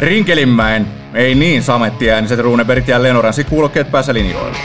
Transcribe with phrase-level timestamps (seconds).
[0.00, 4.56] Rinkelinmäen, ei niin samettiääniset Runebergit ja Lenoransi kuulokkeet päässä linjoilla.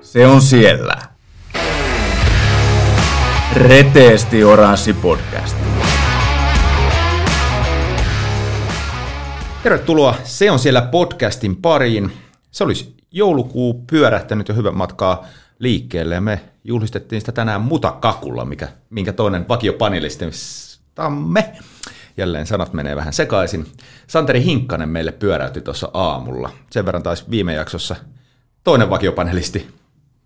[0.00, 0.96] Se on siellä.
[3.54, 5.56] Reteesti Oranssi podcast.
[9.62, 12.12] Tervetuloa Se on siellä podcastin pariin.
[12.50, 15.26] Se olisi joulukuu pyörähtänyt jo hyvän matkaa
[15.58, 21.52] liikkeelle ja me juhlistettiin sitä tänään mutakakulla, mikä, minkä toinen vakiopanelististamme.
[22.18, 23.66] Jälleen sanat menee vähän sekaisin.
[24.06, 26.50] Santeri Hinkkanen meille pyöräytti tuossa aamulla.
[26.70, 27.96] Sen verran taisi viime jaksossa
[28.64, 29.68] toinen vakiopanelisti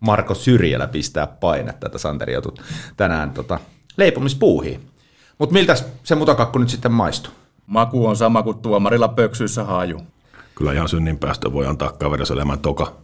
[0.01, 2.65] Marko Syrjälä pistää painetta, että Santeri joutui
[2.97, 3.59] tänään tota,
[3.97, 4.89] leipomispuuhiin.
[5.39, 7.33] Mutta miltä se mutakakku nyt sitten maistuu?
[7.67, 10.01] Maku on sama kuin tuomarilla pöksyissä haju.
[10.55, 12.97] Kyllä ihan synnin päästö voi antaa kaveriselemän toka,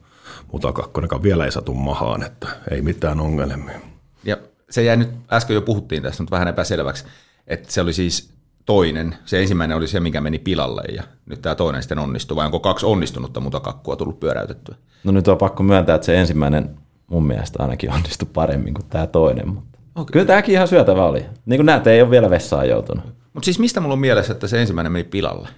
[0.52, 3.80] mutta kakkonenkaan vielä ei satu mahaan, että ei mitään ongelmia.
[4.24, 4.36] Ja
[4.70, 7.04] se jäi nyt, äsken jo puhuttiin tästä, mutta vähän epäselväksi,
[7.46, 8.37] että se oli siis
[8.68, 12.44] toinen, se ensimmäinen oli se, mikä meni pilalle ja nyt tämä toinen sitten onnistui, vai
[12.44, 14.74] onko kaksi onnistunutta mutakakkua tullut pyöräytettyä?
[15.04, 16.70] No nyt on pakko myöntää, että se ensimmäinen
[17.06, 20.12] mun mielestä ainakin onnistui paremmin kuin tämä toinen, mutta okay.
[20.12, 21.24] kyllä tämäkin ihan syötävä oli.
[21.46, 23.04] Niin kuin näette, ei ole vielä vessaan joutunut.
[23.32, 25.48] Mutta siis mistä mulla on mielessä, että se ensimmäinen meni pilalle?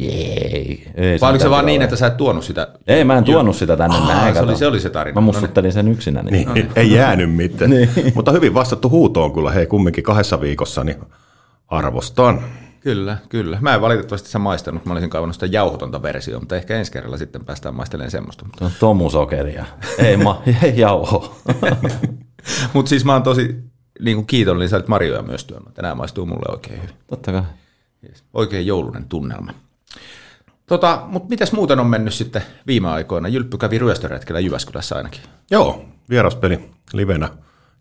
[0.00, 0.88] Ei.
[0.94, 2.68] ei Vai oliko se vaan niin, että sä et tuonut sitä?
[2.86, 4.34] Ei, mä en tuonut sitä tänne Aa, näin.
[4.34, 5.14] se, oli, se oli se tarina.
[5.14, 6.30] Mä mussuttelin sen yksinäni.
[6.30, 6.68] Niin, niin.
[6.76, 7.70] ei jäänyt mitään.
[8.14, 10.96] Mutta hyvin vastattu huutoon kyllä, hei kumminkin kahdessa viikossa, niin
[11.68, 12.40] arvostan.
[12.80, 13.58] Kyllä, kyllä.
[13.60, 17.16] Mä en valitettavasti sitä maistanut, mä olisin kaivannut sitä jauhotonta versiota, mutta ehkä ensi kerralla
[17.16, 18.46] sitten päästään maistelemaan semmoista.
[18.58, 19.64] Se on tomusokeria.
[19.98, 21.36] Ei, ma, ei jauho.
[22.72, 23.56] Mutta siis mä oon tosi
[24.00, 25.74] niin kuin kiitollinen, sä olit Marjoja myös työnnyt.
[25.74, 26.94] Tänään maistuu mulle oikein hyvin.
[27.06, 27.42] Totta kai.
[28.08, 28.24] Yes.
[28.34, 29.52] Oikein joulunen tunnelma.
[30.66, 33.28] Tota, mutta mitäs muuten on mennyt sitten viime aikoina?
[33.28, 35.20] Jylppy kävi ryöstöretkellä Jyväskylässä ainakin.
[35.50, 37.28] Joo, vieraspeli livenä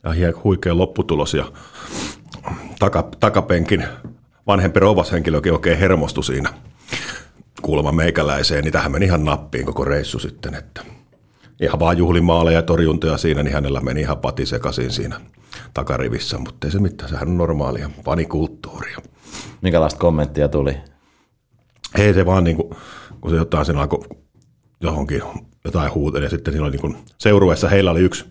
[0.03, 1.52] ja huikea lopputulos ja
[2.80, 3.86] taka, takapenkin
[4.48, 6.54] vanhempi rouvashenkilökin oikein hermostui siinä
[7.62, 10.82] kuulemma meikäläiseen, niin tähän meni ihan nappiin koko reissu sitten, että
[11.62, 15.22] ihan vaan juhlimaaleja ja torjuntoja siinä, niin hänellä meni ihan pati sekaisin siinä
[15.74, 18.98] takarivissä, mutta ei se mitään, sehän on normaalia fanikulttuuria.
[19.62, 20.78] Minkälaista kommenttia tuli?
[21.98, 22.75] Ei se vaan niin kuin,
[23.22, 24.08] kun se jotain siinä alkoi
[24.81, 25.22] johonkin
[25.66, 28.25] jotain huuteli ja sitten siinä oli niin kuin, seurueessa heillä oli yksi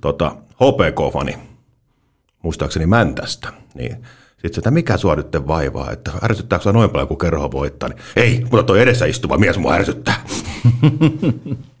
[0.00, 1.38] tota, HPK-fani,
[2.42, 3.96] muistaakseni Mäntästä, niin
[4.42, 8.40] sitten että mikä sua nyt vaivaa, että ärsyttääkö noin paljon, kun kerho voittaa, niin ei,
[8.40, 10.14] mutta toi edessä istuva mies mua ärsyttää.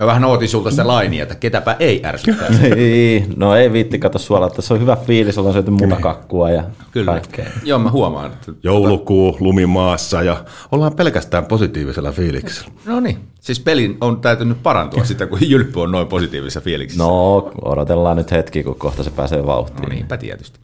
[0.00, 2.48] Mä vähän ootin sulta sitä lainia, että ketäpä ei ärsyttää.
[2.76, 6.64] ei, no ei viitti kato suola, että se on hyvä fiilis, ollaan syöty munakakkua ja
[6.90, 7.12] Kyllä.
[7.12, 7.46] kaikkea.
[7.62, 8.32] Joo, mä huomaan.
[8.32, 8.52] Että...
[8.62, 12.70] Joulukuu, lumimaassa ja ollaan pelkästään positiivisella fiiliksellä.
[12.86, 17.04] No niin, siis pelin on täytynyt parantua sitä, kun Jylppy on noin positiivisessa fiiliksissä.
[17.04, 19.82] No, odotellaan nyt hetki, kun kohta se pääsee vauhtiin.
[19.82, 20.60] No niinpä tietysti.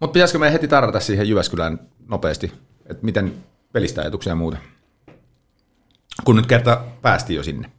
[0.00, 2.52] Mutta pitäisikö me heti tarrata siihen Jyväskylään nopeasti,
[2.86, 3.34] että miten
[3.72, 4.56] pelistä ajatuksia ja muuta?
[6.24, 7.70] Kun nyt kerta päästiin jo sinne.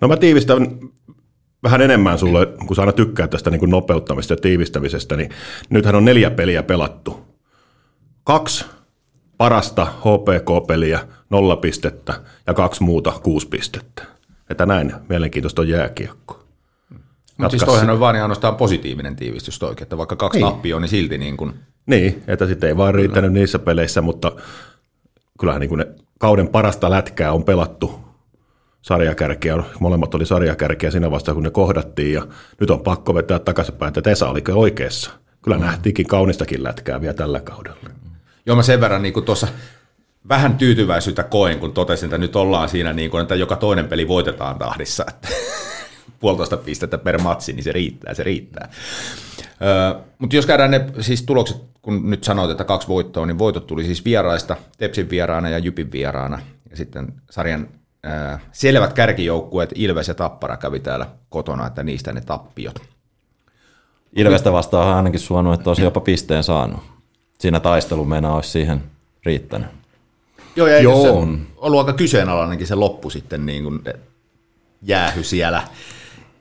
[0.00, 0.78] No mä tiivistän
[1.62, 5.30] vähän enemmän sulle, kun sä aina tykkää tästä niin kuin nopeuttamista ja tiivistämisestä, niin
[5.70, 7.20] nythän on neljä peliä pelattu.
[8.24, 8.64] Kaksi
[9.38, 11.00] parasta HPK-peliä,
[11.30, 12.14] nolla pistettä
[12.46, 14.02] ja kaksi muuta kuusi pistettä.
[14.50, 16.44] Että näin mielenkiintoista on jääkiekko.
[17.36, 20.74] Mutta siis toihan on vaan ja ainoastaan positiivinen tiivistys toikin, että vaikka kaksi Niin.
[20.74, 21.52] on, niin silti niin kuin,
[21.86, 24.32] Niin, että sitten ei vaan riittänyt niissä peleissä, mutta
[25.40, 25.86] kyllähän niin kuin ne
[26.18, 28.01] kauden parasta lätkää on pelattu
[28.82, 29.56] sarjakärkiä.
[29.80, 32.26] Molemmat oli sarjakärkiä siinä vasta, kun ne kohdattiin ja
[32.60, 35.10] nyt on pakko vetää takaisinpäin, että Tesa oli oikeassa.
[35.42, 35.64] Kyllä mm.
[35.64, 37.90] nähtiinkin kaunistakin lätkää vielä tällä kaudella.
[38.46, 39.48] joo mä sen verran niin tuossa
[40.28, 44.08] vähän tyytyväisyyttä koen, kun totesin, että nyt ollaan siinä niin kuin, että joka toinen peli
[44.08, 45.28] voitetaan tahdissa, että
[46.20, 48.70] puolitoista pistettä per matsi, niin se riittää, se riittää.
[49.62, 53.66] Öö, mutta jos käydään ne siis tulokset, kun nyt sanoit, että kaksi voittoa, niin voitot
[53.66, 56.38] tuli siis vieraista, Tepsin vieraana ja Jypin vieraana,
[56.70, 57.68] ja sitten sarjan
[58.52, 62.82] selvät kärkijoukkueet Ilves ja Tappara kävi täällä kotona, että niistä ne tappiot.
[64.16, 66.80] Ilvestä vastaan on ainakin suonut, että olisi jopa pisteen saanut.
[67.38, 68.82] Siinä taistelu meinaa olisi siihen
[69.26, 69.68] riittänyt.
[70.56, 71.02] Joo, ja Joo.
[71.02, 73.80] se on ollut aika kyseenalainenkin se loppu sitten niin kuin
[74.82, 75.62] jäähy siellä.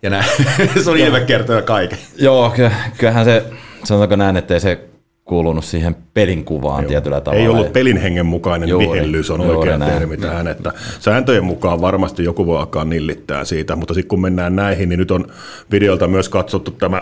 [0.01, 0.24] Ja nää,
[0.83, 2.00] se on Ilve kertoo kaiken.
[2.18, 3.45] Joo, ky- kyllähän se,
[3.83, 4.90] sanotaanko näin, että ei se
[5.31, 7.44] kuulunut siihen pelin kuvaan tietyllä tavalla.
[7.44, 9.94] Ei ollut pelin hengen mukainen Juuri, vihellys, on juuri oikea näin.
[9.94, 10.48] termi tähän.
[10.48, 15.00] Että sääntöjen mukaan varmasti joku voi alkaa nillittää siitä, mutta sitten kun mennään näihin, niin
[15.00, 15.25] nyt on
[15.72, 17.01] videolta myös katsottu tämä,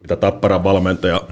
[0.00, 1.22] mitä Tapparan valmentaja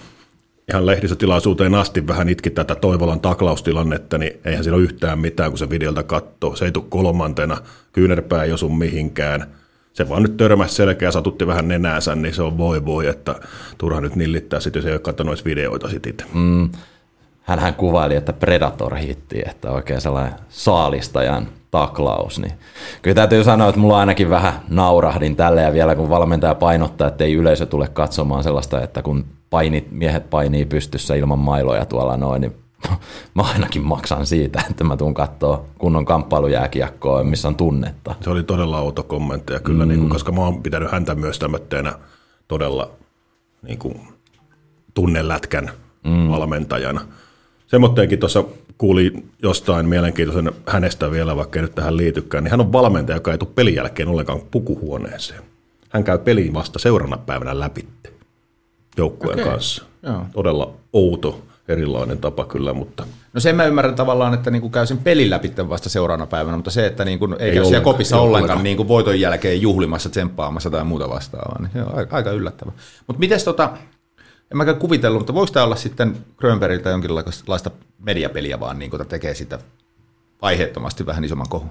[0.70, 5.58] ihan lehdistötilaisuuteen asti vähän itki tätä Toivolan taklaustilannetta, niin eihän siinä ole yhtään mitään, kun
[5.58, 6.56] se videolta katsoo.
[6.56, 7.56] Se ei tule kolmantena,
[7.92, 9.46] kyynärpää ei osu mihinkään.
[9.94, 13.34] Se vaan nyt törmäsi selkeä, satutti vähän nenäänsä, niin se on voi voi, että
[13.78, 16.24] turha nyt nillittää sitten, jos ei ole katsonut videoita sit itse.
[16.34, 16.70] Mm,
[17.42, 22.40] hän kuvaili, että Predator hitti, että oikein sellainen saalistajan taklaus.
[22.40, 22.52] Niin
[23.02, 27.24] kyllä täytyy sanoa, että mulla ainakin vähän naurahdin tälle ja vielä kun valmentaja painottaa, että
[27.24, 32.40] ei yleisö tule katsomaan sellaista, että kun painit, miehet painii pystyssä ilman mailoja tuolla noin,
[32.40, 32.63] niin
[33.34, 38.14] mä ainakin maksan siitä, että mä tuun katsoa kunnon kamppailujääkiekkoa, missä on tunnetta.
[38.20, 39.88] Se oli todella outo kommentti, ja kyllä, mm.
[39.88, 41.98] niin kuin, koska mä oon pitänyt häntä myös tämmöisenä
[42.48, 42.90] todella
[43.62, 44.00] niin kuin,
[44.94, 45.70] tunnelätkän
[46.04, 46.28] mm.
[46.28, 47.00] valmentajana.
[47.66, 48.44] Semmoitteenkin tuossa
[48.78, 49.12] kuuli
[49.42, 53.38] jostain mielenkiintoisen hänestä vielä, vaikka ei nyt tähän liitykään, niin hän on valmentaja, joka ei
[53.38, 55.42] tule pelin jälkeen ollenkaan pukuhuoneeseen.
[55.90, 57.88] Hän käy pelin vasta seuraavana päivänä läpi
[58.96, 59.52] joukkueen okay.
[59.52, 59.84] kanssa.
[60.02, 60.26] Joo.
[60.32, 63.06] Todella outo, erilainen tapa kyllä, mutta...
[63.32, 66.70] No sen mä ymmärrän tavallaan, että niinku käy sen pelin läpi vasta seuraavana päivänä, mutta
[66.70, 68.64] se, että niinku ei, ei käy siellä kopissa ei ollenkaan, ollenkaan.
[68.64, 72.72] Niinku voiton jälkeen juhlimassa, tsemppaamassa tai muuta vastaavaa, niin se on aika, aika yllättävä.
[73.06, 73.70] Mutta miten tota,
[74.50, 79.34] en mäkään kuvitellut, mutta voiko tämä olla sitten Grönbergiltä jonkinlaista mediapeliä vaan, niin kuin tekee
[79.34, 79.58] sitä
[80.42, 81.70] aiheettomasti vähän isomman kohun?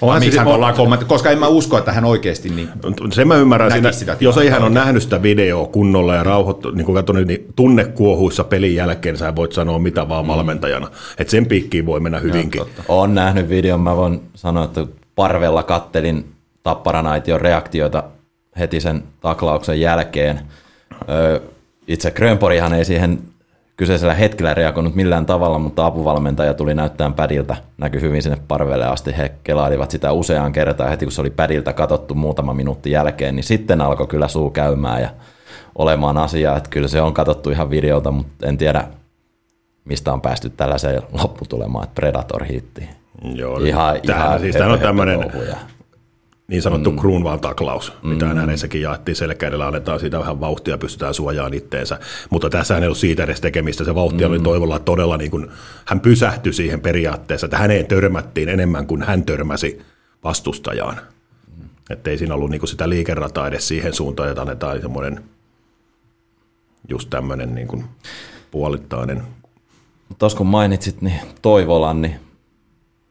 [0.00, 2.68] Onhan miksi hän ollaan kommentti, koska en mä usko, että hän oikeasti niin
[3.12, 6.70] Se mä ymmärrän siinä, sitä jos ei hän ole nähnyt sitä videoa kunnolla ja rauhoittu,
[6.70, 10.28] niin kuin katsonut, niin tunnekuohuissa pelin jälkeen sä voit sanoa mitä vaan mm.
[10.28, 10.90] valmentajana.
[11.18, 12.62] Että sen piikkiin voi mennä hyvinkin.
[12.88, 18.02] Olen nähnyt videon, mä voin sanoa, että parvella kattelin Tapparanaition reaktioita
[18.58, 20.40] heti sen taklauksen jälkeen–
[21.88, 23.18] itse Grönporihan ei siihen
[23.76, 29.16] kyseisellä hetkellä reagoinut millään tavalla, mutta apuvalmentaja tuli näyttämään pädiltä, näkyi hyvin sinne parvelle asti.
[29.16, 33.44] He kelailivat sitä useaan kertaan heti, kun se oli pädiltä katsottu muutama minuutti jälkeen, niin
[33.44, 35.10] sitten alkoi kyllä suu käymään ja
[35.74, 38.84] olemaan asiaa, että kyllä se on katsottu ihan videolta, mutta en tiedä,
[39.84, 42.88] mistä on päästy tällaiseen lopputulemaan, että Predator hitti.
[43.34, 45.32] Joo, ihan, tämä, ihan siis tämä on tämmöinen,
[46.48, 46.98] niin sanottu mm.
[46.98, 48.08] Kruunval taklaus, mm.
[48.08, 51.98] mitä äänessäkin jaettiin selkä edellä, annetaan siitä vähän vauhtia, pystytään suojaamaan itteensä.
[52.30, 54.30] Mutta tässä ei ole siitä edes tekemistä, se vauhti mm.
[54.30, 55.50] oli toivolla todella, niin kuin,
[55.84, 59.82] hän pysähtyi siihen periaatteessa, että häneen törmättiin enemmän kuin hän törmäsi
[60.24, 60.96] vastustajaan.
[61.56, 61.68] Mm.
[61.90, 65.24] Että ei siinä ollut niin kuin sitä liikerataa edes siihen suuntaan, että annetaan semmoinen
[66.88, 67.84] just tämmöinen niin kuin
[68.50, 69.22] puolittainen.
[70.18, 72.20] Tuossa kun mainitsit, niin Toivolan niin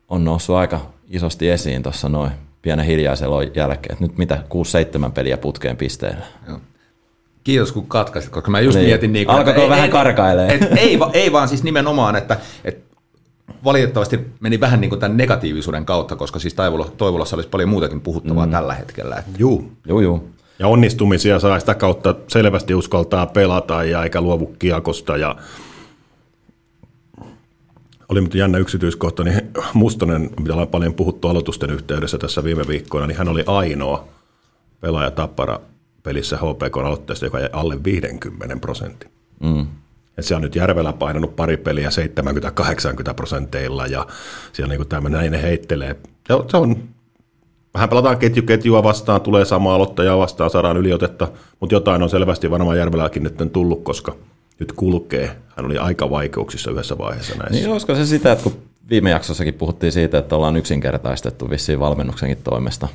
[0.10, 2.32] on noussut aika isosti esiin tuossa noin
[2.66, 3.94] pienen hiljaisella jälkeen.
[3.94, 4.44] Että nyt mitä,
[5.08, 6.26] 6-7 peliä putkeen pisteellä.
[6.48, 6.60] Joo.
[7.44, 8.88] Kiitos kun katkaisit, koska mä just niin.
[8.88, 9.14] mietin...
[9.14, 10.54] Niin kuin, Alkoiko vähän karkailee?
[10.54, 12.96] Et, ei, ei vaan siis nimenomaan, että, että
[13.64, 16.56] valitettavasti meni vähän niin kuin tämän negatiivisuuden kautta, koska siis
[16.98, 18.52] Toivolassa olisi paljon muutakin puhuttavaa mm.
[18.52, 19.24] tällä hetkellä.
[19.38, 19.72] Juu.
[19.88, 20.30] Juu, juu.
[20.60, 25.36] Ja onnistumisia saa sitä kautta selvästi uskaltaa pelata ja eikä luovu kiekosta ja
[28.10, 29.42] oli mutta jännä yksityiskohta, niin
[29.74, 34.08] Mustonen, mitä ollaan paljon puhuttu aloitusten yhteydessä tässä viime viikkoina, niin hän oli ainoa
[34.82, 35.60] pelaaja tappara
[36.04, 39.10] pelissä HPK aloitteesta, joka jäi alle 50 prosentin.
[39.40, 39.68] Mm.
[40.18, 41.90] Et se on nyt Järvellä painanut pari peliä
[43.10, 44.08] 70-80 prosenteilla ja
[44.54, 45.96] siellä niin tämmöinen näin ne heittelee.
[46.48, 46.84] Se on,
[47.74, 51.28] vähän pelataan ketju ketjua vastaan, tulee sama aloittaja vastaan, saadaan yliotetta,
[51.60, 54.16] mutta jotain on selvästi varmaan Järvelläkin nyt tullut, koska–
[54.60, 55.36] nyt kulkee.
[55.56, 57.56] Hän oli aika vaikeuksissa yhdessä vaiheessa näissä.
[57.56, 58.58] Niin olisiko se sitä, että kun
[58.90, 62.88] viime jaksossakin puhuttiin siitä, että ollaan yksinkertaistettu vissiin valmennuksenkin toimesta,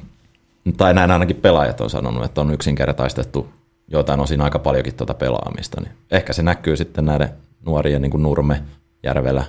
[0.76, 3.48] tai näin ainakin pelaajat on sanonut, että on yksinkertaistettu
[3.88, 7.28] joitain osin aika paljonkin tuota pelaamista, niin ehkä se näkyy sitten näiden
[7.66, 8.62] nuorien niin kuin Nurme,
[9.02, 9.44] Järvelä,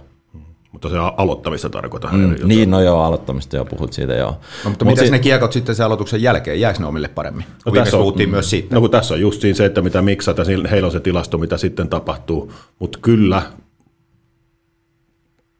[0.71, 2.11] mutta se aloittamista tarkoittaa.
[2.13, 4.31] Mm, niin, no joo, aloittamista jo puhut siitä joo.
[4.63, 7.45] No, mutta Mut miten ne kiekot sitten sen aloituksen jälkeen, jääkö ne omille paremmin?
[7.65, 8.75] No, tässä on, puhuttiin myös siitä.
[8.75, 11.89] No kun tässä on just se, että mitä miksata, heillä on se tilasto, mitä sitten
[11.89, 13.41] tapahtuu, mutta kyllä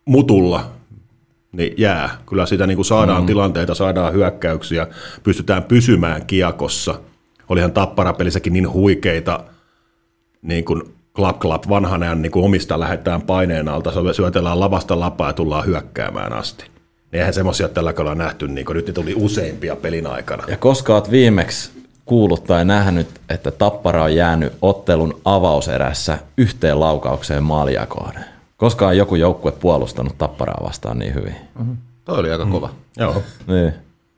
[0.05, 0.71] mutulla
[1.51, 2.17] niin jää.
[2.29, 3.27] Kyllä sitä niin kuin saadaan mm.
[3.27, 4.87] tilanteita, saadaan hyökkäyksiä,
[5.23, 6.99] pystytään pysymään kiekossa.
[7.49, 9.43] Olihan tapparapelissäkin niin huikeita
[10.41, 10.83] niin kuin
[11.15, 15.65] klap klap vanhan ajan niin kuin omista lähdetään paineen alta, syötellään lavasta lapaa ja tullaan
[15.65, 16.65] hyökkäämään asti.
[17.11, 20.43] Niin eihän semmoisia tällä kaudella nähty, niin kuin nyt ne tuli useimpia pelin aikana.
[20.47, 21.71] Ja koska olet viimeksi
[22.05, 28.25] kuullut tai nähnyt, että Tappara on jäänyt ottelun avauserässä yhteen laukaukseen maalia kohden?
[28.57, 31.35] Koska on joku joukkue puolustanut Tapparaa vastaan niin hyvin?
[31.59, 31.77] Mm-hmm.
[32.05, 32.67] Toi oli aika kova.
[32.67, 33.01] Mm.
[33.03, 33.23] Joo.
[33.47, 33.73] Niin.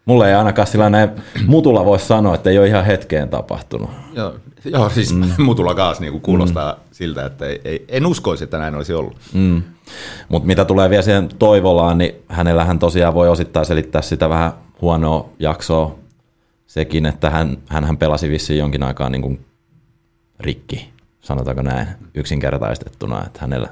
[0.05, 1.09] Mulle ei ainakaan sillä näin
[1.47, 3.89] mutulla voi sanoa, että ei ole ihan hetkeen tapahtunut.
[4.13, 4.33] Joo,
[4.65, 5.43] joo siis mm.
[5.43, 6.79] mutulla kaas niin kuulostaa mm.
[6.91, 9.17] siltä, että ei, ei, en uskoisi, että näin olisi ollut.
[9.33, 9.63] Mm.
[10.29, 15.29] Mutta mitä tulee vielä siihen Toivolaan, niin hänellähän tosiaan voi osittain selittää sitä vähän huonoa
[15.39, 15.95] jaksoa
[16.67, 19.45] sekin, että hän, hän pelasi vissiin jonkin aikaa niin kuin
[20.39, 20.89] rikki,
[21.21, 23.67] sanotaanko näin, yksinkertaistettuna, että hänellä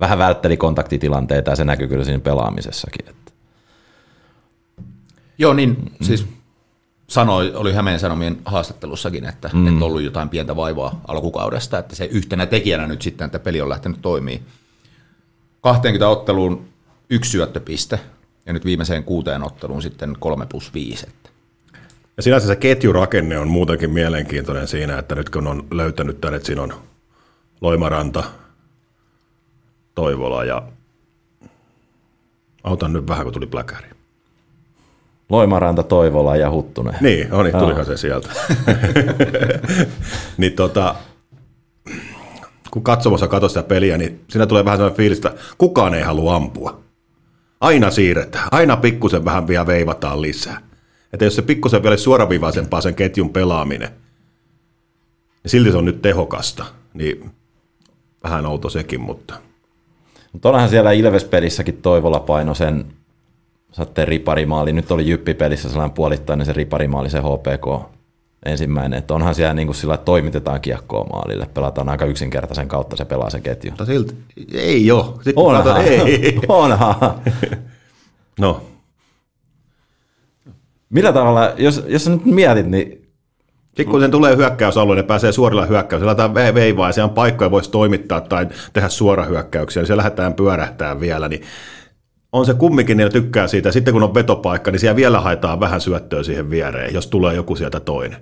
[0.00, 3.08] vähän vältteli kontaktitilanteita ja se näkyy kyllä siinä pelaamisessakin.
[3.08, 3.27] Että
[5.38, 6.04] Joo, niin mm.
[6.06, 6.26] siis
[7.08, 9.76] sanoi, oli Hämeen Sanomien haastattelussakin, että mm.
[9.76, 13.68] et ollut jotain pientä vaivaa alkukaudesta, että se yhtenä tekijänä nyt sitten, että peli on
[13.68, 14.42] lähtenyt toimii.
[15.60, 16.68] 20 otteluun
[17.10, 18.00] yksi syöttöpiste
[18.46, 21.06] ja nyt viimeiseen kuuteen otteluun sitten 3 plus 5.
[21.08, 21.30] Että.
[22.16, 26.46] Ja sinänsä se ketjurakenne on muutenkin mielenkiintoinen siinä, että nyt kun on löytänyt tänne, että
[26.46, 26.74] siinä on
[27.60, 28.24] Loimaranta,
[29.94, 30.62] Toivola ja
[32.64, 33.97] autan nyt vähän, kun tuli pläkäri.
[35.30, 36.94] Loimaranta, Toivola ja Huttunen.
[37.00, 38.28] Niin, no niin, tulihan se sieltä.
[40.38, 40.94] niin tota,
[42.70, 46.36] kun katsomassa katsoo sitä peliä, niin siinä tulee vähän sellainen fiilis, että kukaan ei halua
[46.36, 46.80] ampua.
[47.60, 50.60] Aina siirretään, aina pikkusen vähän vielä veivataan lisää.
[51.12, 53.88] Että jos se pikkusen vielä suoraviivaisempaa sen ketjun pelaaminen,
[55.42, 56.64] niin silti se on nyt tehokasta.
[56.94, 57.30] Niin
[58.24, 59.34] vähän outo sekin, mutta...
[60.32, 62.84] Mutta onhan siellä Ilves-pelissäkin Toivola paino sen
[63.72, 64.72] saatte riparimaali.
[64.72, 67.90] Nyt oli Jyppi-pelissä sellainen puolittainen se riparimaali, se HPK
[68.46, 68.98] ensimmäinen.
[68.98, 71.46] Että onhan siellä niin kuin sillä, että toimitetaan kiekkoa maalille.
[71.54, 73.70] Pelataan aika yksinkertaisen kautta, se pelaa se ketju.
[73.70, 74.14] Mutta silti,
[74.54, 75.14] ei jo.
[75.14, 76.38] Sitten onhan, katsot, ei.
[76.48, 76.94] onhan.
[78.40, 78.62] No,
[80.90, 83.08] Millä tavalla, jos, jos nyt mietit, niin
[83.66, 87.50] sitten kun sen tulee hyökkäysalue, ne pääsee suorilla hyökkäyksillä, ve- veivaa ja siellä on paikkoja,
[87.50, 91.42] voisi toimittaa tai tehdä suorahyökkäyksiä, niin se lähdetään pyörähtää vielä, niin
[92.32, 93.72] on se kumminkin, ne tykkää siitä.
[93.72, 97.56] Sitten kun on vetopaikka, niin siellä vielä haetaan vähän syöttöä siihen viereen, jos tulee joku
[97.56, 98.18] sieltä toinen.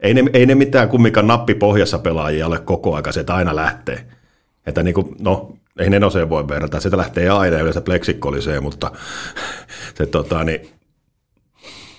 [0.00, 4.06] Ei ne, ei ne mitään kumminkaan nappipohjassa pelaajia ole koko aika, se aina lähtee.
[4.66, 8.90] Että niin kuin, no, ei nenoseen voi verrata, sitä lähtee aina yleensä pleksikkoliseen, mutta
[9.98, 10.68] se tota, niin,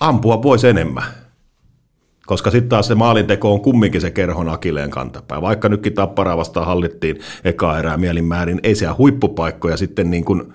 [0.00, 1.04] ampua voisi enemmän.
[2.26, 5.42] Koska sitten taas se maalinteko on kumminkin se kerhon akileen kantapää.
[5.42, 10.52] Vaikka nytkin tapparaa vastaan hallittiin eka erää mielinmäärin, ei siellä huippupaikkoja sitten niin kuin,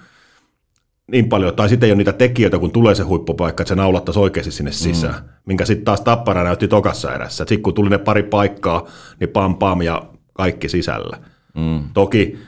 [1.12, 4.20] niin paljon, tai sitten ei ole niitä tekijöitä, kun tulee se huippupaikka, että se naulattaisi
[4.20, 5.30] oikeasti sinne sisään, mm.
[5.46, 7.38] minkä sitten taas Tappara näytti tokassa erässä.
[7.38, 8.88] Sitten kun tuli ne pari paikkaa,
[9.20, 10.02] niin pam pam ja
[10.34, 11.18] kaikki sisällä.
[11.56, 11.84] Mm.
[11.94, 12.40] Toki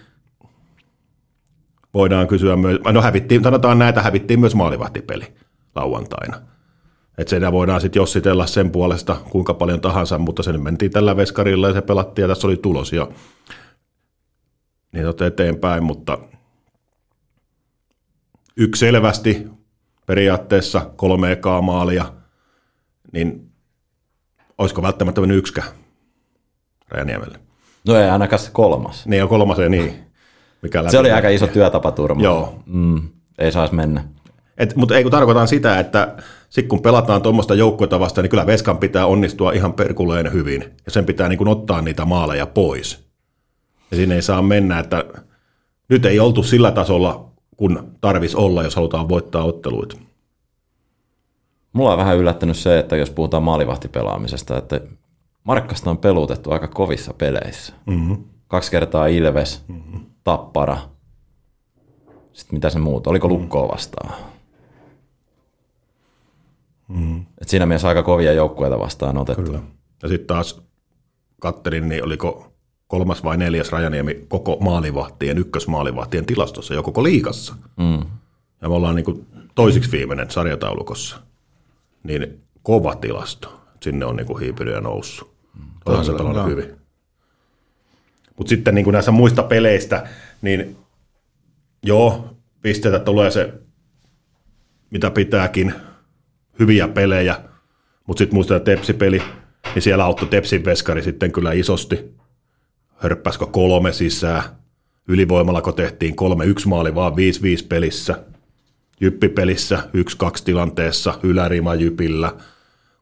[1.93, 5.25] voidaan kysyä myös, no hävittiin, sanotaan näitä, hävittiin myös maalivahtipeli
[5.75, 6.37] lauantaina.
[7.17, 11.67] Että siinä voidaan sitten jossitella sen puolesta kuinka paljon tahansa, mutta sen mentiin tällä veskarilla
[11.67, 13.07] ja se pelattiin ja tässä oli tulos ja
[14.93, 16.17] niin eteenpäin, mutta
[18.57, 19.47] yksi selvästi
[20.05, 22.13] periaatteessa kolme ekaa maalia,
[23.11, 23.51] niin
[24.57, 25.67] olisiko välttämättä mennyt yksikään
[26.89, 27.39] Rajaniemelle?
[27.87, 29.05] no ei ainakaan se kolmas.
[29.05, 29.93] Niin ja kolmas ja niin.
[30.61, 32.23] Mikä Se oli aika iso työtapaturma.
[32.23, 32.63] Joo.
[32.65, 33.01] Mm,
[33.37, 34.03] ei saisi mennä.
[34.57, 36.15] Et, mutta ei kun tarkoitan sitä, että
[36.49, 40.61] sitten kun pelataan tuommoista joukkuetta vastaan, niin kyllä Veskan pitää onnistua ihan perkuleen hyvin.
[40.85, 43.07] Ja sen pitää niin kuin ottaa niitä maaleja pois.
[43.91, 45.05] Ja sinne ei saa mennä, että
[45.89, 47.26] nyt ei oltu sillä tasolla,
[47.57, 49.97] kun tarvis olla, jos halutaan voittaa otteluita.
[51.73, 54.81] Mulla on vähän yllättänyt se, että jos puhutaan maalivahtipelaamisesta, että
[55.43, 57.73] Markkasta on pelutettu aika kovissa peleissä.
[57.85, 58.23] Mm-hmm.
[58.47, 60.05] Kaksi kertaa Ilves, mm-hmm.
[60.23, 60.77] Tappara,
[62.33, 64.13] sitten mitä se muut, oliko Lukkoa vastaan?
[66.87, 67.25] Mm-hmm.
[67.41, 69.43] Et siinä mielessä aika kovia joukkueita vastaan otettu.
[69.43, 69.59] Kyllä.
[70.03, 70.61] Ja sitten taas
[71.41, 72.51] kattelin, niin oliko
[72.87, 77.55] kolmas vai neljäs Rajaniemi koko maalivahtien, ykkösmaalivahtien tilastossa jo koko liikassa.
[77.77, 77.99] Mm.
[78.61, 79.25] Ja me ollaan niin kuin
[79.55, 81.19] toisiksi viimeinen sarjataulukossa.
[82.03, 83.61] Niin kova tilasto.
[83.81, 85.31] Sinne on niin kuin hiipynyt ja noussut.
[85.85, 86.77] Onhan se pelannut hyvin.
[88.37, 90.07] Mutta sitten niin kuin näissä muista peleistä,
[90.41, 90.77] niin
[91.83, 93.53] joo, pisteitä tulee se,
[94.89, 95.73] mitä pitääkin,
[96.59, 97.41] hyviä pelejä,
[98.07, 99.21] mutta sitten muistetaan Tepsi-peli,
[99.75, 102.16] niin siellä auttoi Tepsin veskari sitten kyllä isosti.
[102.97, 104.43] Hörppäskö kolme sisään,
[105.07, 107.15] ylivoimalla kun tehtiin kolme, yksi maali vaan 5-5
[107.69, 108.23] pelissä,
[109.01, 112.33] Jyppipelissä yksi kaksi tilanteessa, ylärima Jypillä,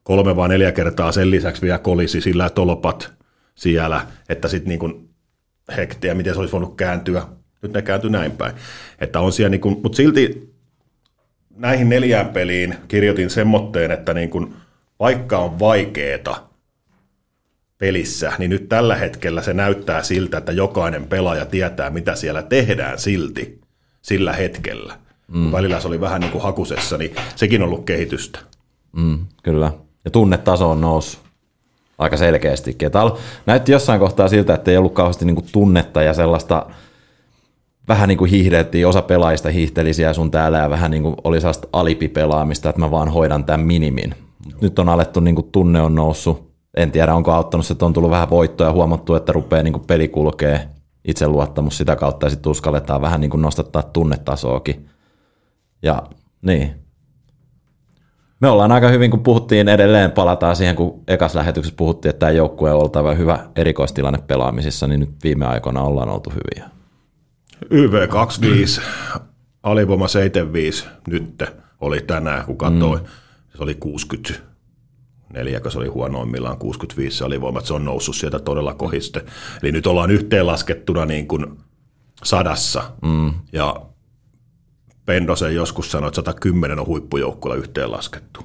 [0.02, 3.12] kolme vai neljä kertaa sen lisäksi vielä kolisi sillä tolpat
[3.54, 5.08] siellä, että sitten niin
[5.76, 7.22] hektiä, miten se olisi voinut kääntyä.
[7.62, 8.54] Nyt ne kääntyi näin päin.
[9.00, 10.54] Että on siellä niin kuin, mutta silti
[11.56, 14.54] näihin neljään peliin kirjoitin semmoitteen, että niin kuin,
[15.00, 16.45] vaikka on vaikeeta
[17.78, 22.98] pelissä, niin nyt tällä hetkellä se näyttää siltä, että jokainen pelaaja tietää, mitä siellä tehdään
[22.98, 23.60] silti
[24.02, 24.94] sillä hetkellä.
[25.28, 25.52] Mm.
[25.52, 28.38] Välillä se oli vähän niin kuin hakusessa, niin sekin on ollut kehitystä.
[28.96, 29.72] Mm, kyllä.
[30.04, 31.26] Ja tunnetaso on noussut
[31.98, 32.90] aika selkeästikin.
[32.90, 33.12] Täällä
[33.46, 36.66] näytti jossain kohtaa siltä, että ei ollut kauheasti niin kuin tunnetta ja sellaista
[37.88, 41.40] vähän niin kuin hiihdeltiin, osa pelaajista hiihteli siellä sun täällä ja vähän niin kuin oli
[41.40, 44.14] sellaista alipipelaamista, että mä vaan hoidan tämän minimin.
[44.60, 46.45] Nyt on alettu, niin kuin tunne on noussut.
[46.76, 49.72] En tiedä, onko auttanut se, että on tullut vähän voittoa ja huomattu, että rupeaa niin
[49.72, 50.68] kuin peli kulkee
[51.04, 54.88] itseluottamus sitä kautta ja sitten uskalletaan vähän niin kuin nostattaa tunnetasoakin.
[55.82, 56.02] Ja
[56.42, 56.74] niin,
[58.40, 62.32] Me ollaan aika hyvin, kun puhuttiin edelleen, palataan siihen, kun ekas lähetyksessä puhuttiin, että tämä
[62.32, 66.70] joukkue on oltava hyvä erikoistilanne pelaamisissa, niin nyt viime aikoina ollaan oltu hyviä.
[67.70, 68.80] YV 25,
[69.62, 71.42] alivoima 75 nyt
[71.80, 73.00] oli tänään, kun katsoin.
[73.00, 73.06] Mm.
[73.56, 74.34] Se oli 60
[75.32, 79.24] neljäkö se oli huonoimmillaan 65 se alivoima, se on noussut sieltä todella kohiste.
[79.62, 81.46] Eli nyt ollaan yhteenlaskettuna niin kuin
[82.24, 82.82] sadassa.
[83.02, 83.32] Mm.
[83.52, 83.76] Ja
[85.06, 88.40] Pendosen joskus sanoi, että 110 on huippujoukkueella yhteenlaskettu.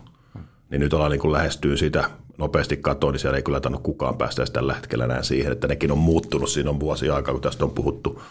[0.70, 4.18] Niin nyt ollaan niin kuin lähestyy sitä nopeasti katoa, niin siellä ei kyllä tainnut kukaan
[4.18, 6.50] päästä tällä hetkellä enää siihen, että nekin on muuttunut.
[6.50, 8.22] Siinä on vuosi aikaa, kun tästä on puhuttu,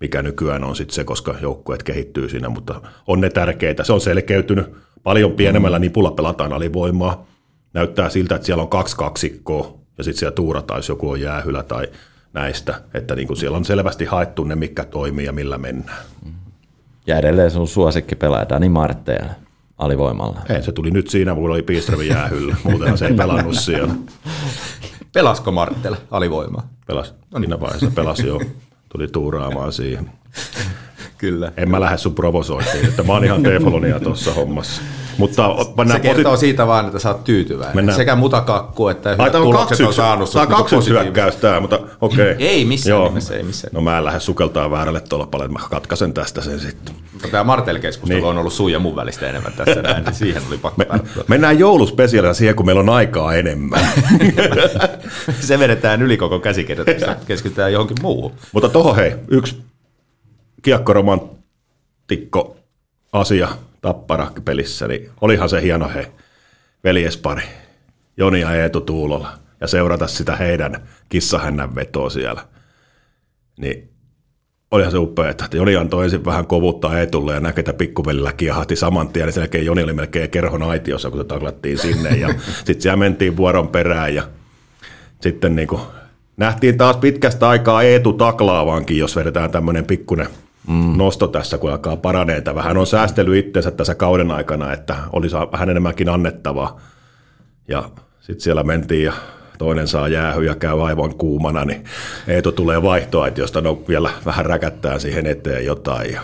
[0.00, 3.84] mikä nykyään on sitten se, koska joukkueet kehittyy siinä, mutta on ne tärkeitä.
[3.84, 4.66] Se on selkeytynyt.
[5.02, 7.26] Paljon pienemmällä nipulla pelataan alivoimaa.
[7.76, 11.62] Näyttää siltä, että siellä on kaksi kaksikkoa ja sitten siellä tuurataan, jos joku on jäähylä
[11.62, 11.88] tai
[12.32, 12.80] näistä.
[12.94, 15.98] Että niin kuin siellä on selvästi haettu ne, mikä toimii ja millä mennään.
[17.06, 19.30] Ja edelleen sun suosikki pelaa Dani Martteelle
[19.78, 20.40] alivoimalla.
[20.48, 22.56] Ei, se tuli nyt siinä, kun oli Piiströmin jäähyllä.
[22.64, 23.94] Muuten se ei pelannut siellä.
[25.12, 26.68] Pelasko Marttele alivoimaa?
[26.86, 27.14] Pelas.
[27.30, 27.48] No niin.
[27.48, 28.40] Siinä vaiheessa pelasi jo.
[28.88, 30.10] Tuli tuuraamaan siihen.
[31.18, 31.52] Kyllä.
[31.56, 34.82] En mä lähde sun provosointiin, että mä oon ihan teflonia tuossa hommassa.
[35.18, 35.56] Mutta
[35.92, 36.40] se kertoo posit...
[36.40, 37.76] siitä vaan, että sä oot tyytyväinen.
[37.76, 37.96] Mennään.
[37.96, 40.32] Sekä mutakakku että hyvät Ai, tulokset on saanut.
[40.32, 42.32] Tämä on kaksi yksi hyökkäys tämä, mutta okei.
[42.32, 42.46] Okay.
[42.48, 43.08] Ei missään Joo.
[43.08, 43.70] nimessä, ei missään.
[43.74, 46.94] No mä en lähde sukeltaa väärälle tuolla paljon, mä katkaisen tästä sen sitten.
[47.12, 48.24] Mutta tämä Martel-keskustelu niin.
[48.24, 51.58] on ollut sun ja mun välistä enemmän tässä näin, niin siihen tuli pakko Me, Mennään
[51.58, 53.80] jouluspesiaalina siihen, kun meillä on aikaa enemmän.
[55.40, 58.32] se vedetään yli koko käsikirjoitusta, keskitytään johonkin muuhun.
[58.52, 59.62] Mutta toho hei, yksi
[60.62, 62.56] kiekkoromantikko
[63.12, 63.48] asia
[63.86, 66.10] tappara-pelissä, niin olihan se hieno he
[66.84, 67.42] veljespari,
[68.16, 72.42] Joni ja Eetu Tuulola, ja seurata sitä heidän kissahännän vetoa siellä.
[73.58, 73.90] Niin
[74.70, 78.76] olihan se upea, että Joni antoi ensin vähän kovuttaa Eetulle ja näkee, että pikkuvelillä kiehahti
[78.76, 82.28] saman tien, niin sen jälkeen Joni oli melkein kerhon aitiossa, kun taklattiin sinne, ja
[82.64, 84.22] sitten siellä mentiin vuoron perään, ja
[85.20, 85.82] sitten niin kuin
[86.36, 90.28] nähtiin taas pitkästä aikaa Eetu taklaavankin, jos vedetään tämmöinen pikkuinen–
[90.68, 90.96] mm.
[90.96, 92.42] nosto tässä, kun alkaa paranee.
[92.54, 96.80] Vähän on säästely itsensä tässä kauden aikana, että olisi vähän enemmänkin annettavaa.
[97.68, 99.12] Ja sitten siellä mentiin ja
[99.58, 101.84] toinen saa jäähy ja käy aivan kuumana, niin
[102.28, 106.12] Eetu tulee vaihtoaitiosta, no vielä vähän räkättää siihen eteen jotain.
[106.12, 106.20] Ja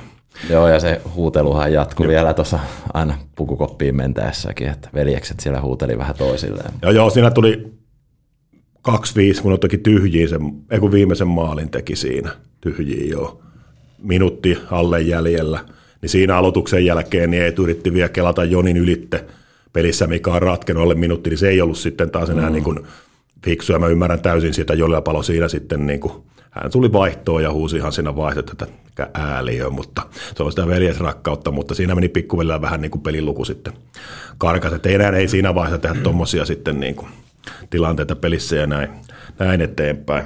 [0.50, 2.10] Joo, ja se huuteluhan jatkui joo.
[2.10, 2.58] vielä tuossa
[2.94, 6.70] aina pukukoppiin mentäessäkin, että veljekset siellä huuteli vähän toisilleen.
[6.82, 7.72] Ja joo, siinä tuli
[8.88, 10.40] 2-5, kun ottakin tyhjiin sen,
[10.70, 13.42] ei kun viimeisen maalin teki siinä, tyhjiin joo
[14.02, 15.64] minuutti alle jäljellä,
[16.00, 19.24] niin siinä aloituksen jälkeen niin ei yritti vielä kelata Jonin ylitte
[19.72, 22.52] pelissä, mikä on ratkenut alle minuutti, niin se ei ollut sitten taas enää mm.
[22.52, 22.80] niin kuin
[23.44, 23.78] fiksua.
[23.78, 26.12] Mä ymmärrän täysin sitä, jolla palo siinä sitten niin kuin,
[26.50, 30.02] hän tuli vaihtoon ja huusi ihan siinä vaiheessa, että mikä ääliö, mutta
[30.36, 33.72] se on sitä veljesrakkautta, mutta siinä meni pikkuvelillä vähän niin kuin peliluku sitten
[34.38, 37.08] karkas, että enää ei siinä vaiheessa tehdä tuommoisia sitten niin kuin
[37.70, 38.90] tilanteita pelissä ja näin,
[39.38, 40.24] näin eteenpäin.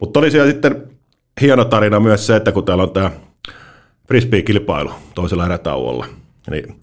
[0.00, 0.93] Mutta oli siellä sitten
[1.40, 3.10] hieno tarina myös se, että kun täällä on tämä
[4.08, 6.06] frisbee-kilpailu toisella erätauolla,
[6.50, 6.80] niin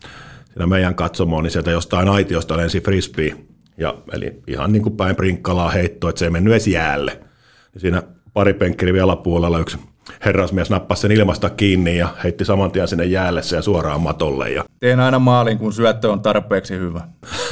[0.48, 3.36] siinä meidän katsomoon, niin sieltä jostain aitiosta lensi frisbee,
[3.78, 7.20] ja, eli ihan niin kuin päin prinkkalaa heitto, että se ei mennyt edes jäälle.
[7.74, 9.78] Ja siinä pari penkkiri vielä puolella yksi
[10.26, 14.52] herrasmies nappasi sen ilmasta kiinni ja heitti saman tien sinne jäälle ja suoraan matolle.
[14.52, 17.02] Ja Teen aina maalin, kun syöttö on tarpeeksi hyvä.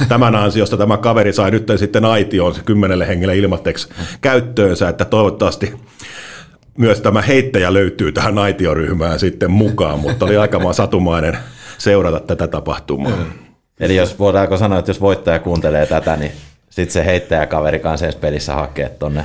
[0.08, 3.88] Tämän ansiosta tämä kaveri sai nyt sitten aitioon se kymmenelle hengelle ilmatteeksi
[4.20, 5.74] käyttöönsä, että toivottavasti
[6.80, 11.38] myös tämä heittäjä löytyy tähän naitioryhmään sitten mukaan, mutta oli aika satumainen
[11.78, 13.16] seurata tätä tapahtumaa.
[13.16, 13.32] Mm.
[13.80, 16.32] Eli jos voidaanko sanoa, että jos voittaja kuuntelee tätä, niin
[16.70, 19.24] sitten se heittäjäkaveri kanssa ensi pelissä hakee tuonne,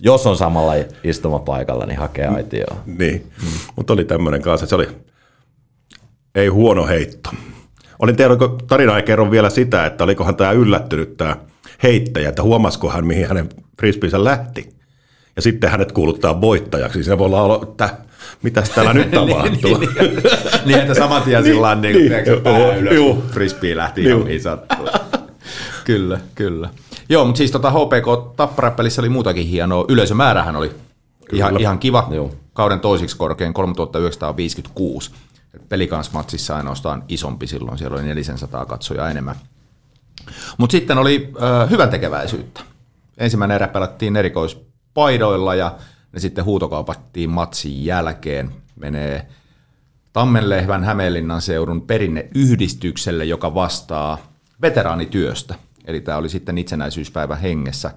[0.00, 0.72] jos on samalla
[1.04, 2.78] istumapaikalla, niin hakee aitioon.
[2.86, 3.48] Niin, mm.
[3.76, 4.88] mutta oli tämmöinen kanssa, että se oli
[6.34, 7.30] ei huono heitto.
[7.98, 8.34] Olin tiedä,
[8.68, 11.36] tarina ei kerro vielä sitä, että olikohan tämä yllättynyt tämä
[11.82, 13.48] heittäjä, että huomasiko hän, mihin hänen
[13.80, 14.77] frisbeensä lähti
[15.38, 17.04] ja sitten hänet kuuluttaa voittajaksi.
[17.04, 17.96] Se voi olla, että
[18.42, 19.78] mitä täällä nyt niin, tapahtuu.
[19.78, 20.22] niin, niin,
[20.64, 24.40] niin, että saman tien sillä on niin, niin, pää ylös, frisbee lähti ihan mihin
[25.84, 26.70] Kyllä, kyllä.
[27.08, 29.84] Joo, mutta siis tota HPK Tappara-pelissä oli muutakin hienoa.
[29.88, 30.70] Yleisömäärähän oli
[31.32, 32.08] ihan, ihan kiva.
[32.10, 32.30] Joo.
[32.52, 35.10] Kauden toisiksi korkein 3956.
[35.68, 39.36] Pelikansmatsissa ainoastaan isompi silloin, siellä oli 400 katsoja enemmän.
[40.58, 42.60] Mutta sitten oli äh, hyvän tekeväisyyttä.
[43.18, 44.67] Ensimmäinen erä pelattiin erikois
[44.98, 45.76] paidoilla ja
[46.12, 48.52] ne sitten huutokaupattiin matsin jälkeen.
[48.76, 49.28] Menee
[50.12, 54.18] Tammenlehvän Hämeenlinnan seudun perinneyhdistykselle, joka vastaa
[54.62, 55.54] veteraanityöstä.
[55.84, 57.90] Eli tämä oli sitten itsenäisyyspäivän hengessä,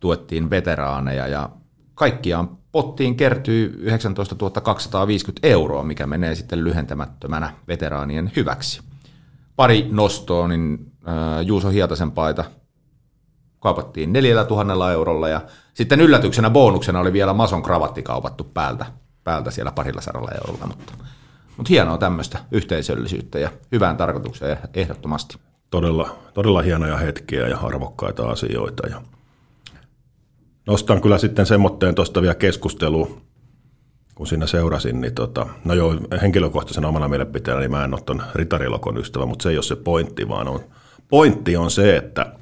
[0.00, 1.50] tuettiin veteraaneja ja
[1.94, 8.80] kaikkiaan pottiin kertyy 19 250 euroa, mikä menee sitten lyhentämättömänä veteraanien hyväksi.
[9.56, 10.92] Pari nostoa, niin
[11.44, 12.44] Juuso Hietasen paita
[13.60, 15.40] kaupattiin 4000 eurolla ja
[15.78, 18.86] sitten yllätyksenä bonuksena oli vielä Mason kravatti kaupattu päältä,
[19.24, 20.92] päältä siellä parilla sadalla eurolla, mutta,
[21.56, 25.38] mutta hienoa tämmöistä yhteisöllisyyttä ja hyvään tarkoitukseen ehdottomasti.
[25.70, 28.88] Todella, todella hienoja hetkiä ja arvokkaita asioita.
[28.88, 29.02] Ja
[30.66, 33.22] nostan kyllä sitten semmoitteen tuosta vielä keskusteluun,
[34.14, 38.22] kun siinä seurasin, niin tota, no joo, henkilökohtaisena omana mielipiteenä, niin mä en ole ton
[38.34, 40.60] ritarilokon ystävä, mutta se ei ole se pointti, vaan on,
[41.08, 42.32] pointti on se, että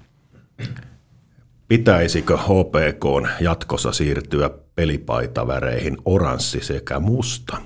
[1.68, 7.56] pitäisikö HPK jatkossa siirtyä pelipaitaväreihin oranssi sekä musta.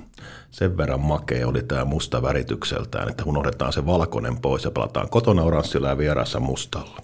[0.51, 5.43] Sen verran makea oli tämä musta väritykseltään, että unohdetaan se valkoinen pois ja pelataan kotona
[5.43, 7.01] oranssilla ja vierassa mustalla.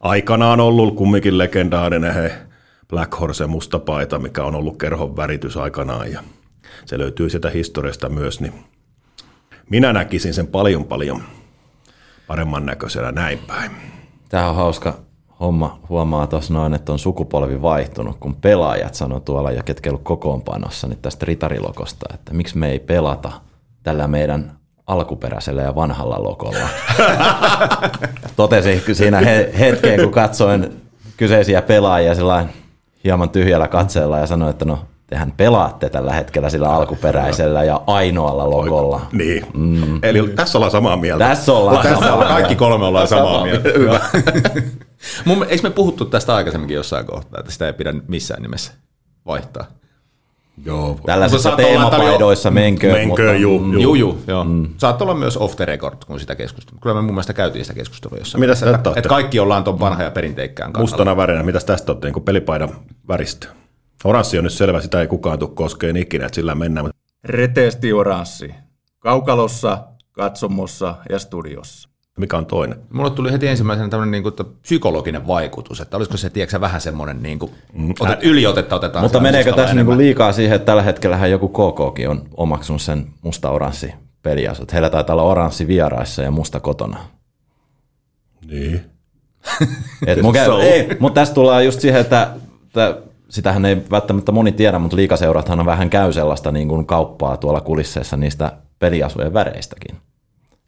[0.00, 2.32] Aikanaan ollut kumminkin legendaarinen he
[2.88, 6.22] Black Horse musta paita, mikä on ollut kerhon väritys aikanaan ja
[6.84, 8.52] se löytyy sieltä historiasta myös, niin
[9.70, 11.22] minä näkisin sen paljon paljon
[12.26, 13.70] paremman näköisenä näin päin.
[14.28, 15.11] Tämä on hauska
[15.42, 15.78] homma.
[15.88, 20.86] Huomaa tuossa noin, että on sukupolvi vaihtunut, kun pelaajat sanoo tuolla ja ketkä ollut kokoonpanossa
[20.86, 23.32] niin tästä ritarilokosta, että miksi me ei pelata
[23.82, 24.52] tällä meidän
[24.86, 26.68] alkuperäisellä ja vanhalla lokolla.
[28.36, 30.82] Totesin siinä he, hetkeen, kun katsoin
[31.16, 32.14] kyseisiä pelaajia
[33.04, 34.78] hieman tyhjällä katseella ja sanoin, että no
[35.12, 39.00] tehän pelaatte tällä hetkellä sillä alkuperäisellä ja ainoalla logolla.
[39.12, 39.46] Niin.
[39.54, 39.98] Mm.
[40.02, 41.24] Eli tässä ollaan samaa mieltä.
[41.28, 42.54] Tässä ollaan Tässä samaa kaikki mieltä.
[42.54, 43.48] kolme ollaan Tässä samaa ollaan.
[43.48, 43.68] mieltä.
[43.78, 44.00] Hyvä.
[45.24, 48.72] Mun, eikö me puhuttu tästä aikaisemminkin jossain kohtaa, että sitä ei pidä missään nimessä
[49.26, 49.64] vaihtaa?
[50.64, 50.98] Joo.
[51.06, 52.92] Tällaisissa Mutta saattaa olla, teemapaidoissa menkö.
[52.92, 53.82] Menkö, juu, mm, juu.
[53.82, 54.44] Juu, juu, joo.
[54.44, 54.68] Mm.
[54.76, 56.78] Saattaa olla myös off the record, kun sitä keskustelua.
[56.82, 58.40] Kyllä me mun mielestä käytiin sitä keskustelua jossain.
[58.40, 60.90] Mitäs vaiheessa, tästä että, että kaikki ollaan ton vanha ja perinteikkään kannalla.
[60.90, 62.68] Mustana värinä, mitäs tästä olette niin pelipaidan
[63.08, 63.61] väristä?
[64.04, 66.86] Oranssi on nyt selvä, sitä ei kukaan tule koskeen ikinä, että sillä mennään.
[66.86, 68.54] mutta Reteesti oranssi.
[68.98, 69.78] Kaukalossa,
[70.12, 71.88] katsomossa ja studiossa.
[72.18, 72.78] Mikä on toinen?
[72.92, 77.22] Mulle tuli heti ensimmäisenä tämmöinen niin kuin, psykologinen vaikutus, että olisiko se tiedätkö, vähän semmoinen
[77.22, 77.52] niin kuin,
[78.00, 79.04] otet, yliotetta otetaan.
[79.04, 79.98] Mutta meneekö tässä niinku enemmän.
[79.98, 84.72] liikaa siihen, että tällä hetkellähän joku KKkin on omaksunut sen musta-oranssi peliasut.
[84.72, 86.98] Heillä taitaa olla oranssi vieraissa ja musta kotona.
[88.46, 88.84] Niin.
[90.06, 92.30] Et mun käy, ei, mutta tässä tullaan just siihen, että,
[92.66, 92.98] että
[93.32, 97.60] sitähän ei välttämättä moni tiedä, mutta liikaseurathan on vähän käy sellaista niin kuin kauppaa tuolla
[97.60, 99.96] kulisseissa niistä peliasujen väreistäkin.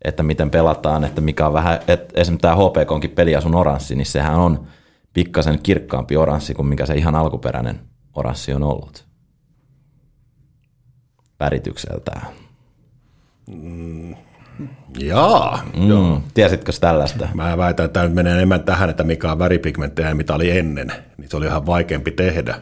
[0.04, 4.34] Että miten pelataan, että mikä on vähän, että esimerkiksi tämä HPKonkin peliasun oranssi, niin sehän
[4.34, 4.66] on
[5.12, 7.80] pikkasen kirkkaampi oranssi kuin mikä se ihan alkuperäinen
[8.14, 9.04] oranssi on ollut.
[11.40, 12.26] Väritykseltään.
[14.98, 15.62] Jaa.
[15.76, 17.28] Mm, tiesitkö tällaista?
[17.34, 20.58] Mä väitän, että tämä nyt menee enemmän tähän, että mikä on väripigmenttejä ja mitä oli
[20.58, 20.92] ennen.
[21.18, 22.60] Niin se oli ihan vaikeampi tehdä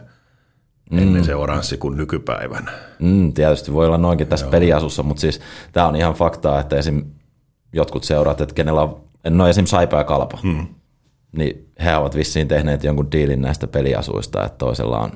[0.91, 2.71] ennen se oranssi kuin nykypäivänä.
[2.99, 7.03] Mm, tietysti voi olla noinkin tässä peliasussa, mutta siis tämä on ihan faktaa, että esim.
[7.73, 9.65] jotkut seuraat, että kenellä on, no esim.
[9.65, 10.67] Saipa ja Kalpa, hmm.
[11.37, 15.11] niin he ovat vissiin tehneet jonkun diilin näistä peliasuista, että toisella on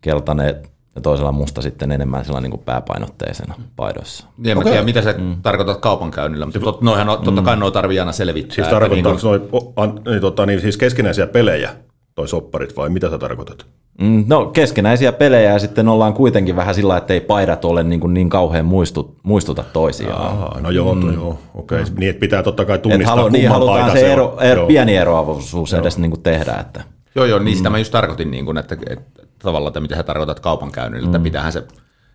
[0.00, 0.62] keltainen
[0.96, 4.26] ja toisella musta sitten enemmän sillä niin kuin pääpainotteisena paidoissa.
[4.44, 5.36] Ja mä tiedän, mitä sä mm.
[5.42, 8.54] tarkoitat kaupankäynnillä, mutta tot, noihän, on- totta kai noi tarvii aina selvittää.
[8.54, 11.70] Siis että tarkoittaako niin niin noi, o- an, niin, tota, niin, siis keskinäisiä pelejä,
[12.14, 13.66] toi sopparit, vai mitä sä tarkoitat?
[14.00, 18.00] Mm, no keskenäisiä pelejä ja sitten ollaan kuitenkin vähän sillä, että ei paidat ole niin,
[18.00, 20.26] kuin niin kauhean muistut, muistuta toisiaan.
[20.26, 21.14] Aha, no joo, mm.
[21.14, 21.80] joo okei.
[21.82, 21.94] Okay.
[21.96, 24.12] Niin, että pitää totta kai Et tunnistaa, halu, niin kumman halutaan paita se on.
[24.12, 24.66] ero, ero, Joo.
[24.66, 26.52] pieni eroavaisuus edes niin kuin tehdä.
[26.60, 26.84] Että.
[27.14, 30.02] Joo, joo, niin sitä mä just tarkoitin, niin kuin, että, että tavallaan, että mitä sä
[30.02, 31.14] tarkoitat kaupankäynnillä, mm.
[31.14, 31.64] että pitäähän se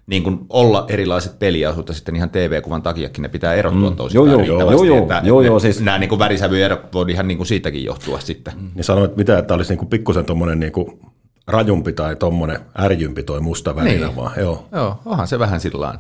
[0.08, 3.96] niin kuin olla erilaiset peliasut ja sitten ihan TV-kuvan takiakin ne pitää erottua mm.
[3.96, 7.12] toisistaan Joo, joo, riittävästi, joo, joo, että joo, joo, siis- nämä niin kuin värisävyerot voi
[7.12, 8.54] ihan niin kuin siitäkin johtua sitten.
[8.58, 8.72] Mm.
[8.76, 11.00] Niin sanoit, mitä, että olisi niinku pikkusen tuommoinen niinku
[11.48, 14.16] rajumpi tai tuommoinen ärjympi toi musta värinä Niin.
[14.16, 14.32] vaan.
[14.40, 14.68] Joo.
[14.72, 16.00] Joo, onhan se vähän sillä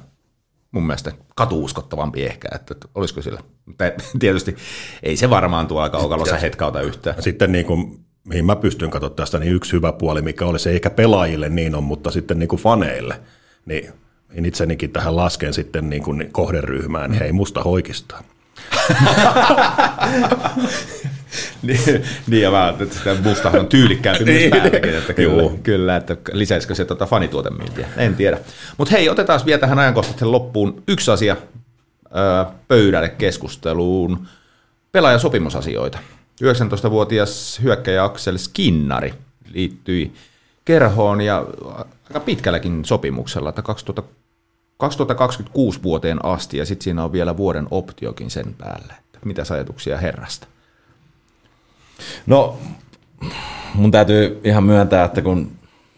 [0.71, 3.39] mun mielestä katuuskottavampi ehkä, että, että olisiko sillä.
[3.65, 3.83] Mutta
[4.19, 4.55] tietysti
[5.03, 7.23] ei se varmaan tuolla kaukalossa hetkauta yhtään.
[7.23, 10.69] Sitten niin kuin, mihin mä pystyn katsomaan tästä, niin yksi hyvä puoli, mikä oli se
[10.69, 13.21] ei ehkä pelaajille niin on, mutta sitten niin kuin faneille,
[13.65, 13.93] niin
[14.33, 18.23] niin itsenikin tähän lasken sitten niin kuin kohderyhmään, niin hei musta hoikistaa.
[21.61, 25.59] niin, niin, ja mä että mustahan on tyylikkäämpi myös päälläkin, että kyllä, Juu.
[25.63, 28.37] kyllä, että lisäisikö se tota fanituotemyyntiä, en tiedä.
[28.77, 31.37] Mutta hei, otetaan vielä tähän ajankohtaisen loppuun yksi asia
[32.05, 34.27] ö, pöydälle keskusteluun,
[34.91, 35.97] pelaajasopimusasioita.
[36.41, 39.13] 19-vuotias hyökkäjä Aksel Skinnari
[39.53, 40.13] liittyi
[40.65, 41.45] kerhoon ja
[42.07, 44.03] aika pitkälläkin sopimuksella, että 2000,
[44.77, 48.93] 2026 vuoteen asti ja sitten siinä on vielä vuoden optiokin sen päälle.
[49.25, 50.47] Mitäs ajatuksia herrasta?
[52.25, 52.57] No,
[53.73, 55.51] mun täytyy ihan myöntää, että kun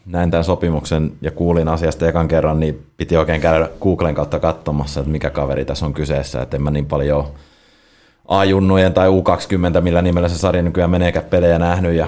[0.05, 4.99] näin tämän sopimuksen ja kuulin asiasta ekan kerran, niin piti oikein käydä Googlen kautta katsomassa,
[4.99, 7.27] että mikä kaveri tässä on kyseessä, että en mä niin paljon
[8.27, 12.07] A-junnujen tai U20, millä nimellä se sarja nykyään meneekään pelejä nähnyt ja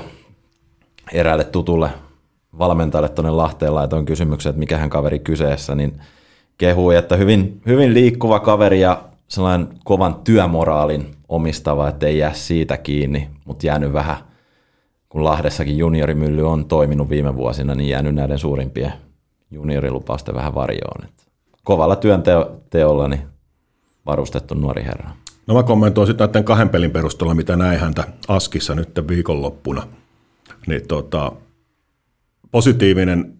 [1.13, 1.89] eräälle tutulle
[2.59, 6.01] valmentajalle tuonne Lahteen laitoin kysymyksen, että mikähän kaveri kyseessä, niin
[6.57, 12.77] kehui, että hyvin, hyvin liikkuva kaveri ja sellainen kovan työmoraalin omistava, että ei jää siitä
[12.77, 14.17] kiinni, mutta jäänyt vähän,
[15.09, 18.93] kun Lahdessakin juniorimylly on toiminut viime vuosina, niin jäänyt näiden suurimpien
[19.51, 21.05] juniorilupausten vähän varjoon.
[21.05, 21.23] Että
[21.63, 23.21] kovalla työnteolla niin
[24.05, 25.09] varustettu nuori herra.
[25.47, 29.87] No mä kommentoin sitten näiden kahden pelin perusteella, mitä näin häntä Askissa nyt viikonloppuna.
[30.67, 31.31] Niin tota,
[32.51, 33.37] positiivinen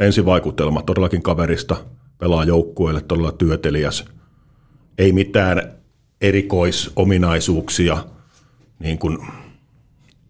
[0.00, 1.76] ensivaikutelma todellakin kaverista,
[2.18, 4.04] pelaa joukkueelle, todella työteliäs.
[4.98, 5.72] Ei mitään
[6.20, 8.04] erikoisominaisuuksia
[8.78, 9.18] niin kuin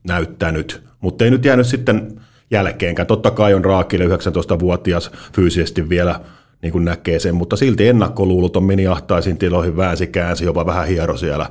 [0.04, 3.06] näyttänyt, mutta ei nyt jäänyt sitten jälkeenkään.
[3.06, 6.20] Totta kai on Raakille 19-vuotias fyysisesti vielä
[6.64, 11.16] niin kuin näkee sen, mutta silti ennakkoluulot meni ahtaisiin tiloihin, väänsi, käänsi, jopa vähän hiero
[11.16, 11.50] siellä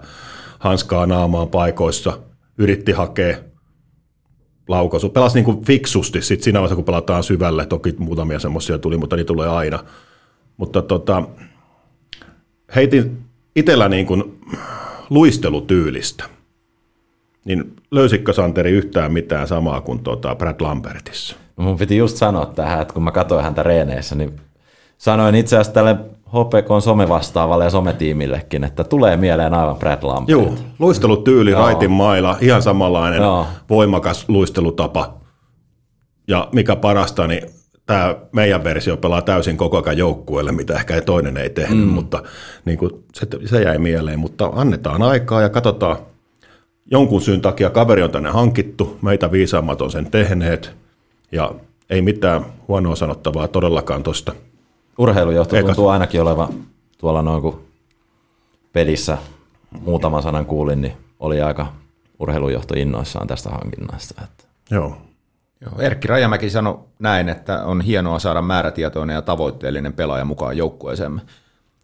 [0.60, 2.19] hanskaa naamaan paikoissa,
[2.58, 3.38] yritti hakea
[4.67, 5.10] laukaisu.
[5.10, 7.65] Pelasi niin kuin fiksusti sit siinä vaiheessa, kun pelataan syvälle.
[7.65, 9.80] Toki muutamia semmoisia tuli, mutta niitä tulee aina.
[10.58, 11.23] Mutta tota,
[12.76, 13.17] heitin
[13.56, 14.39] itsellä niin kuin
[15.10, 16.23] luistelutyylistä.
[17.45, 21.36] Niin löysitkö Santeri yhtään mitään samaa kuin tota Brad Lambertissa?
[21.58, 24.39] No mun piti just sanoa tähän, että kun mä katsoin häntä reeneissä, niin
[24.97, 25.95] sanoin itse asiassa tälle
[26.34, 30.29] HPK somevastaavalle ja sometiimillekin, että tulee mieleen aivan Brad Lambert.
[30.29, 31.62] Joo, luistelutyyli, Joo.
[31.62, 33.47] raitin maila, ihan samanlainen Joo.
[33.69, 35.13] voimakas luistelutapa.
[36.27, 37.49] Ja mikä parasta, niin
[37.86, 41.93] tämä meidän versio pelaa täysin koko ajan joukkueelle, mitä ehkä toinen ei tehnyt, mm.
[41.93, 42.23] mutta
[42.65, 44.19] niin kuin se, se jäi mieleen.
[44.19, 45.97] Mutta annetaan aikaa ja katsotaan.
[46.91, 50.71] Jonkun syyn takia kaveri on tänne hankittu, meitä viisaammat on sen tehneet
[51.32, 51.51] ja
[51.89, 54.34] ei mitään huonoa sanottavaa todellakaan tuosta–
[54.97, 55.65] Urheilujohto Eikä.
[55.65, 56.47] tuntuu ainakin olevan
[56.97, 57.56] tuolla noin kuin
[58.73, 59.17] pelissä
[59.82, 61.73] muutaman sanan kuulin, niin oli aika
[62.19, 64.21] urheilujohto innoissaan tästä hankinnasta.
[64.23, 64.43] Että.
[64.71, 64.97] Joo.
[65.62, 65.79] Joo.
[65.79, 71.21] Erkki Rajamäki sanoi näin, että on hienoa saada määrätietoinen ja tavoitteellinen pelaaja mukaan joukkueeseemme,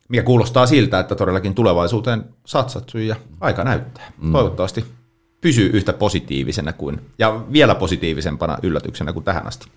[0.10, 4.12] mikä kuulostaa siltä, että todellakin tulevaisuuteen satsattu ja aika näyttää.
[4.22, 4.32] Mm.
[4.32, 4.86] Toivottavasti
[5.42, 9.68] pysyy yhtä positiivisena kuin, ja vielä positiivisempana yllätyksenä kuin tähän asti.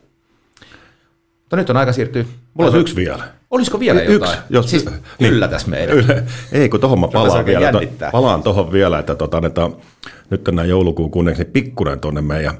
[1.52, 2.24] Mutta nyt on aika siirtyä.
[2.54, 3.24] Mulla on yksi vielä.
[3.50, 4.38] Olisiko vielä yksi, jotain?
[4.50, 4.84] Jos, siis
[5.18, 5.96] niin, yllätäs meidän.
[5.96, 7.72] Yllä, ei, kun tuohon mä palaan vielä.
[7.72, 7.80] To,
[8.12, 9.70] palaan tuohon vielä, että tota, että
[10.30, 12.54] nyt on näin joulukuun kunneksi niin pikkuinen tuonne meidän,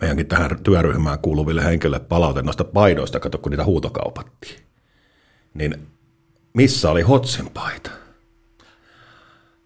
[0.00, 4.60] meidänkin tähän työryhmään kuuluville henkilöille palaute noista paidoista, kato kun niitä huutokaupattiin.
[5.54, 5.86] Niin
[6.54, 7.90] missä oli Hotsin paita?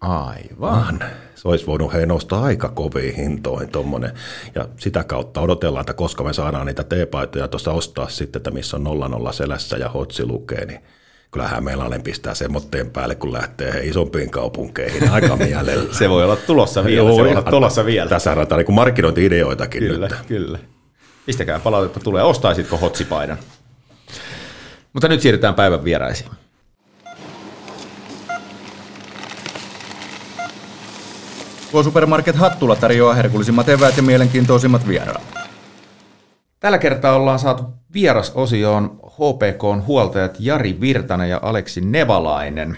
[0.01, 0.99] Aivan.
[1.35, 4.11] Se olisi voinut hei nostaa aika koviin hintoihin tuommoinen.
[4.55, 8.77] Ja sitä kautta odotellaan, että koska me saadaan niitä teepaitoja tuossa ostaa sitten, että missä
[8.77, 10.79] on 00 selässä ja hotsi lukee, niin
[11.31, 15.93] kyllähän meillä pistää semmoitteen päälle, kun lähtee he isompiin kaupunkeihin aika mielellä.
[15.93, 16.97] se voi olla tulossa vielä.
[17.09, 18.09] Joo, se voi olla tulossa vielä.
[18.09, 20.17] Tässä on niin markkinointi-ideoitakin kyllä, nyt.
[20.27, 20.59] Kyllä,
[21.25, 22.23] Pistäkää palautetta tulee.
[22.23, 23.37] Ostaisitko hotsipaidan?
[24.93, 26.29] Mutta nyt siirrytään päivän vieraisiin.
[31.67, 35.21] K-Supermarket Hattula tarjoaa herkullisimmat eväät ja mielenkiintoisimmat vieraat.
[36.59, 42.77] Tällä kertaa ollaan saatu vierasosioon HPKn huoltajat Jari Virtanen ja Aleksi Nevalainen.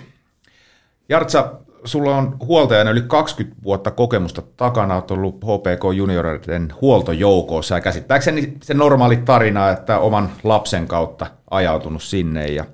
[1.10, 7.82] Jartsa, sulla on huoltajana yli 20 vuotta kokemusta takana, olet ollut HPK junioreiden huoltojoukossa ja
[7.82, 12.66] käsittääkseni se normaali tarina, että oman lapsen kautta ajautunut sinne ja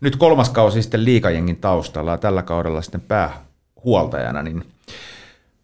[0.00, 4.64] nyt kolmas kausi sitten liikajengin taustalla ja tällä kaudella sitten päähuoltajana, niin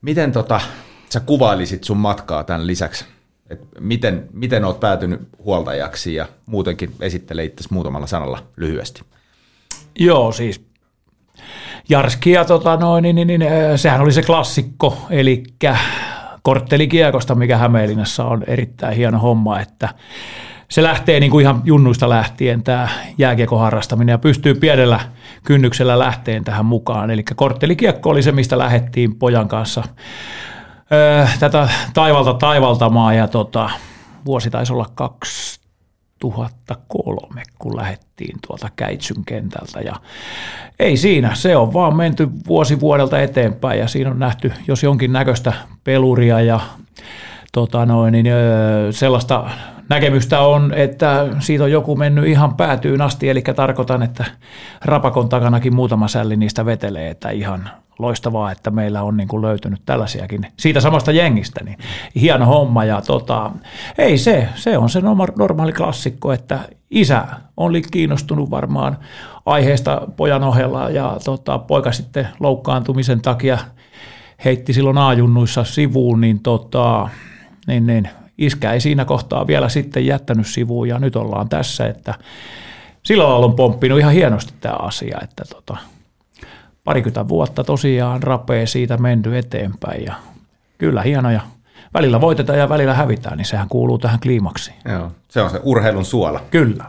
[0.02, 0.60] Miten tota,
[1.10, 3.04] sä kuvailisit sun matkaa tämän lisäksi?
[3.50, 9.02] Et miten, miten oot päätynyt huoltajaksi ja muutenkin esittele itse muutamalla sanalla lyhyesti?
[9.98, 10.64] Joo, siis
[11.88, 13.42] Jarski ja tota noin, niin, niin, niin,
[13.76, 15.42] sehän oli se klassikko, eli
[16.42, 19.88] korttelikiekosta, mikä Hämeenlinnassa on erittäin hieno homma, että
[20.72, 25.00] se lähtee niin kuin ihan junnuista lähtien tämä jääkiekon harrastaminen ja pystyy pienellä
[25.44, 27.11] kynnyksellä lähteen tähän mukaan.
[27.11, 29.82] Eli korttelikiekko oli se, mistä lähdettiin pojan kanssa
[30.92, 33.70] öö, tätä taivalta taivaltamaan ja tota,
[34.24, 39.94] vuosi taisi olla 2003, kun lähdettiin tuolta Käitsyn kentältä ja
[40.78, 45.12] ei siinä, se on vaan menty vuosi vuodelta eteenpäin ja siinä on nähty jos jonkin
[45.12, 45.52] näköistä
[45.85, 46.61] peluria ja
[47.52, 49.50] tota noin, niin, öö, sellaista
[49.88, 54.25] näkemystä on, että siitä on joku mennyt ihan päätyyn asti, eli tarkoitan, että
[54.85, 59.83] rapakon takanakin muutama sälli niistä vetelee, että ihan loistavaa, että meillä on niin kuin löytynyt
[59.87, 60.47] tällaisiakin.
[60.57, 61.79] Siitä samasta jengistä, niin
[62.14, 63.51] hieno homma ja tota,
[63.99, 65.01] ei se, se on se
[65.37, 66.59] normaali klassikko, että
[66.90, 67.25] isä
[67.57, 68.99] oli kiinnostunut varmaan
[69.47, 73.59] aiheesta pojan ohella ja tota, poika sitten loukkaantumisen takia
[74.45, 77.09] heitti silloin aajunnuissa sivuun, niin, tota,
[77.66, 78.09] niin, niin
[78.42, 82.14] iskä ei siinä kohtaa vielä sitten jättänyt sivuun ja nyt ollaan tässä, että
[83.02, 85.76] silloin on pomppinut ihan hienosti tämä asia, että tota,
[86.85, 90.14] parikymmentä vuotta tosiaan rapee siitä menty eteenpäin ja
[90.78, 91.40] kyllä hienoja.
[91.94, 94.76] Välillä voitetaan ja välillä hävitään, niin sehän kuuluu tähän kliimaksiin.
[94.85, 96.40] Joo, se on se urheilun suola.
[96.50, 96.85] Kyllä.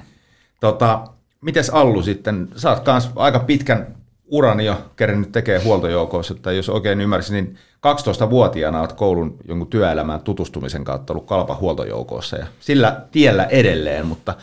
[0.60, 1.08] Tota,
[1.42, 3.88] mites Allu sitten, sä oot kans aika pitkän
[4.28, 7.58] uran jo kerännyt tekee huoltojoukoissa, että jos oikein ymmärsin, niin
[7.88, 14.36] 12-vuotiaana olet koulun jonkun työelämään tutustumisen kautta ollut kalpa huoltojoukoissa ja sillä tiellä edelleen, mutta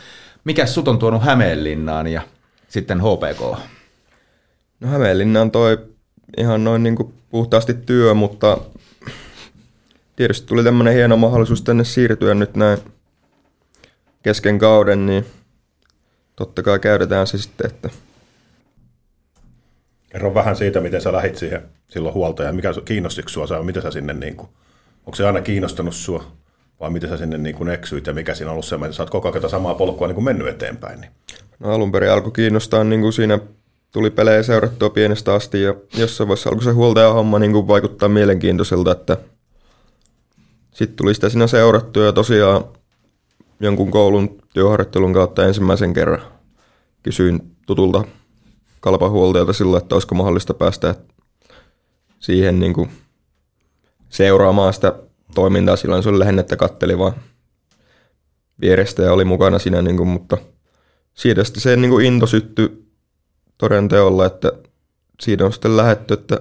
[0.45, 2.23] mikä sut on tuonut Hämeenlinnaan ja
[2.69, 3.59] sitten HPK?
[4.81, 5.79] No Hämeenlinna on toi
[6.39, 8.59] ihan noin niin puhtaasti työ, mutta
[10.17, 12.79] tietysti tuli tämmöinen hieno mahdollisuus tänne siirtyä nyt näin
[14.23, 15.27] kesken kauden, niin
[16.37, 17.91] totta kai käydetään se sitten, että
[20.11, 22.57] Kerro vähän siitä, miten sä lähit siihen silloin huoltajaan.
[22.57, 23.63] Mikä kiinnostiko sua?
[23.63, 24.49] Miten sä sinne, niin kuin,
[25.07, 26.25] onko se aina kiinnostanut sua?
[26.81, 29.11] Vai miten sä sinne niin kuin eksyit ja mikä siinä on ollut semmoinen, sä oot
[29.11, 31.01] koko ajan samaa polkua niin kuin mennyt eteenpäin?
[31.01, 31.11] Niin.
[31.59, 33.39] No alun perin alkoi kiinnostaa niin kuin siinä
[33.93, 38.93] tuli pelejä seurattua pienestä asti ja jossain vaiheessa alkoi se huoltajahomma niin kuin vaikuttaa mielenkiintoiselta,
[38.93, 39.17] että
[40.71, 42.65] sitten tuli sitä siinä seurattua ja tosiaan
[43.61, 46.23] jonkun koulun työharjoittelun kautta ensimmäisen kerran
[47.03, 48.05] kysyin tutulta
[48.81, 50.95] kalpahuoltajalta sillä, että olisiko mahdollista päästä
[52.21, 52.91] siihen niin kuin
[54.09, 54.95] seuraamaan sitä
[55.35, 55.77] toimintaa.
[55.77, 57.15] Silloin se oli lähinnä, että katteli vaan
[58.61, 60.39] vierestä ja oli mukana siinä, niin kuin, mutta
[61.15, 62.91] siitä sitten se niin kuin into syttyi
[63.59, 64.53] toden teolla, että
[65.21, 66.41] siitä on sitten lähetty, että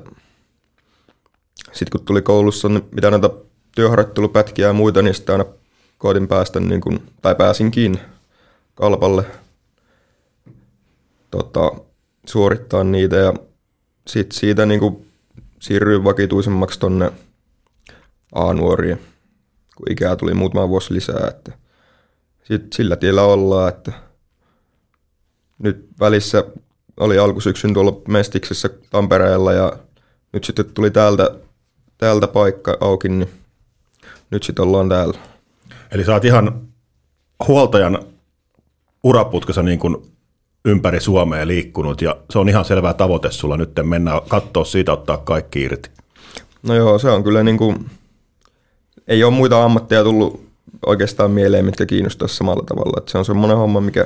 [1.71, 3.29] sitten kun tuli koulussa, niin mitä näitä
[3.75, 5.45] työharjoittelupätkiä ja muita, niin sitten aina
[5.97, 7.99] koitin päästä, niin kuin, tai pääsinkin
[8.75, 9.25] kalpalle
[11.31, 11.71] tota,
[12.29, 13.33] suorittaa niitä ja
[14.07, 15.11] sitten siitä niin kuin
[15.59, 17.11] siirryin vakituisemmaksi tonne
[18.35, 18.97] A-nuoriin,
[19.75, 21.51] kun ikää tuli muutama vuosi lisää, että
[22.43, 23.91] sit sillä tiellä ollaan, että
[25.59, 26.43] nyt välissä
[26.99, 29.79] oli alkusyksyn tuolla Mestiksessä Tampereella ja
[30.33, 31.35] nyt sitten tuli täältä,
[31.97, 33.29] täältä paikka auki, niin
[34.31, 35.19] nyt sitten ollaan täällä.
[35.91, 36.67] Eli sä oot ihan
[37.47, 37.99] huoltajan
[39.03, 40.18] uraputkassa niin kuin
[40.65, 45.17] ympäri Suomea liikkunut ja se on ihan selvä tavoite sulla nyt mennä katsoa siitä, ottaa
[45.17, 45.89] kaikki irti.
[46.63, 47.89] No joo, se on kyllä niin kuin,
[49.07, 50.49] ei ole muita ammatteja tullut
[50.85, 52.93] oikeastaan mieleen, mitkä kiinnostaa samalla tavalla.
[52.97, 54.05] Että se on semmoinen homma, mikä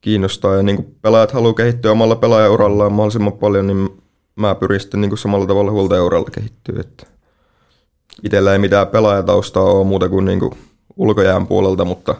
[0.00, 4.02] kiinnostaa ja niin kuin pelaajat haluaa kehittyä omalla pelaajaurallaan mahdollisimman paljon, niin
[4.36, 6.80] mä pyrin sitten niin kuin samalla tavalla huoltajauralla kehittyä.
[6.80, 7.06] Että
[8.22, 10.52] itsellä ei mitään pelaajataustaa ole muuta kuin, niin kuin
[10.96, 12.14] ulkojään puolelta, mutta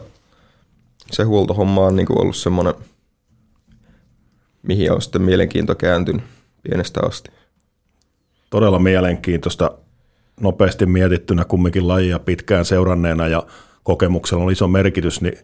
[1.11, 2.73] se huoltohomma on niin kuin ollut semmoinen–
[4.63, 6.23] mihin on sitten mielenkiinto kääntynyt
[6.63, 7.29] pienestä asti.
[8.49, 9.71] Todella mielenkiintoista
[10.41, 13.45] nopeasti mietittynä kumminkin lajia pitkään seuranneena ja
[13.83, 15.37] kokemuksella on iso merkitys, niin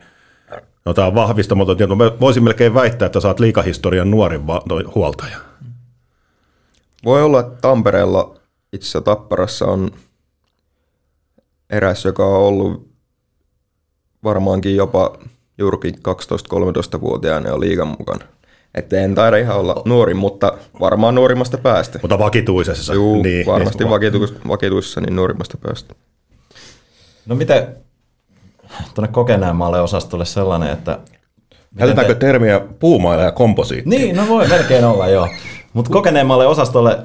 [0.86, 1.98] no, tämä on vahvistamaton tieto.
[1.98, 4.64] Voisin melkein väittää, että saat liikahistorian nuorin va-
[4.96, 5.38] huoltaja.
[7.06, 8.36] Voi olla, että Tampereella
[8.74, 9.92] itse Tapparassa on
[11.70, 12.88] eräs, joka on ollut
[14.24, 15.18] varmaankin jopa
[15.58, 18.26] juurikin 12-13-vuotiaana ja liigan mukana.
[18.78, 22.00] Että en taida ihan olla nuori, mutta varmaan nuorimmasta päästä.
[22.02, 22.94] Mutta vakituisessa.
[22.94, 23.90] Joo, niin, varmasti niin.
[23.90, 25.96] Vakitu, vakituisessa niin nuorimmasta päästä.
[27.26, 27.68] No miten
[28.94, 31.00] tuonne kokeneemmalle osastolle sellainen, että...
[31.78, 32.20] Käytetäänkö te...
[32.20, 33.90] termiä puumailla ja komposiitti?
[33.90, 35.28] Niin, no voi melkein olla joo.
[35.74, 37.00] Mutta kokeneemmalle osastolle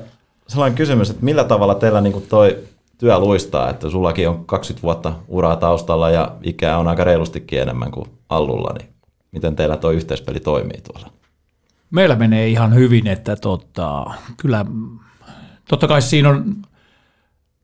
[0.48, 2.58] sellainen kysymys, että millä tavalla teillä niinku toi
[2.98, 7.90] työ luistaa, että sullakin on 20 vuotta uraa taustalla ja ikää on aika reilustikin enemmän
[7.90, 8.88] kuin Allulla, niin
[9.32, 11.21] miten teillä tuo yhteispeli toimii tuolla?
[11.92, 14.64] Meillä menee ihan hyvin, että tota, kyllä
[15.68, 16.56] totta kai siinä on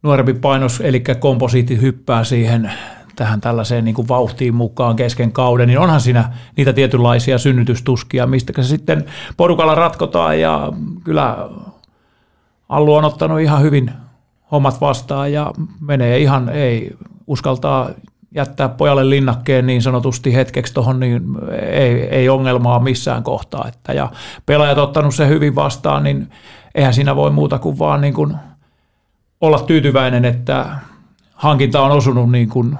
[0.02, 2.72] nuorempi painos, eli komposiitti hyppää siihen
[3.16, 8.62] tähän tällaiseen niin kuin vauhtiin mukaan kesken kauden, niin onhan siinä niitä tietynlaisia synnytystuskia, mistä
[8.62, 9.04] se sitten
[9.36, 10.72] porukalla ratkotaan ja
[11.04, 11.48] kyllä
[12.68, 13.92] Allu on ottanut ihan hyvin
[14.50, 17.90] hommat vastaan ja menee ihan, ei uskaltaa
[18.34, 21.22] jättää pojalle linnakkeen niin sanotusti hetkeksi tuohon, niin
[21.70, 23.68] ei, ei ongelmaa missään kohtaa.
[23.68, 24.10] Että, ja
[24.46, 26.30] pelaajat ottanut se hyvin vastaan, niin
[26.74, 28.36] eihän siinä voi muuta kuin vaan niin kuin
[29.40, 30.66] olla tyytyväinen, että
[31.34, 32.78] hankinta on osunut niin kuin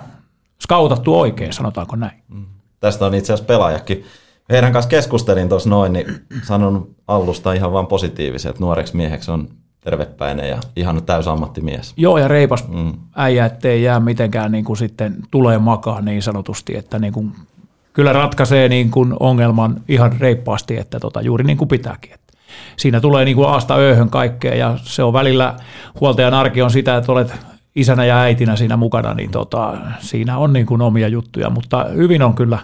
[0.62, 2.22] skautattu oikein, sanotaanko näin.
[2.28, 2.46] Mm.
[2.80, 4.04] Tästä on itse asiassa pelaajakin.
[4.50, 6.06] Heidän kanssa keskustelin tuossa noin, niin
[6.42, 9.48] sanon Allusta ihan vaan positiivisesti, että nuoreksi mieheksi on
[9.80, 11.94] tervepäinen ja ihan täysammattimies.
[11.96, 12.92] Joo, ja reipas mm.
[13.16, 17.32] äijä, ettei jää mitenkään niin kuin sitten tulee makaa niin sanotusti, että niin kuin,
[17.92, 22.14] kyllä ratkaisee niin kuin ongelman ihan reippaasti, että tota, juuri niin kuin pitääkin.
[22.14, 22.32] Että
[22.76, 25.54] siinä tulee niin kuin aasta ööhön kaikkea ja se on välillä,
[26.00, 27.32] huoltajan arki on sitä, että olet
[27.74, 32.22] isänä ja äitinä siinä mukana, niin tota, siinä on niin kuin omia juttuja, mutta hyvin
[32.22, 32.58] on kyllä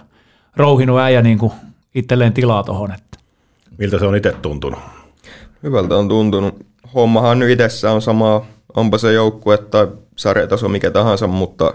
[0.55, 1.51] rouhinut äijä niin kuin
[1.95, 2.91] itselleen tilaa tuohon.
[2.91, 3.19] Että.
[3.77, 4.79] Miltä se on itse tuntunut?
[5.63, 6.65] Hyvältä on tuntunut.
[6.93, 11.73] Hommahan nyt itsessä on sama, onpa se joukkue tai sarjataso mikä tahansa, mutta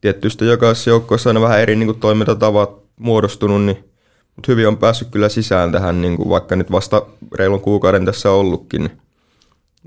[0.00, 3.84] tietysti jokaisessa joukkueessa on vähän eri niin kuin, toimintatavat muodostunut, niin,
[4.36, 7.02] mutta hyvin on päässyt kyllä sisään tähän, niin kuin, vaikka nyt vasta
[7.34, 8.98] reilun kuukauden tässä ollutkin, niin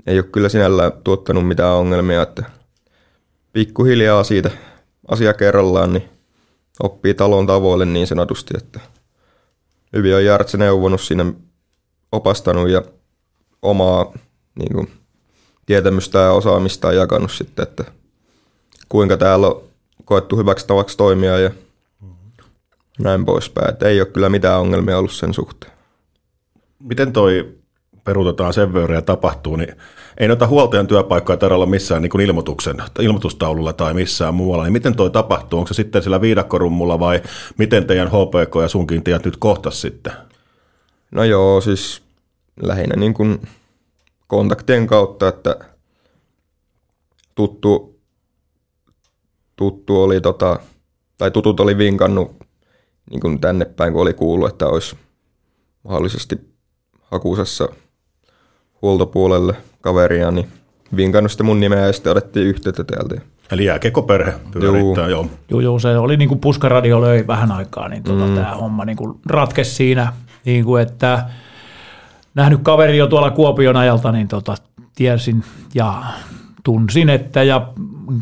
[0.06, 2.44] ei ole kyllä sinällään tuottanut mitään ongelmia, että
[3.52, 4.50] pikkuhiljaa siitä
[5.08, 6.08] asia kerrallaan, niin
[6.82, 8.80] oppii talon tavoille niin sanotusti, että
[9.92, 11.32] hyvin on Jartse neuvonut siinä
[12.12, 12.82] opastanut ja
[13.62, 14.12] omaa
[14.60, 14.90] niin kuin,
[15.66, 17.84] tietämystä ja osaamista jakanut sitten, että
[18.88, 19.62] kuinka täällä on
[20.04, 21.50] koettu hyväksi tavaksi toimia ja
[22.98, 23.70] näin poispäin.
[23.70, 25.72] Että ei ole kyllä mitään ongelmia ollut sen suhteen.
[26.78, 27.54] Miten toi
[28.04, 29.74] peruutetaan sen verran ja tapahtuu, niin
[30.18, 34.64] ei noita huoltajan työpaikkoja tarvitse olla missään niin kuin ilmoituksen, ilmoitustaululla tai missään muualla.
[34.64, 35.58] Niin miten toi tapahtuu?
[35.58, 37.22] Onko se sitten sillä viidakkorummulla vai
[37.58, 40.12] miten teidän HPK ja sunkin tiedät nyt kohtas sitten?
[41.10, 42.02] No joo, siis
[42.62, 43.40] lähinnä niin kuin
[44.30, 45.56] kontaktien kautta, että
[47.34, 48.00] tuttu,
[49.56, 50.58] tuttu oli tota,
[51.18, 52.36] tai tutut oli vinkannut
[53.10, 54.96] niin kuin tänne päin, kun oli kuullut, että olisi
[55.84, 56.36] mahdollisesti
[57.02, 57.68] hakusessa
[58.82, 60.48] huoltopuolelle kaveria, niin
[60.96, 63.20] vinkannut sitten mun nimeä ja sitten otettiin yhteyttä täältä.
[63.52, 65.26] Eli jääkekoperhe pyörittää, joo.
[65.50, 68.34] Joo, joo, se oli niin kuin puskaradio löi vähän aikaa, niin tota, mm.
[68.34, 70.12] tämä homma niin kuin ratkesi siinä,
[70.44, 71.30] niin kuin että
[72.34, 74.54] nähnyt kaveri jo tuolla Kuopion ajalta, niin tota,
[74.94, 76.02] tiesin ja
[76.64, 77.68] tunsin, että ja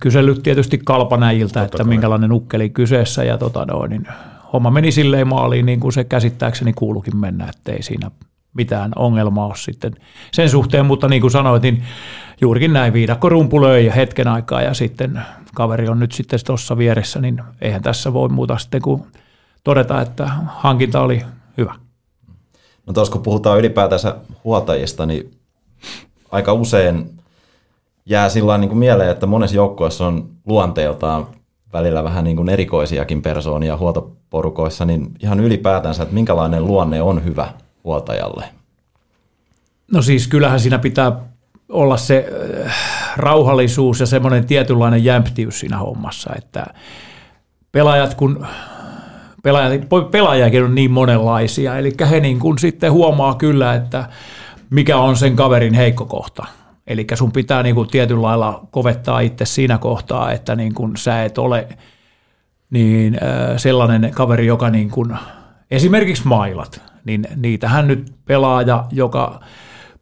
[0.01, 1.87] kysellyt tietysti kalpanäjiltä, että kai.
[1.87, 4.07] minkälainen ukkeli kyseessä ja tota, no, niin
[4.53, 8.11] homma meni silleen maaliin niin kuin se käsittääkseni kuulukin mennä, ettei siinä
[8.55, 9.93] mitään ongelmaa ole sitten
[10.33, 11.83] sen suhteen, mutta niin kuin sanoit, niin
[12.41, 15.21] juurikin näin viidakko rumpu löi ja hetken aikaa ja sitten
[15.55, 19.03] kaveri on nyt sitten tuossa vieressä, niin eihän tässä voi muuta sitten kuin
[19.65, 21.23] todeta, että hankinta oli
[21.59, 21.75] hyvä.
[22.89, 25.30] No tuossa kun puhutaan ylipäätänsä huoltajista, niin
[26.30, 27.11] aika usein
[28.07, 31.26] jää sillä niin kuin mieleen, että monessa joukkueessa on luonteeltaan
[31.72, 37.53] välillä vähän niin kuin erikoisiakin persoonia huoltoporukoissa, niin ihan ylipäätänsä, että minkälainen luonne on hyvä
[37.84, 38.45] huoltajalle?
[39.93, 41.20] No siis kyllähän siinä pitää
[41.68, 42.26] olla se
[42.66, 42.74] äh,
[43.16, 46.66] rauhallisuus ja semmoinen tietynlainen jämptiys siinä hommassa, että
[47.72, 48.47] pelaajat kun
[50.11, 54.09] pelaajakin on niin monenlaisia, eli he niin kuin sitten huomaa kyllä, että
[54.70, 56.46] mikä on sen kaverin heikko kohta.
[56.86, 61.24] Eli sun pitää niin kuin tietyllä lailla kovettaa itse siinä kohtaa, että niin kuin sä
[61.24, 61.68] et ole
[62.70, 63.18] niin
[63.57, 65.16] sellainen kaveri, joka niin kuin,
[65.70, 69.40] esimerkiksi mailat, niin niitähän nyt pelaaja, joka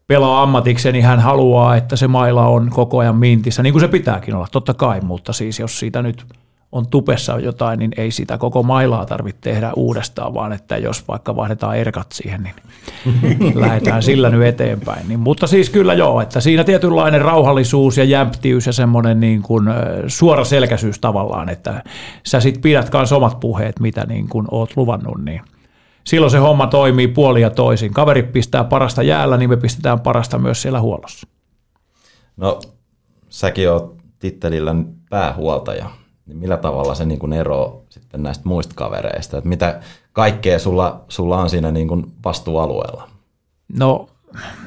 [0.07, 3.89] pelaa ammatikseen, niin hän haluaa, että se maila on koko ajan mintissä, niin kuin se
[3.89, 6.25] pitääkin olla, totta kai, mutta siis jos siitä nyt
[6.73, 11.37] on tupessa jotain, niin ei sitä koko mailaa tarvitse tehdä uudestaan, vaan että jos vaikka
[11.37, 12.55] vaihdetaan erkat siihen, niin
[13.61, 15.09] lähdetään sillä nyt eteenpäin.
[15.09, 19.67] Niin, mutta siis kyllä joo, että siinä tietynlainen rauhallisuus ja jämptiys ja semmoinen niin kuin
[20.07, 21.83] suora selkäisyys tavallaan, että
[22.27, 25.41] sä sit pidät myös omat puheet, mitä niin kuin oot luvannut, niin
[26.05, 27.93] silloin se homma toimii puoli ja toisin.
[27.93, 31.27] Kaveri pistää parasta jäällä, niin me pistetään parasta myös siellä huollossa.
[32.37, 32.61] No,
[33.29, 34.75] säkin oot tittelillä
[35.11, 35.91] päähuoltaja
[36.27, 39.39] niin millä tavalla se niin eroaa sitten näistä muista kavereista?
[39.39, 39.81] Että mitä
[40.13, 43.09] kaikkea sulla, sulla on siinä niin vastuualueella?
[43.79, 44.09] No,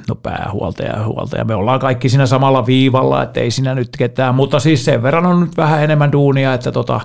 [0.10, 1.46] no päähuoltaja ja huoltaja.
[1.46, 5.26] Me ollaan kaikki siinä samalla viivalla, että ei siinä nyt ketään, mutta siis sen verran
[5.26, 7.02] on nyt vähän enemmän duunia, että tota,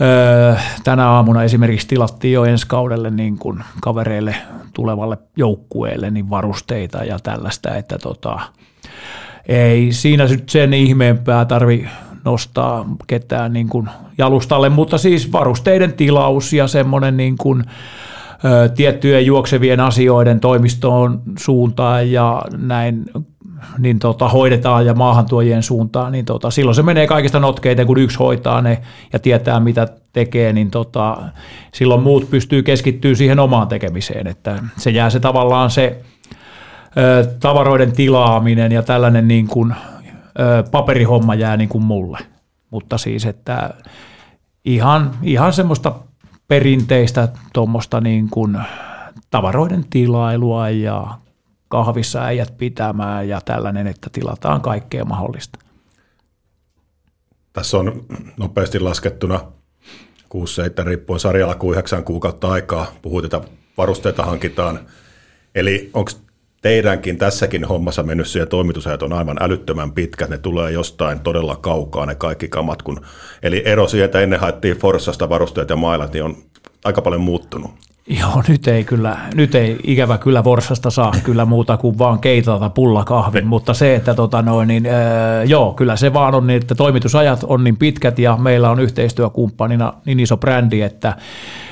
[0.00, 0.54] öö,
[0.84, 4.36] tänä aamuna esimerkiksi tilattiin jo ensi kaudelle niin kuin kavereille
[4.74, 8.40] tulevalle joukkueelle niin varusteita ja tällaista, että tota,
[9.48, 11.88] ei siinä nyt sen ihmeempää tarvi
[12.28, 17.64] nostaa ketään niin kuin jalustalle, mutta siis varusteiden tilaus ja semmoinen niin kuin,
[18.44, 23.04] ö, tiettyjen juoksevien asioiden toimistoon suuntaan ja näin
[23.78, 28.18] niin tota, hoidetaan ja maahantuojien suuntaan, niin tota, silloin se menee kaikista notkeita, kun yksi
[28.18, 31.16] hoitaa ne ja tietää, mitä tekee, niin tota,
[31.72, 36.00] silloin muut pystyy keskittyä siihen omaan tekemiseen, että se jää se tavallaan se
[36.98, 39.74] ö, tavaroiden tilaaminen ja tällainen niin kuin
[40.70, 42.18] paperihomma jää niin kuin mulle.
[42.70, 43.74] Mutta siis, että
[44.64, 45.94] ihan, ihan semmoista
[46.48, 48.58] perinteistä tuommoista niin kuin
[49.30, 51.18] tavaroiden tilailua ja
[51.68, 55.58] kahvissa äijät pitämään ja tällainen, että tilataan kaikkea mahdollista.
[57.52, 58.04] Tässä on
[58.36, 59.40] nopeasti laskettuna
[60.82, 62.86] 6-7 riippuen sarjalla kuin 9 kuukautta aikaa.
[63.02, 63.40] Puhuit, että
[63.76, 64.80] varusteita hankitaan.
[65.54, 66.10] Eli onko
[66.62, 72.06] teidänkin tässäkin hommassa mennyt siihen toimitusajat on aivan älyttömän pitkät, ne tulee jostain todella kaukaa
[72.06, 73.00] ne kaikki kamat, kun,
[73.42, 76.36] eli ero siihen, että ennen haettiin Forssasta varusteet ja mailat, niin on
[76.84, 77.70] aika paljon muuttunut.
[78.20, 82.70] Joo, nyt ei kyllä, nyt ei ikävä kyllä Vorsasta saa kyllä muuta kuin vaan keitata
[82.70, 86.74] pullakahvin, mutta se, että tota noin, niin, öö, joo, kyllä se vaan on niin, että
[86.74, 91.16] toimitusajat on niin pitkät ja meillä on yhteistyökumppanina niin iso brändi, että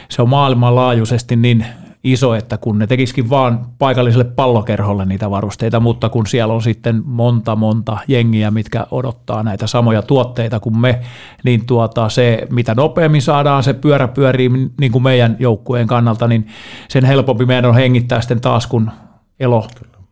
[0.08, 1.66] se on maailmanlaajuisesti niin
[2.06, 7.02] iso, että kun ne tekisikin vaan paikalliselle pallokerholle niitä varusteita, mutta kun siellä on sitten
[7.04, 11.00] monta monta jengiä, mitkä odottaa näitä samoja tuotteita kuin me,
[11.44, 14.50] niin tuota se, mitä nopeammin saadaan se pyörä pyörii
[14.80, 16.46] niin kuin meidän joukkueen kannalta, niin
[16.88, 18.90] sen helpompi meidän on hengittää sitten taas, kun
[19.40, 19.66] elo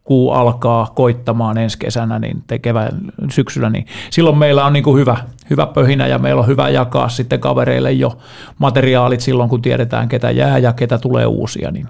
[0.05, 3.00] kuu alkaa koittamaan ensi kesänä, niin tekevän
[3.30, 5.16] syksyllä, niin silloin meillä on niin kuin hyvä,
[5.50, 8.18] hyvä pöhinä ja meillä on hyvä jakaa sitten kavereille jo
[8.59, 11.70] materiaalit silloin, kun tiedetään, ketä jää ja ketä tulee uusia.
[11.70, 11.88] Niin.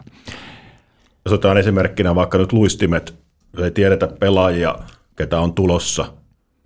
[1.25, 3.15] Jos otetaan esimerkkinä vaikka nyt luistimet,
[3.63, 4.75] ei tiedetä pelaajia,
[5.17, 6.05] ketä on tulossa,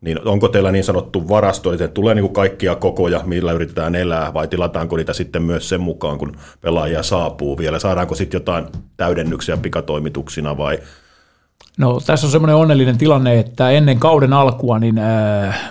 [0.00, 4.34] niin onko teillä niin sanottu varasto, että tulee niin kuin kaikkia kokoja, millä yritetään elää,
[4.34, 7.78] vai tilataanko niitä sitten myös sen mukaan, kun pelaajia saapuu vielä?
[7.78, 10.78] Saadaanko sitten jotain täydennyksiä pikatoimituksina vai
[11.78, 15.00] No tässä on semmoinen onnellinen tilanne, että ennen kauden alkua niin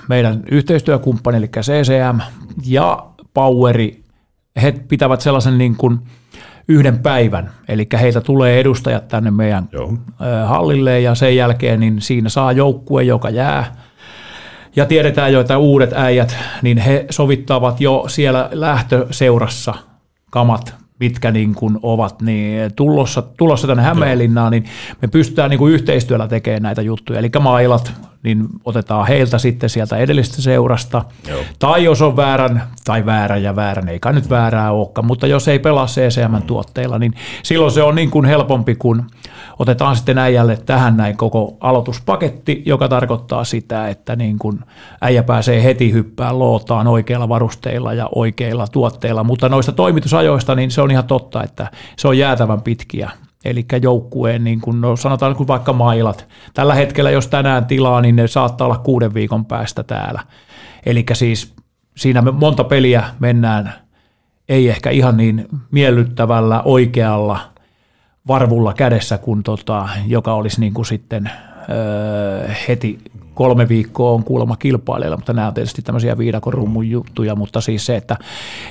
[0.10, 2.20] meidän yhteistyökumppani, eli CCM
[2.66, 4.04] ja Poweri,
[4.62, 6.00] he pitävät sellaisen niin kuin
[6.68, 9.94] yhden päivän, eli heiltä tulee edustajat tänne meidän Joo.
[10.46, 13.76] hallille ja sen jälkeen niin siinä saa joukkue, joka jää
[14.76, 19.74] ja tiedetään jo, että uudet äijät, niin he sovittavat jo siellä lähtöseurassa
[20.32, 24.66] kamat mitkä niin kuin ovat niin tulossa, tulossa tänne Hämeenlinnaan, niin
[25.02, 27.20] me pystytään niin kuin yhteistyöllä tekemään näitä juttuja.
[27.20, 27.94] Eli mailat,
[28.24, 31.06] niin otetaan heiltä sitten sieltä edellisestä seurasta.
[31.28, 31.40] Joo.
[31.60, 35.48] Tai jos on väärän, tai väärän ja väärän, ei kai nyt väärää olekaan, mutta jos
[35.48, 37.14] ei pelaa CCM-tuotteilla, niin
[37.44, 39.04] silloin se on niin kuin helpompi, kun
[39.60, 44.60] otetaan sitten äijälle tähän näin koko aloituspaketti, joka tarkoittaa sitä, että niin kuin
[45.02, 50.82] äijä pääsee heti hyppään lootaan oikeilla varusteilla ja oikeilla tuotteilla, mutta noista toimitusajoista, niin se
[50.82, 53.12] on ihan totta, että se on jäätävän pitkiä
[53.50, 56.28] eli joukkueen, niin kun, no sanotaan kun vaikka mailat.
[56.54, 60.22] Tällä hetkellä, jos tänään tilaa, niin ne saattaa olla kuuden viikon päästä täällä.
[60.86, 61.54] Eli siis
[61.98, 63.74] siinä me monta peliä mennään,
[64.50, 67.40] ei ehkä ihan niin miellyttävällä oikealla
[68.28, 71.32] varvulla kädessä, kuin tota, joka olisi niin kuin sitten
[71.70, 73.00] öö, heti
[73.38, 77.96] kolme viikkoa on kuulemma kilpailijoilla, mutta nämä on tietysti tämmöisiä viidakon juttuja, mutta siis se,
[77.96, 78.18] että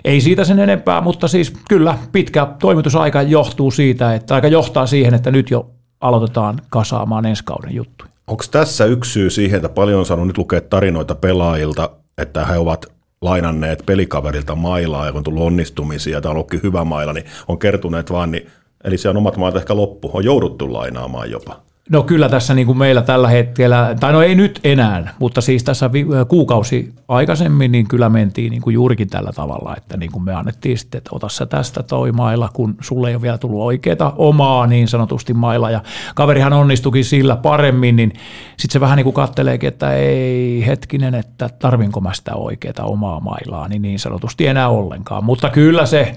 [0.05, 5.15] ei siitä sen enempää, mutta siis kyllä pitkä toimitusaika johtuu siitä, että aika johtaa siihen,
[5.15, 8.11] että nyt jo aloitetaan kasaamaan ensi kauden juttuja.
[8.27, 12.59] Onko tässä yksi syy siihen, että paljon on saanut nyt lukea tarinoita pelaajilta, että he
[12.59, 12.87] ovat
[13.21, 17.59] lainanneet pelikaverilta mailaa ja kun on tullut onnistumisia tai on ollutkin hyvä maila, niin on
[17.59, 18.47] kertuneet vaan, niin,
[18.85, 21.67] eli se on omat maat ehkä loppu, on jouduttu lainaamaan jopa.
[21.91, 25.65] No kyllä tässä niin kuin meillä tällä hetkellä, tai no ei nyt enää, mutta siis
[25.65, 25.91] tässä
[26.29, 30.79] kuukausi aikaisemmin niin kyllä mentiin niin kuin juurikin tällä tavalla, että niin kuin me annettiin
[30.79, 34.67] sitten, että ota sä tästä toi mailla, kun sulle ei ole vielä tullut oikeita omaa
[34.67, 35.81] niin sanotusti mailla ja
[36.15, 38.13] kaverihan onnistukin sillä paremmin, niin
[38.57, 43.21] sitten se vähän niin kuin katteleekin, että ei hetkinen, että tarvinko mä sitä oikeaa omaa
[43.21, 46.17] mailaa, niin niin sanotusti enää ollenkaan, mutta kyllä se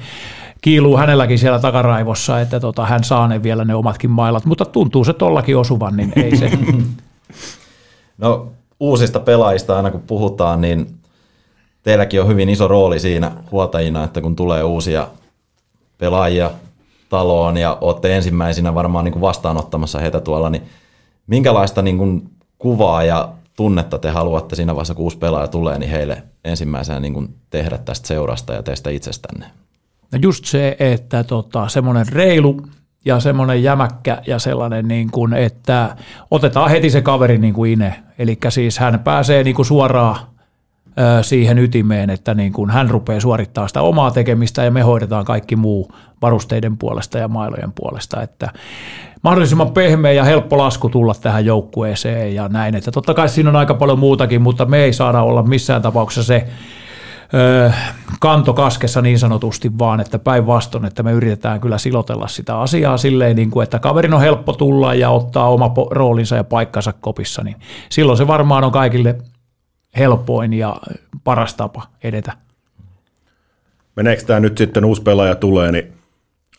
[0.62, 5.03] kiiluu hänelläkin siellä takaraivossa, että tota, hän saa ne vielä ne omatkin mailat, mutta tuntuu
[5.03, 6.51] se tollakin osuvan, niin ei se.
[8.18, 8.47] No
[8.80, 10.99] uusista pelaajista aina kun puhutaan, niin
[11.84, 15.07] teilläkin on hyvin iso rooli siinä huoltajina, että kun tulee uusia
[15.97, 16.51] pelaajia
[17.10, 20.64] taloon ja olette ensimmäisinä varmaan niin kuin vastaanottamassa heitä tuolla, niin
[21.28, 25.91] minkälaista niin kuin kuvaa ja tunnetta te haluatte siinä vaiheessa, kun uusi pelaaja tulee, niin
[25.91, 29.45] heille ensimmäisenä niin kuin tehdä tästä seurasta ja teistä itsestänne?
[30.12, 32.62] No just se, että tota, semmoinen reilu
[33.05, 35.95] ja semmoinen jämäkkä ja sellainen, niin kuin, että
[36.32, 38.03] otetaan heti se kaveri niin kuin ine.
[38.20, 40.16] Eli siis hän pääsee niin kuin suoraan
[41.22, 45.55] siihen ytimeen, että niin kuin hän rupeaa suorittamaan sitä omaa tekemistä ja me hoidetaan kaikki
[45.55, 45.91] muu
[46.22, 48.49] varusteiden puolesta ja mailojen puolesta, että
[49.22, 53.55] mahdollisimman pehmeä ja helppo lasku tulla tähän joukkueeseen ja näin, että totta kai siinä on
[53.55, 56.47] aika paljon muutakin, mutta me ei saada olla missään tapauksessa se
[58.19, 63.36] kanto kaskessa niin sanotusti, vaan että päinvastoin, että me yritetään kyllä silotella sitä asiaa silleen,
[63.36, 67.55] niin kuin, että kaverin on helppo tulla ja ottaa oma roolinsa ja paikkansa kopissa, niin
[67.89, 69.15] silloin se varmaan on kaikille
[69.97, 70.77] helpoin ja
[71.23, 72.34] paras tapa edetä.
[73.95, 75.99] Meneekö tämä nyt sitten uusi pelaaja tulee, niin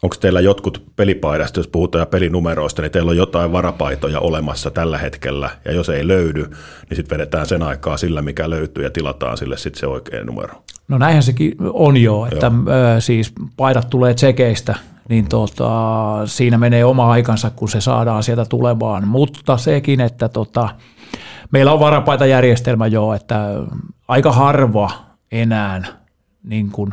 [0.02, 5.50] Onko teillä jotkut pelipaidasta, jos puhutaan pelinumeroista, niin teillä on jotain varapaitoja olemassa tällä hetkellä,
[5.64, 6.42] ja jos ei löydy,
[6.90, 10.62] niin sitten vedetään sen aikaa sillä, mikä löytyy, ja tilataan sille sitten se oikea numero.
[10.88, 13.00] No näinhän sekin on jo, että Joo.
[13.00, 14.74] siis paidat tulee tsekeistä,
[15.08, 15.70] niin tota,
[16.24, 19.08] siinä menee oma aikansa, kun se saadaan sieltä tulemaan.
[19.08, 20.68] Mutta sekin, että tota,
[21.50, 23.48] meillä on varapaitajärjestelmä jo, että
[24.08, 24.90] aika harva
[25.32, 25.99] enää
[26.44, 26.90] niin kuin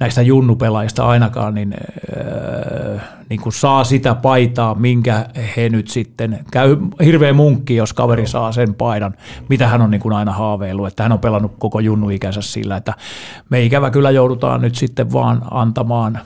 [0.00, 5.26] näistä junnupelaajista ainakaan niin, äh, niin kuin saa sitä paitaa, minkä
[5.56, 9.14] he nyt sitten, käy hirveä munkki, jos kaveri saa sen paidan,
[9.48, 12.94] mitä hän on niin kuin aina haaveillut, että hän on pelannut koko junnuikänsä sillä, että
[13.50, 16.20] me ikävä kyllä joudutaan nyt sitten vaan antamaan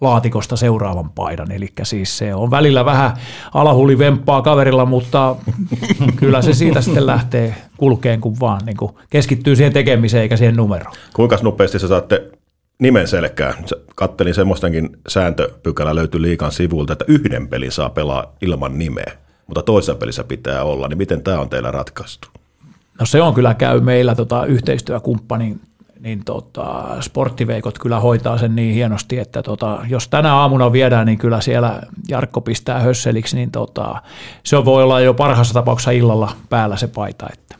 [0.00, 1.52] laatikosta seuraavan paidan.
[1.52, 3.16] Eli siis se on välillä vähän
[3.54, 5.36] alahuli vemppaa kaverilla, mutta
[6.20, 10.56] kyllä se siitä sitten lähtee kulkeen, kun vaan niin kuin keskittyy siihen tekemiseen eikä siihen
[10.56, 10.94] numeroon.
[11.14, 12.30] Kuinka nopeasti sä saatte
[12.78, 13.54] nimen selkään?
[13.94, 19.12] Kattelin semmoistenkin sääntöpykälä löytyi liikan sivulta, että yhden pelin saa pelaa ilman nimeä,
[19.46, 20.88] mutta toisessa pelissä pitää olla.
[20.88, 22.28] Niin miten tämä on teillä ratkaistu?
[23.00, 25.60] No se on kyllä käy meillä tota, yhteistyökumppanin
[26.00, 31.18] niin tota, sporttiveikot kyllä hoitaa sen niin hienosti, että tota, jos tänä aamuna viedään, niin
[31.18, 34.02] kyllä siellä Jarkko pistää hösseliksi, niin tota,
[34.44, 37.56] se voi olla jo parhaassa tapauksessa illalla päällä se paita, että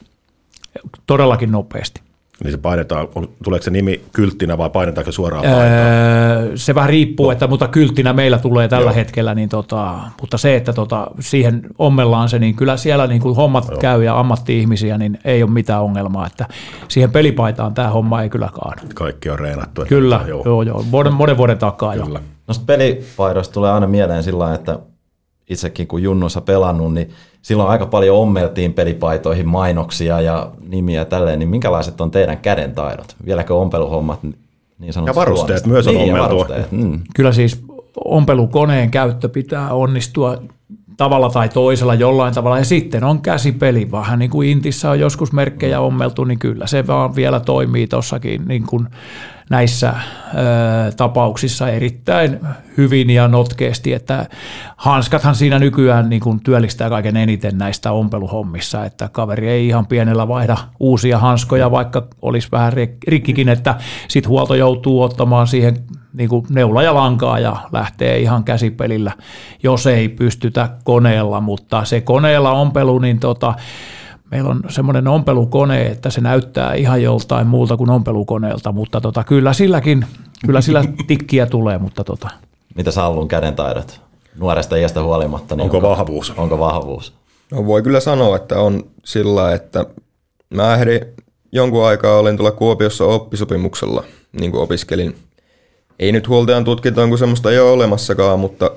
[1.07, 2.10] todellakin nopeasti.
[2.45, 3.09] Niin se painetaan,
[3.45, 5.45] tuleeko se nimi kylttinä vai painetaanko suoraan?
[5.45, 7.33] Öö, se vähän riippuu, no.
[7.33, 8.95] että mutta kylttinä meillä tulee tällä Joo.
[8.95, 13.37] hetkellä, niin tota, mutta se, että tota, siihen ommellaan se, niin kyllä siellä niin kuin
[13.37, 13.79] hommat Joo.
[13.79, 16.47] käy ja ammatti-ihmisiä, niin ei ole mitään ongelmaa, että
[16.89, 18.81] siihen pelipaitaan tämä homma ei kyllä kaadu.
[18.95, 19.85] Kaikki on reenattu.
[19.89, 20.43] Kyllä, että, joo.
[20.45, 22.19] joo, joo, monen, monen vuoden takaa kyllä.
[22.19, 22.25] jo.
[22.49, 24.79] No pelipaidoista tulee aina mieleen sillä että
[25.51, 27.11] itsekin kun junnossa pelannut, niin
[27.43, 33.17] silloin aika paljon ommeltiin pelipaitoihin mainoksia ja nimiä ja tälleen, niin minkälaiset on teidän kädentaidot?
[33.25, 36.73] Vieläkö ompeluhommat niin sanotusti Ja varusteet myös on niin, varusteet.
[36.73, 37.01] Mm.
[37.15, 37.65] Kyllä siis
[38.05, 40.39] ompelukoneen käyttö pitää onnistua
[40.97, 42.59] tavalla tai toisella jollain tavalla.
[42.59, 46.87] Ja sitten on käsipeli, vähän niin kuin Intissä on joskus merkkejä ommeltu, niin kyllä se
[46.87, 48.87] vaan vielä toimii tuossakin niin kuin
[49.51, 49.95] näissä
[50.97, 52.41] tapauksissa erittäin
[52.77, 54.27] hyvin ja notkeasti, että
[54.77, 60.29] hanskathan siinä nykyään niin kuin työllistää kaiken eniten näistä ompeluhommissa, että kaveri ei ihan pienellä
[60.29, 62.73] vaihda uusia hanskoja, vaikka olisi vähän
[63.07, 63.75] rikkikin, että
[64.09, 65.77] sitten huolto joutuu ottamaan siihen
[66.13, 69.13] niin kuin neula ja lankaa ja lähtee ihan käsipelillä,
[69.63, 73.55] jos ei pystytä koneella, mutta se koneella ompelu, niin tota,
[74.31, 79.53] meillä on semmoinen ompelukone, että se näyttää ihan joltain muulta kuin ompelukoneelta, mutta tota, kyllä
[79.53, 80.07] silläkin,
[80.47, 82.29] kyllä sillä tikkiä tulee, mutta tota.
[82.75, 84.01] Mitä Sallun kädentaidot?
[84.39, 85.57] Nuoresta iästä huolimatta.
[85.57, 86.33] Niin onko, onko vahvuus?
[86.37, 87.13] Onko vahvuus?
[87.53, 89.87] No voi kyllä sanoa, että on sillä, että
[90.51, 91.01] mä ehdin
[91.53, 94.05] jonkun aikaa olin tuolla Kuopiossa oppisopimuksella,
[94.41, 95.17] niin kuin opiskelin.
[95.99, 98.71] Ei nyt huoltajan tutkintoon, kun semmoista ei ole olemassakaan, mutta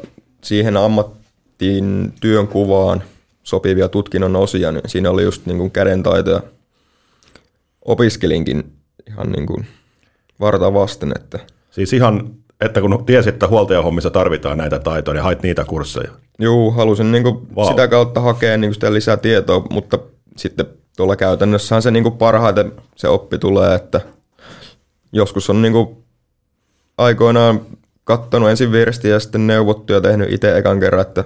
[0.43, 3.03] siihen ammattiin työnkuvaan
[3.43, 6.41] sopivia tutkinnon osia, niin siinä oli just niin kuin kädentaitoja.
[7.85, 8.73] Opiskelinkin
[9.07, 9.67] ihan niin kuin
[10.39, 11.11] varta vasten.
[11.15, 11.39] Että.
[11.71, 12.29] Siis ihan,
[12.61, 16.11] että kun tiesit, että huoltajahommissa tarvitaan näitä taitoja, niin hait niitä kursseja?
[16.39, 17.67] Joo, halusin niin kuin wow.
[17.67, 19.99] sitä kautta hakea niin kuin sitä lisää tietoa, mutta
[20.37, 20.65] sitten
[20.97, 24.01] tuolla käytännössähän se niin kuin parhaiten se oppi tulee, että
[25.11, 25.97] joskus on niin kuin
[26.97, 27.61] aikoinaan
[28.03, 31.23] kattonut ensin viestiä ja sitten neuvottu ja tehnyt itse ekan kerran, että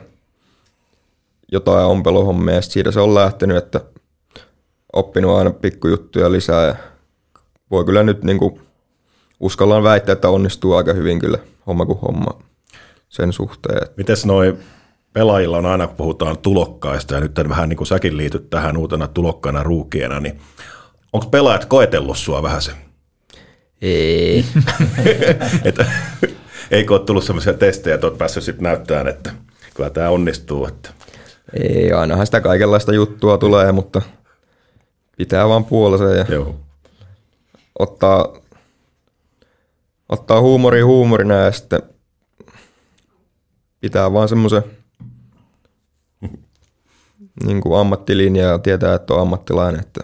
[1.52, 3.82] jotain ompeluhommia ja siitä se on lähtenyt, että
[4.94, 6.76] oppinut aina pikkujuttuja lisää ja
[7.72, 8.62] voi kyllä nyt niin kuin
[9.40, 11.38] uskallaan väittää, että onnistuu aika hyvin kyllä
[11.68, 12.40] homma kuin homma
[13.10, 13.88] sen suhteen.
[13.98, 14.58] Mites noin
[15.14, 19.08] pelaajilla on aina, kun puhutaan tulokkaista, ja nyt vähän niin kuin säkin liityt tähän uutena
[19.08, 20.40] tulokkaana ruukiena, niin
[21.14, 22.72] onko pelaajat koetellut sua vähän se?
[23.82, 24.46] Ei.
[25.64, 25.86] että,
[26.72, 29.32] eikö ole tullut sellaisia testejä, että olet päässyt sitten näyttämään, että
[29.74, 30.90] kyllä tämä onnistuu, että
[31.54, 34.02] ei, ainahan sitä kaikenlaista juttua tulee, mutta
[35.18, 36.56] pitää vaan puolensa ja Joo.
[37.80, 38.34] ottaa,
[40.10, 41.82] ottaa huumori huumorina ja sitten
[43.82, 44.64] pitää vaan semmoisen
[47.46, 49.82] niin kuin ammattilinja ja tietää, että on ammattilainen.
[49.82, 50.04] Että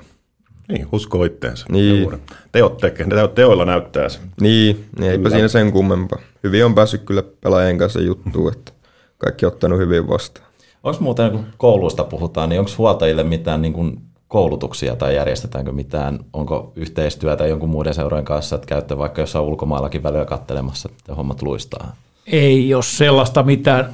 [0.68, 1.66] niin, usko itteensä.
[1.70, 2.22] Niin.
[2.52, 4.20] Teot tekee, teoilla näyttää se.
[4.42, 6.20] Niin, niin eipä siinä sen kummempaa.
[6.44, 8.72] Hyvin on päässyt kyllä pelaajien kanssa juttuun, että
[9.18, 10.53] kaikki on ottanut hyvin vastaan.
[10.84, 16.20] Onko muuten, kun kouluista puhutaan, niin onko huoltajille mitään niin kuin koulutuksia tai järjestetäänkö mitään,
[16.34, 21.42] onko yhteistyötä jonkun muiden seurojen kanssa, että käytte vaikka jossain ulkomaillakin välillä kattelemassa, että hommat
[21.42, 21.96] luistaa?
[22.28, 23.90] Ei ole sellaista mitään.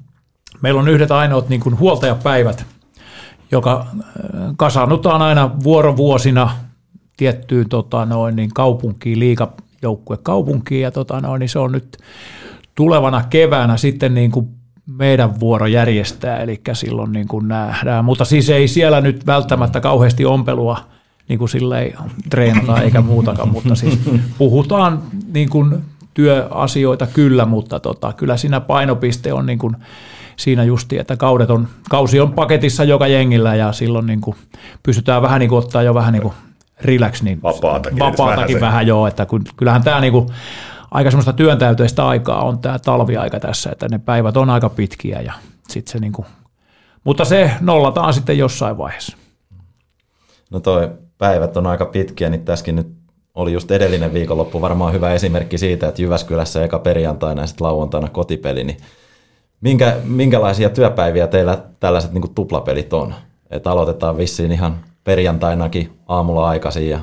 [0.62, 2.66] Meillä on yhdet ainoat niin kuin huoltajapäivät,
[3.52, 4.04] joka äh,
[4.56, 6.50] kasannutaan aina vuorovuosina
[7.16, 11.98] tiettyyn tota, noin, niin kaupunkiin, liikajoukkue kaupunkiin, ja tota, noin, niin se on nyt
[12.74, 14.48] tulevana keväänä sitten niin kuin
[14.86, 18.04] meidän vuoro järjestää, eli silloin niin kuin nähdään.
[18.04, 20.78] Mutta siis ei siellä nyt välttämättä kauheasti ompelua
[21.28, 21.94] niin kuin silleen
[22.30, 23.98] treenata eikä muutakaan, mutta siis
[24.38, 29.76] puhutaan niin kuin työasioita kyllä, mutta tota, kyllä siinä painopiste on niin kuin
[30.36, 34.36] siinä justi, että kaudet on, kausi on paketissa joka jengillä ja silloin niin kuin
[34.82, 36.34] pystytään vähän niin kuin ottaa jo vähän niin kuin
[36.80, 39.26] relax, niin Vapaatakin, vapaatakin vähän, vähän joo, että
[39.56, 40.26] kyllähän tämä niin kuin,
[40.94, 45.32] aika semmoista työntäyteistä aikaa on tämä talviaika tässä, että ne päivät on aika pitkiä ja
[45.68, 46.26] sitten se niin kuin,
[47.04, 49.16] mutta se nollataan sitten jossain vaiheessa.
[50.50, 52.86] No toi päivät on aika pitkiä, niin tässäkin nyt
[53.34, 58.08] oli just edellinen viikonloppu varmaan hyvä esimerkki siitä, että Jyväskylässä eka perjantaina ja sitten lauantaina
[58.08, 58.76] kotipeli, niin
[59.60, 63.14] minkä, minkälaisia työpäiviä teillä tällaiset niin tuplapelit on?
[63.50, 67.00] Että aloitetaan vissiin ihan perjantainakin aamulla aikaisin ja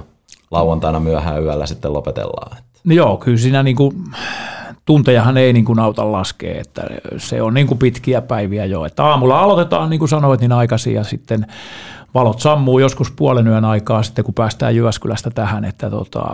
[0.51, 2.57] lauantaina myöhään yöllä sitten lopetellaan.
[2.83, 4.03] No joo, kyllä siinä niin kuin,
[4.85, 6.81] tuntejahan ei niin kuin auta laskea, että
[7.17, 8.85] se on niin kuin pitkiä päiviä jo.
[8.85, 11.45] Että aamulla aloitetaan, niin kuin sanoit, niin aikaisin ja sitten
[12.13, 16.25] valot sammuu joskus puolen yön aikaa sitten, kun päästään Jyväskylästä tähän, että tota,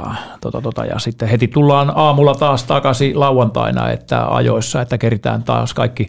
[0.42, 5.74] tota, tota, ja sitten heti tullaan aamulla taas takaisin lauantaina, että ajoissa, että keritään taas
[5.74, 6.08] kaikki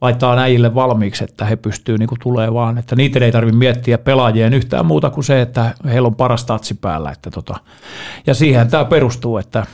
[0.00, 3.98] laittaa näille valmiiksi, että he pystyy niin kuin tulee vaan, että niitä ei tarvitse miettiä
[3.98, 7.10] pelaajien yhtään muuta kuin se, että heillä on paras tatsi päällä.
[7.10, 7.56] Että tota,
[8.26, 9.66] ja siihen tämä perustuu, että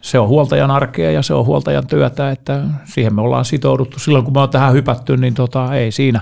[0.00, 3.98] se on huoltajan arkea ja se on huoltajan työtä, että siihen me ollaan sitouduttu.
[3.98, 6.20] Silloin kun me on tähän hypätty, niin tota, ei siinä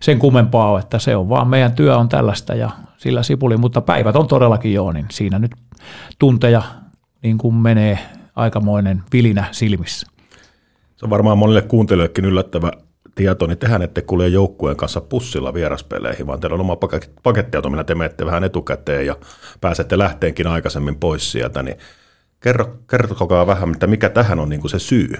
[0.00, 3.80] sen kummempaa ole, että se on vaan meidän työ on tällaista ja sillä sipuli, mutta
[3.80, 5.50] päivät on todellakin joo, niin siinä nyt
[6.18, 6.62] tunteja
[7.22, 7.98] niin kuin menee
[8.36, 10.06] aikamoinen vilinä silmissä.
[10.98, 12.70] Se on varmaan monille kuuntelijoillekin yllättävä
[13.14, 16.76] tieto, niin tehän ette kulje joukkueen kanssa pussilla vieraspeleihin, vaan teillä on oma
[17.22, 19.16] pakettiauto, millä te menette vähän etukäteen ja
[19.60, 21.76] pääsette lähteenkin aikaisemmin pois sieltä, niin
[22.40, 25.14] kerro, kertokaa vähän, että mikä tähän on niin kuin se syy?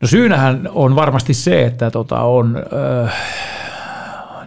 [0.00, 2.56] No syynähän on varmasti se, että tota on...
[2.72, 3.08] Öö,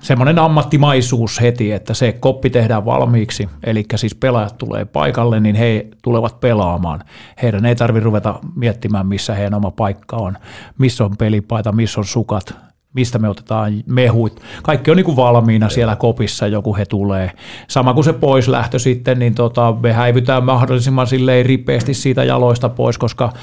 [0.05, 5.87] semmoinen ammattimaisuus heti, että se koppi tehdään valmiiksi, eli siis pelaajat tulee paikalle, niin he
[6.01, 7.03] tulevat pelaamaan.
[7.41, 10.37] Heidän ei tarvitse ruveta miettimään, missä heidän oma paikka on,
[10.77, 12.55] missä on pelipaita, missä on sukat,
[12.95, 14.41] mistä me otetaan mehuit.
[14.63, 17.31] Kaikki on niin kuin valmiina siellä kopissa, joku he tulee.
[17.67, 22.97] Sama kuin se poislähtö sitten, niin tota, me häivytään mahdollisimman silleen ripeästi siitä jaloista pois,
[22.97, 23.33] koska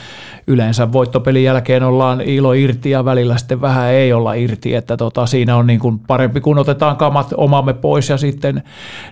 [0.47, 5.27] yleensä voittopelin jälkeen ollaan ilo irti ja välillä sitten vähän ei olla irti, että tota,
[5.27, 8.63] siinä on niin kuin parempi, kun otetaan kamat omamme pois ja sitten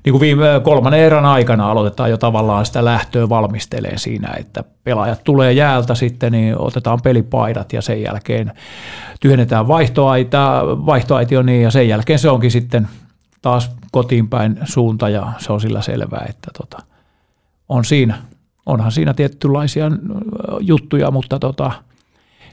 [0.05, 5.25] niin kuin viime kolmannen erän aikana aloitetaan jo tavallaan sitä lähtöä valmistelee siinä, että pelaajat
[5.25, 8.53] tulee jäältä sitten, niin otetaan pelipaidat ja sen jälkeen
[9.21, 10.30] tyhjennetään vaihtoaita,
[10.87, 12.89] vaihtoaitio niin ja sen jälkeen se onkin sitten
[13.43, 16.83] taas kotiin päin suunta ja se on sillä selvää, että tota,
[17.69, 18.19] on siinä
[18.67, 19.91] onhan siinä tietynlaisia
[20.61, 21.73] juttuja, mutta tota,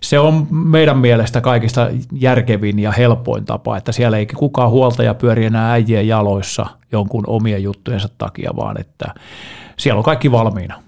[0.01, 5.45] se on meidän mielestä kaikista järkevin ja helpoin tapa, että siellä ei kukaan huoltaja pyöri
[5.45, 9.13] enää äijien jaloissa jonkun omien juttujensa takia, vaan että
[9.77, 10.81] siellä on kaikki valmiina.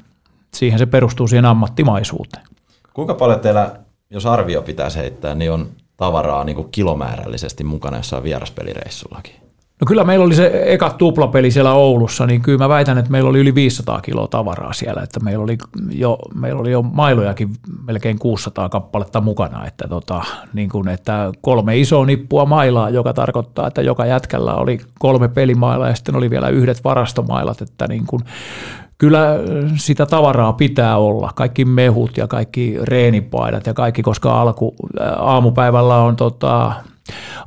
[0.53, 2.45] Siihen se perustuu siihen ammattimaisuuteen.
[2.93, 3.71] Kuinka paljon teillä,
[4.09, 5.69] jos arvio pitäisi heittää, niin on
[5.99, 9.35] tavaraa niin kuin kilomäärällisesti mukana jossain vieraspelireissullakin?
[9.81, 13.29] No kyllä meillä oli se eka tuplapeli siellä Oulussa, niin kyllä mä väitän, että meillä
[13.29, 15.57] oli yli 500 kiloa tavaraa siellä, että meillä oli
[15.91, 17.49] jo, meillä oli jo mailojakin
[17.87, 20.21] melkein 600 kappaletta mukana, että, tota,
[20.53, 25.87] niin kuin, että kolme isoa nippua mailaa, joka tarkoittaa, että joka jätkällä oli kolme pelimailaa
[25.87, 28.21] ja sitten oli vielä yhdet varastomailat, että niin kuin,
[28.99, 29.39] kyllä
[29.75, 34.75] sitä tavaraa pitää olla, kaikki mehut ja kaikki reenipaidat ja kaikki, koska alku,
[35.17, 36.73] aamupäivällä on tota,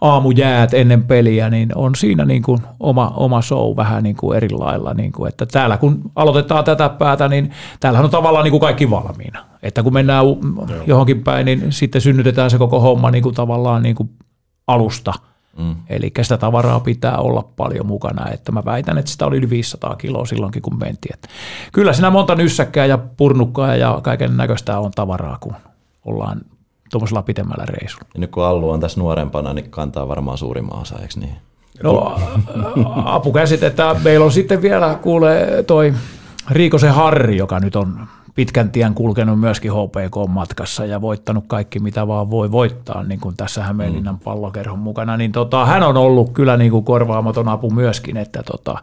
[0.00, 4.50] aamujäät ennen peliä, niin on siinä niin kuin oma, oma show vähän niin kuin eri
[4.50, 4.94] lailla.
[4.94, 7.50] Niin kuin, että täällä kun aloitetaan tätä päätä, niin
[7.80, 9.44] täällähän on tavallaan niin kuin kaikki valmiina.
[9.62, 10.24] Että kun mennään
[10.86, 14.10] johonkin päin, niin sitten synnytetään se koko homma niin kuin tavallaan niin kuin
[14.66, 15.12] alusta.
[15.58, 15.76] Mm.
[15.88, 19.96] Eli sitä tavaraa pitää olla paljon mukana, että mä väitän, että sitä oli yli 500
[19.96, 21.14] kiloa silloinkin, kun mentiin.
[21.14, 21.28] Että
[21.72, 25.54] kyllä siinä monta nyssäkkää ja purnukkaa ja kaiken näköistä on tavaraa, kun
[26.04, 26.40] ollaan
[26.90, 28.08] tuommoisella pitemmällä reissulla.
[28.14, 31.36] Ja nyt kun Allu on tässä nuorempana, niin kantaa varmaan suurimman osa, eikö niin?
[31.82, 32.16] No
[33.04, 35.94] apukäsit, että meillä on sitten vielä kuule toi
[36.50, 42.30] Riikosen Harri, joka nyt on pitkän tien kulkenut myöskin HPK-matkassa ja voittanut kaikki, mitä vaan
[42.30, 44.20] voi voittaa, niin kuin tässä Hämeenlinnan mm.
[44.20, 48.78] pallokerhon mukana, niin tota, hän on ollut kyllä niin kuin korvaamaton apu myöskin, että tota,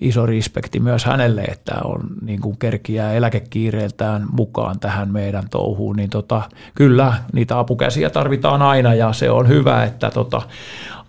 [0.00, 6.10] iso respekti myös hänelle, että on niin kuin kerkiää eläkekiireeltään mukaan tähän meidän touhuun, niin
[6.10, 6.42] tota,
[6.74, 10.42] kyllä niitä apukäsiä tarvitaan aina ja se on hyvä, että tota,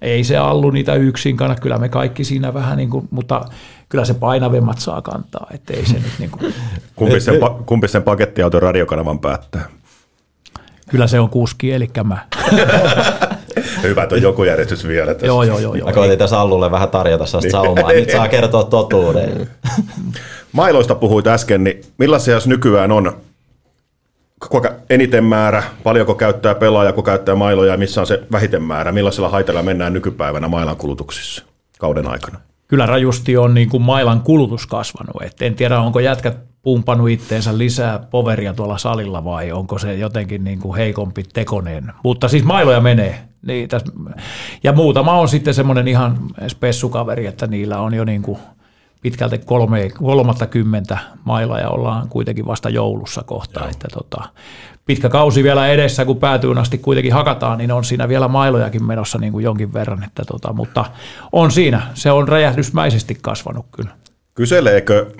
[0.04, 3.41] ei se allu niitä yksin kannata, kyllä me kaikki siinä vähän niin kuin, mutta
[3.89, 6.54] kyllä se painavimmat saa kantaa, ettei se nyt niin kuin.
[6.95, 7.36] Kumpi sen,
[7.66, 9.66] kumpi sen pakettiauton radiokanavan päättää?
[10.89, 12.18] Kyllä se on kuski, eli mä.
[13.84, 15.28] Hyvä, että on joku järjestys vielä tässä.
[15.28, 15.76] joo, joo, joo.
[15.76, 15.88] joo.
[15.88, 17.91] Mä koitin tässä Allulle vähän tarjota sellaista saumaa.
[17.91, 19.49] Nyt saa kertoa totuuden.
[20.51, 23.18] Mailoista puhuit äsken, niin millaisia jos nykyään on?
[24.50, 28.91] Kuinka eniten määrä, paljonko käyttää pelaaja, kun käyttää mailoja ja missä on se vähiten määrä?
[28.91, 31.44] Millaisella haitella mennään nykypäivänä mailan kulutuksissa
[31.80, 32.39] kauden aikana?
[32.74, 35.22] kyllä rajusti on niin kuin mailan kulutus kasvanut.
[35.22, 40.44] Et en tiedä, onko jätkät pumpannut itteensä lisää poveria tuolla salilla vai onko se jotenkin
[40.44, 41.91] niin kuin heikompi tekoneen.
[42.04, 43.20] Mutta siis mailoja menee.
[43.70, 43.84] Täs,
[44.64, 46.18] ja muutama on sitten semmoinen ihan
[46.48, 48.39] spessukaveri, että niillä on jo niin kuin
[49.04, 53.70] pitkälti kolme, kolmatta kymmentä mailla ja ollaan kuitenkin vasta joulussa kohta.
[53.70, 54.30] Että tota,
[54.86, 59.18] pitkä kausi vielä edessä, kun päätyyn asti kuitenkin hakataan, niin on siinä vielä mailojakin menossa
[59.18, 60.04] niin kuin jonkin verran.
[60.04, 60.86] Että tota, mutta
[61.32, 63.91] on siinä, se on räjähdysmäisesti kasvanut kyllä.
[64.36, 65.12] Kyseleekö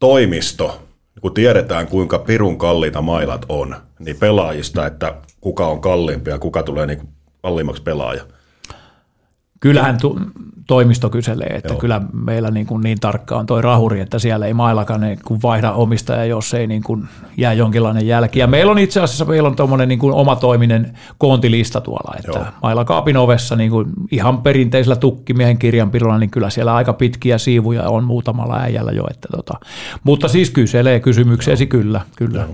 [0.00, 0.82] toimisto,
[1.20, 6.62] kun tiedetään kuinka pirun kalliita mailat on, niin pelaajista, että kuka on kalliimpi ja kuka
[6.62, 7.08] tulee niin
[7.42, 8.24] kalliimmaksi pelaaja?
[9.64, 10.20] Kyllähän tu-
[10.66, 11.74] toimisto kyselee, että Joo.
[11.74, 11.80] Joo.
[11.80, 15.42] kyllä meillä niin, kuin niin tarkka on toi rahuri, että siellä ei maillakaan niin kuin
[15.42, 18.38] vaihda omistaja, jos ei niin kuin jää jonkinlainen jälki.
[18.38, 22.38] Ja meillä on itse asiassa meillä on tuommoinen niin kuin omatoiminen koontilista tuolla, että Joo.
[22.38, 22.52] Joo.
[22.62, 28.04] mailakaapin ovessa niin kuin ihan perinteisellä tukkimiehen kirjanpidolla, niin kyllä siellä aika pitkiä siivuja on
[28.04, 29.04] muutamalla äijällä jo.
[29.10, 29.54] Että tota.
[30.02, 32.48] Mutta siis kyselee kysymykseesi kyllä, kyllä.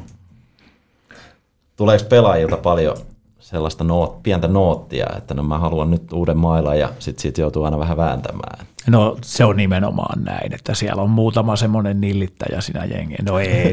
[1.76, 2.96] Tuleeko pelaajilta paljon
[3.50, 7.64] sellaista noot, pientä noottia, että no mä haluan nyt uuden mailan ja sitten siitä joutuu
[7.64, 8.66] aina vähän vääntämään.
[8.86, 13.16] No se on nimenomaan näin, että siellä on muutama semmoinen nillittäjä siinä jengi.
[13.22, 13.72] No ei.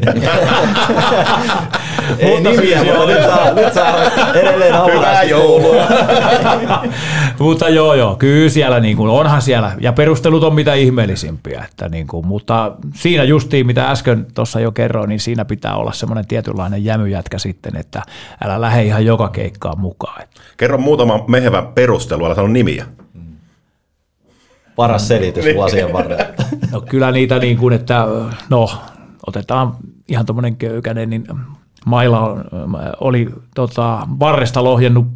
[2.18, 4.02] Ei nimiä, mutta nyt saa, nyt saa
[4.34, 5.86] edelleen Hyvää joulua.
[7.38, 11.88] mutta joo, joo, kyllä siellä niin kuin, onhan siellä, ja perustelut on mitä ihmeellisimpiä, että
[11.88, 16.26] niin kuin, mutta siinä justiin, mitä äsken tuossa jo kerroin, niin siinä pitää olla semmoinen
[16.26, 18.02] tietynlainen jämyjätkä sitten, että
[18.44, 20.22] älä lähde ihan joka keikkaan mukaan.
[20.56, 22.86] Kerro muutama mehevä perustelu, älä sano nimiä.
[24.78, 26.24] Paras selitys vuosien varrella.
[26.72, 28.06] No kyllä niitä niin kuin, että
[28.50, 28.70] no
[29.26, 29.76] otetaan
[30.08, 31.26] ihan tuommoinen köykäinen, niin
[31.86, 32.44] mailla on,
[33.00, 35.06] oli tota, varresta lohjennut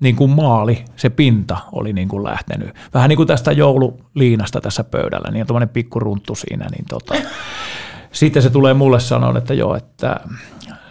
[0.00, 2.70] niin kuin maali, se pinta oli niin kuin lähtenyt.
[2.94, 6.66] Vähän niin kuin tästä joululiinasta tässä pöydällä, niin tuommoinen pikku runttu siinä.
[6.70, 7.14] Niin tota.
[8.12, 10.20] Sitten se tulee mulle sanoa, että joo, että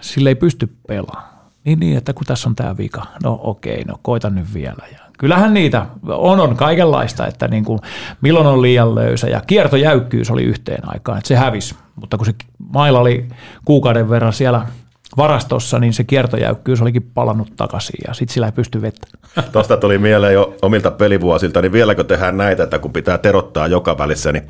[0.01, 1.35] sille ei pysty pelaamaan.
[1.65, 3.05] Niin, niin, että kun tässä on tämä vika.
[3.23, 4.87] No okei, no koita nyt vielä.
[4.91, 7.79] Ja kyllähän niitä on, on kaikenlaista, että niin kuin,
[8.21, 9.27] milloin on liian löysä.
[9.27, 11.75] Ja kiertojäykkyys oli yhteen aikaan, että se hävisi.
[11.95, 12.33] Mutta kun se
[12.73, 13.27] maila oli
[13.65, 14.65] kuukauden verran siellä
[15.17, 19.07] varastossa, niin se kiertojäykkyys olikin palannut takaisin ja sitten sillä ei pysty vettä.
[19.51, 23.97] Tuosta tuli mieleen jo omilta pelivuosilta, niin vieläkö tehdään näitä, että kun pitää terottaa joka
[23.97, 24.49] välissä, niin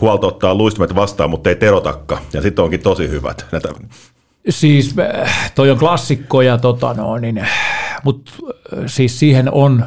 [0.00, 2.18] huolto ottaa luistimet vastaan, mutta ei terotakka.
[2.32, 3.46] Ja sitten onkin tosi hyvät.
[3.52, 3.68] Näitä,
[4.48, 7.46] Siis äh, toi on klassikko ja tota no, niin,
[8.04, 8.32] mutta
[8.86, 9.84] siis siihen on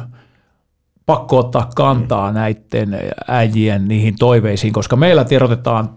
[1.06, 2.98] pakko ottaa kantaa näiden
[3.28, 5.90] äijien niihin toiveisiin, koska meillä tiedotetaan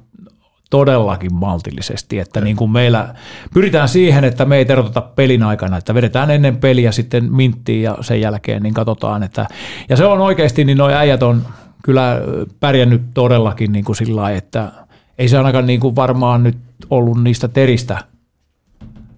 [0.70, 3.16] todellakin maltillisesti, että niin kuin meillä
[3.54, 7.98] pyritään siihen, että me ei teroteta pelin aikana, että vedetään ennen peliä sitten minttiin ja
[8.02, 9.48] sen jälkeen niin katsotaan, että
[9.90, 11.42] ja se on oikeasti, niin nuo äijät on
[11.84, 12.22] kyllä
[12.60, 14.72] pärjännyt todellakin niin kuin sillä lailla, että
[15.18, 16.58] ei se ainakaan niin kuin varmaan nyt
[16.90, 17.98] ollut niistä teristä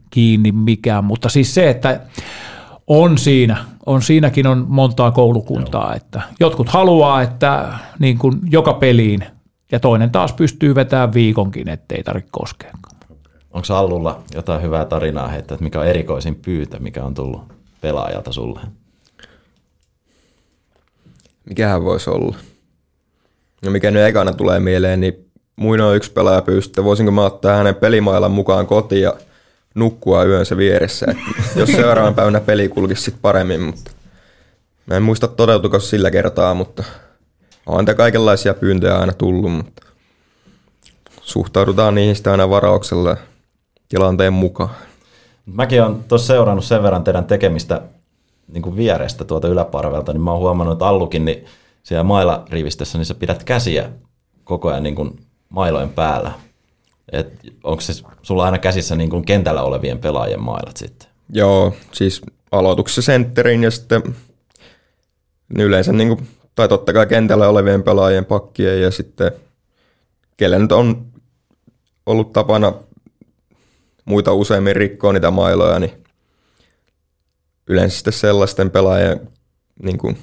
[0.10, 2.00] kiinni mikään, mutta siis se, että
[2.88, 9.26] on siinä, on siinäkin on montaa koulukuntaa, että jotkut haluaa, että niin kuin joka peliin
[9.72, 12.72] ja toinen taas pystyy vetämään viikonkin, ettei tarvitse koskea.
[13.52, 17.42] Onko Allulla jotain hyvää tarinaa heittää, että mikä on erikoisin pyytö, mikä on tullut
[17.82, 18.60] pelaajalta sulle?
[21.46, 22.36] Mikähän voisi olla?
[23.66, 27.56] No mikä nyt ekana tulee mieleen, niin muinoin yksi pelaaja pyysi, että voisinko mä ottaa
[27.56, 29.14] hänen pelimailan mukaan kotiin ja
[29.78, 33.92] nukkua yönsä vieressä, että jos seuraavan päivänä peli kulkisi sit paremmin, mutta
[34.86, 36.84] mä en muista toteutuko sillä kertaa, mutta
[37.66, 39.82] on kaikenlaisia pyyntöjä aina tullut, mutta
[41.22, 43.18] suhtaudutaan niihin sitä aina varauksella
[43.90, 44.70] tilanteen mukaan.
[45.46, 47.82] Mäkin olen tuossa seurannut sen verran teidän tekemistä
[48.48, 51.46] niin kuin vierestä tuolta yläparvelta, niin mä oon huomannut, että Allukin niin
[51.84, 53.90] siellä mailarivistössä, niin sä pidät käsiä
[54.44, 55.20] koko ajan niin kuin
[55.50, 56.32] mailojen päällä.
[57.12, 61.10] Et onko se sulla aina käsissä niin kuin kentällä olevien pelaajien mailat sitten?
[61.34, 64.16] Joo, siis aloituksessa sentterin ja sitten
[65.58, 69.32] yleensä, niin kuin, tai totta kai kentällä olevien pelaajien pakkien ja sitten
[70.38, 71.06] kelle nyt on
[72.06, 72.74] ollut tapana
[74.06, 76.04] muita useammin rikkoa niitä mailoja, niin
[77.68, 79.30] yleensä sitten sellaisten pelaajien
[79.84, 80.18] niin kuin,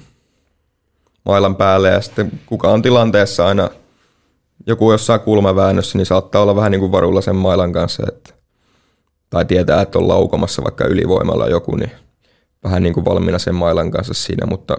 [1.25, 3.69] mailan päälle ja sitten kuka on tilanteessa aina
[4.67, 8.33] joku jossain kulmaväännössä, niin saattaa olla vähän niin kuin varulla sen mailan kanssa, että
[9.29, 11.91] tai tietää, että on laukomassa vaikka ylivoimalla joku, niin
[12.63, 14.77] vähän niin kuin valmiina sen mailan kanssa siinä, mutta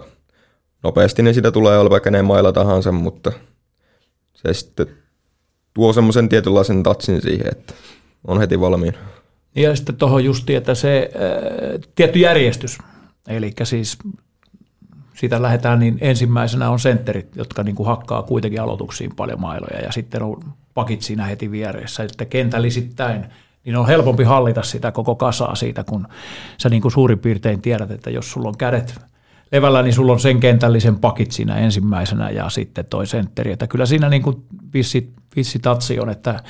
[0.83, 3.31] nopeasti ne sitä tulee olla vaikka ne mailla tahansa, mutta
[4.33, 4.87] se sitten
[5.73, 7.73] tuo semmoisen tietynlaisen tatsin siihen, että
[8.27, 8.97] on heti valmiina.
[9.55, 12.77] Ja sitten tuohon justi, että se äh, tietty järjestys,
[13.27, 13.97] eli siis
[15.17, 19.91] sitä lähdetään, niin ensimmäisenä on sentterit, jotka niin kuin hakkaa kuitenkin aloituksiin paljon mailoja, ja
[19.91, 20.43] sitten on
[20.73, 23.25] pakit siinä heti vieressä, että kentällisittäin,
[23.65, 26.07] niin on helpompi hallita sitä koko kasaa siitä, kun
[26.57, 28.99] sä niin kuin suurin piirtein tiedät, että jos sulla on kädet
[29.51, 33.51] levällä, niin sulla on sen kentällisen pakit siinä ensimmäisenä ja sitten toi sentteri.
[33.51, 34.43] Että kyllä siinä niin kuin
[34.73, 36.43] vissi, vissi tatsi on, että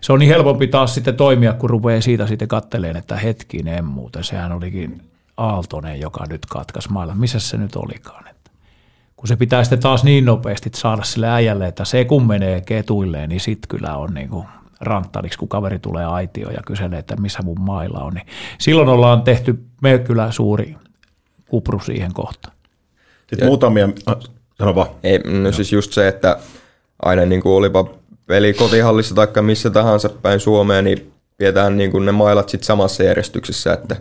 [0.00, 4.24] se on niin helpompi taas sitten toimia, kun rupeaa siitä sitten katteleen, että hetkinen muuten,
[4.24, 5.09] sehän olikin
[5.40, 7.14] Aaltonen, joka nyt katkaisi mailla.
[7.14, 8.28] Missä se nyt olikaan?
[8.28, 8.50] Että
[9.16, 13.28] kun se pitää sitten taas niin nopeasti saada sille äijälle, että se kun menee ketuilleen,
[13.28, 14.46] niin sitten kyllä on niin kuin
[14.80, 18.14] ranttaliksi, kun kaveri tulee aitioon ja kyselee, että missä mun mailla on.
[18.14, 18.26] Niin
[18.58, 20.76] silloin ollaan tehty me kyllä suuri
[21.48, 22.56] kupru siihen kohtaan.
[23.28, 24.16] Sitten muutamia, äh,
[24.58, 24.88] sano vaan.
[25.02, 26.38] Ei, no siis just se, että
[27.02, 27.90] aina niin kuin olipa
[28.26, 33.02] peli kotihallissa tai missä tahansa päin Suomeen, niin pidetään niin kuin ne mailat sit samassa
[33.02, 33.96] järjestyksessä, että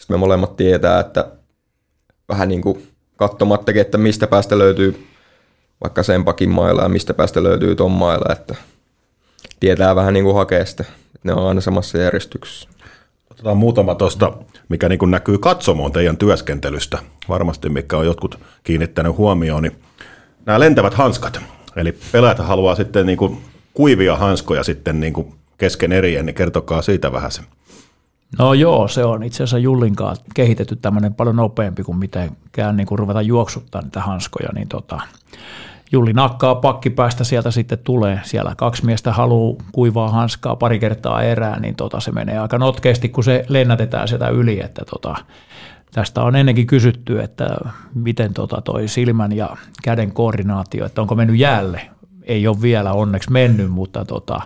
[0.00, 1.30] sitten me molemmat tietää, että
[2.28, 2.86] vähän niin kuin
[3.16, 5.06] katsomattakin, että mistä päästä löytyy
[5.82, 8.54] vaikka sen pakin mailla ja mistä päästä löytyy ton mailla, että
[9.60, 10.84] tietää vähän niin kuin hakea sitä,
[11.24, 12.68] ne on aina samassa järjestyksessä.
[13.30, 14.32] Otetaan muutama tuosta,
[14.68, 16.98] mikä niin kuin näkyy katsomoon teidän työskentelystä,
[17.28, 19.76] varmasti mikä on jotkut kiinnittänyt huomioon, niin
[20.46, 21.40] nämä lentävät hanskat.
[21.76, 23.44] Eli pelaajat haluaa sitten niin kuin
[23.74, 27.42] kuivia hanskoja sitten niin kuin kesken erien, niin kertokaa siitä vähän se.
[28.38, 32.98] No joo, se on itse asiassa Jullinkaan kehitetty tämmöinen paljon nopeampi kuin mitenkään niin kuin
[32.98, 35.00] ruveta juoksuttaa niitä hanskoja, niin tota,
[35.92, 38.20] Julli nakkaa pakkipäästä, sieltä sitten tulee.
[38.22, 43.08] Siellä kaksi miestä haluaa kuivaa hanskaa pari kertaa erään, niin tota, se menee aika notkeasti,
[43.08, 44.60] kun se lennätetään sieltä yli.
[44.60, 45.14] Että tota,
[45.92, 47.56] tästä on ennenkin kysytty, että
[47.94, 51.90] miten tota toi silmän ja käden koordinaatio, että onko mennyt jäälle.
[52.22, 54.40] Ei ole vielä onneksi mennyt, mutta tota,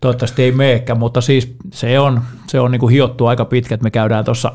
[0.00, 3.84] toivottavasti ei meekään, mutta siis se on, se on niin kuin hiottu aika pitkä, että
[3.84, 4.52] me käydään tuossa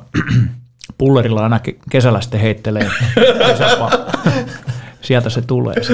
[0.97, 2.89] pullerilla aina kesällä sitten heittelee
[5.01, 5.75] sieltä se tulee.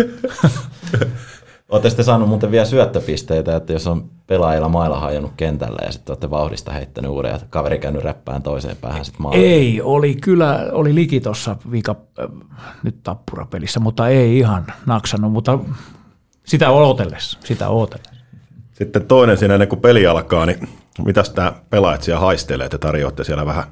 [1.69, 6.11] Olette sitten saanut muuten vielä syöttöpisteitä, että jos on pelaajilla mailla hajonnut kentällä ja sitten
[6.11, 9.51] olette vauhdista heittänyt uuden ja kaveri käynyt räppään toiseen päähän sitten maaliin.
[9.51, 12.29] Ei, oli kyllä, oli liki tuossa viika, äh,
[12.83, 15.59] nyt tappurapelissä, mutta ei ihan naksannut, mutta
[16.45, 18.10] sitä odotellessa, sitä odotellessa.
[18.81, 20.69] Sitten toinen siinä ennen kuin peli alkaa, niin
[21.05, 23.63] mitäs nämä pelaajat siellä haistelee, että tarjoatte siellä vähän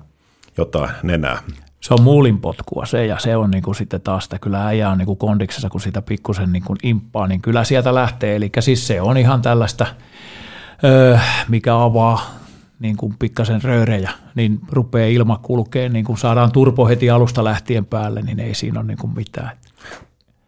[0.58, 1.42] jotain nenää?
[1.80, 4.98] se on muulinpotkua se, ja se on niin kuin sitten taas että kyllä äijä on
[4.98, 8.36] niin kuin kondiksessa, kun sitä pikkusen niin kuin imppaa, niin kyllä sieltä lähtee.
[8.36, 9.86] Eli siis se on ihan tällaista,
[10.84, 12.36] öö, mikä avaa
[12.80, 17.86] niin kuin pikkasen röörejä, niin rupeaa ilma kulkee, niin kuin saadaan turpo heti alusta lähtien
[17.86, 19.52] päälle, niin ei siinä ole niin kuin mitään.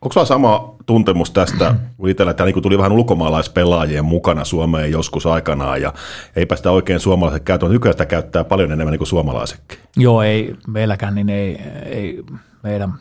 [0.01, 5.25] Onko sulla sama tuntemus tästä, kun itsellä tämä niin tuli vähän ulkomaalaispelaajien mukana Suomeen joskus
[5.25, 5.93] aikanaan, ja
[6.35, 9.79] eipä sitä oikein suomalaiset käytä, nykyään sitä käyttää paljon enemmän niin kuin suomalaisetkin.
[9.97, 12.23] Joo, ei meilläkään, niin ei, ei
[12.63, 12.93] meidän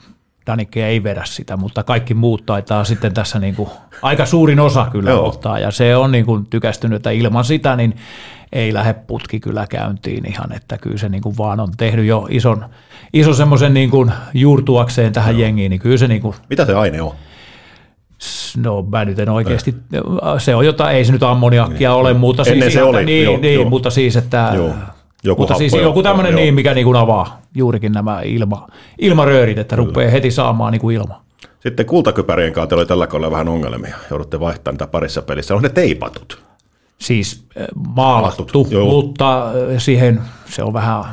[0.51, 3.69] Danikke ei vedä sitä, mutta kaikki muut taitaa sitten tässä niin kuin,
[4.03, 5.29] aika suurin osa kyllä Joo.
[5.29, 7.97] ottaa, ja se on niin kuin tykästynyt, että ilman sitä niin
[8.53, 12.27] ei lähde putki kyllä käyntiin ihan, että kyllä se niin kuin vaan on tehnyt jo
[12.31, 12.65] ison,
[13.13, 15.41] iso semmoisen niin kuin juurtuakseen tähän Joo.
[15.41, 17.13] jengiin, niin kyllä se niin kuin, Mitä se aine on?
[18.57, 19.75] No mä nyt en oikeasti,
[20.39, 21.99] se on jotain, ei se nyt ammoniakkia niin.
[21.99, 23.71] ole, mutta siis, Ennen se oli, niin, joo, niin, joo.
[23.71, 24.75] mutta siis, että Joo.
[25.25, 28.69] Joku mutta siis joku tämmöinen niin, mikä niin kuin avaa juurikin nämä ilma,
[28.99, 31.23] ilmaröörit, että rupeaa heti saamaan niin kuin ilma.
[31.61, 33.97] Sitten kultakypärien kautta oli tällä kaudella vähän ongelmia.
[34.11, 35.55] Joudutte vaihtamaan niitä parissa pelissä.
[35.55, 36.43] On ne teipatut.
[36.99, 37.67] Siis äh,
[37.97, 38.85] maalattu, Joo.
[38.85, 41.05] mutta äh, siihen se on vähän,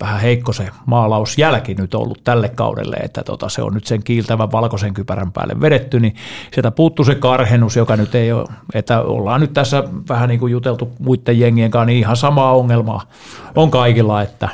[0.00, 4.52] vähän heikko se maalausjälki nyt ollut tälle kaudelle, että tota, se on nyt sen kiiltävän
[4.52, 6.14] valkoisen kypärän päälle vedetty, niin
[6.54, 10.52] sieltä puuttuu se karhennus, joka nyt ei ole, että ollaan nyt tässä vähän niin kuin
[10.52, 13.08] juteltu muiden jengien kanssa, niin ihan samaa ongelmaa
[13.54, 14.48] on kaikilla, että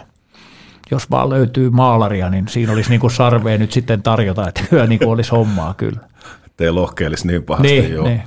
[0.90, 4.86] jos vaan löytyy maalaria, niin siinä olisi niin kuin sarvea nyt sitten tarjota, että kyllä
[4.86, 6.00] niin kuin olisi hommaa kyllä.
[6.46, 7.80] Ettei lohkeilisi niin pahasti.
[7.80, 8.04] Niin, joo.
[8.04, 8.22] niin.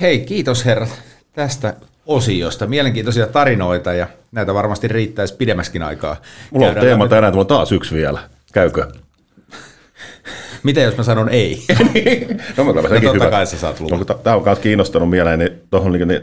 [0.00, 1.02] Hei, kiitos herrat
[1.32, 1.76] tästä
[2.10, 2.66] osiosta.
[2.66, 6.16] Mielenkiintoisia tarinoita ja näitä varmasti riittäisi pidemmäskin aikaa.
[6.50, 7.10] Mulla on teema läpi.
[7.10, 8.20] tänään, että mulla on taas yksi vielä.
[8.52, 8.86] Käykö?
[10.62, 11.62] Miten jos mä sanon ei?
[12.56, 14.06] No, no, totta kai sä saat luvan.
[14.22, 16.20] Tämä on myös kiinnostanut mieleen, niin tuohon niin, niin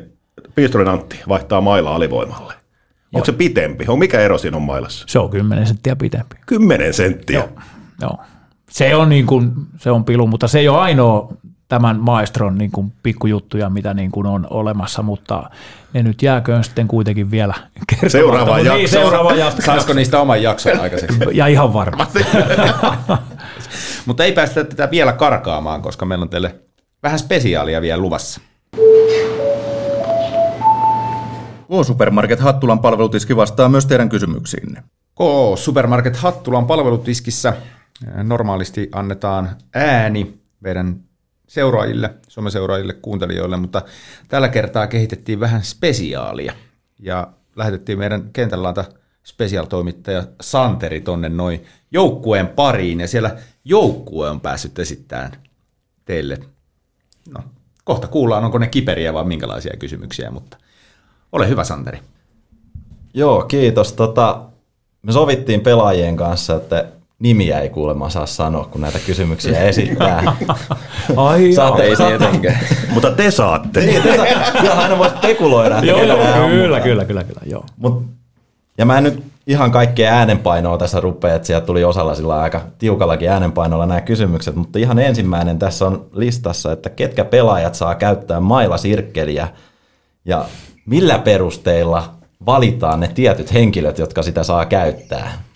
[0.56, 2.54] Piistorin Antti vaihtaa mailla alivoimalle.
[3.14, 3.86] Onko se pitempi?
[3.88, 5.06] On mikä ero siinä on mailassa?
[5.08, 6.36] Se on 10 senttiä pitempi.
[6.46, 7.40] 10 senttiä.
[7.40, 7.50] Joo,
[8.02, 8.18] joo.
[8.70, 11.34] Se on, niin kuin, se on pilu, mutta se ei ole ainoa
[11.68, 15.49] tämän maestron niin kuin pikkujuttuja, mitä niin kuin on olemassa, mutta
[15.93, 17.53] ne nyt jääköön sitten kuitenkin vielä
[17.88, 18.09] kertomatta.
[18.09, 18.74] Seuraava jakso.
[18.74, 19.61] Niin, seuraava jakso.
[19.61, 21.20] Saisiko niistä oman jakson aikaiseksi?
[21.32, 22.20] Ja ihan varmasti.
[24.05, 26.55] Mutta ei päästä tätä vielä karkaamaan, koska meillä on teille
[27.03, 28.41] vähän spesiaalia vielä luvassa.
[31.68, 34.84] K-Supermarket Hattulan palvelutiski vastaa myös teidän kysymyksiinne.
[35.15, 35.20] K
[35.55, 37.53] Supermarket Hattulan palvelutiskissä
[38.24, 41.07] normaalisti annetaan ääni meidän
[41.48, 43.82] seuraajille, someseuraajille, kuuntelijoille, mutta
[44.28, 46.54] tällä kertaa kehitettiin vähän spesiaalia
[47.00, 48.86] ja lähetettiin meidän kentälläanta
[49.24, 55.32] special-toimittaja Santeri tonne noin joukkueen pariin ja siellä joukkue on päässyt esittämään
[56.06, 56.38] teille.
[57.30, 57.43] No,
[57.84, 60.58] kohta kuullaan, onko ne kiperiä vai minkälaisia kysymyksiä, mutta
[61.32, 62.00] ole hyvä Santeri.
[63.14, 63.93] Joo, kiitos.
[63.93, 64.45] Tota,
[65.02, 66.86] me sovittiin pelaajien kanssa, että
[67.20, 70.24] nimiä ei kuulemma saa sanoa, kun näitä kysymyksiä esittää.
[71.15, 71.95] Ai Saatte, joo.
[71.95, 72.57] saatte,
[72.89, 73.80] Mutta te saatte.
[73.80, 74.26] niin, te saa,
[74.61, 75.80] kyllä aina voi spekuloida.
[75.84, 76.18] Joo, joo,
[76.49, 77.65] kyllä, kyllä, kyllä, kyllä, joo.
[77.78, 78.05] Mut,
[78.78, 82.61] ja mä en nyt ihan kaikkea äänenpainoa tässä rupea, että sieltä tuli osalla sillä aika
[82.78, 88.39] tiukallakin äänenpainolla nämä kysymykset, mutta ihan ensimmäinen tässä on listassa, että ketkä pelaajat saa käyttää
[88.39, 89.47] mailasirkkeliä
[90.26, 90.45] ja
[90.86, 92.13] millä perusteilla
[92.45, 95.47] valitaan ne tietyt henkilöt, jotka sitä saa käyttää.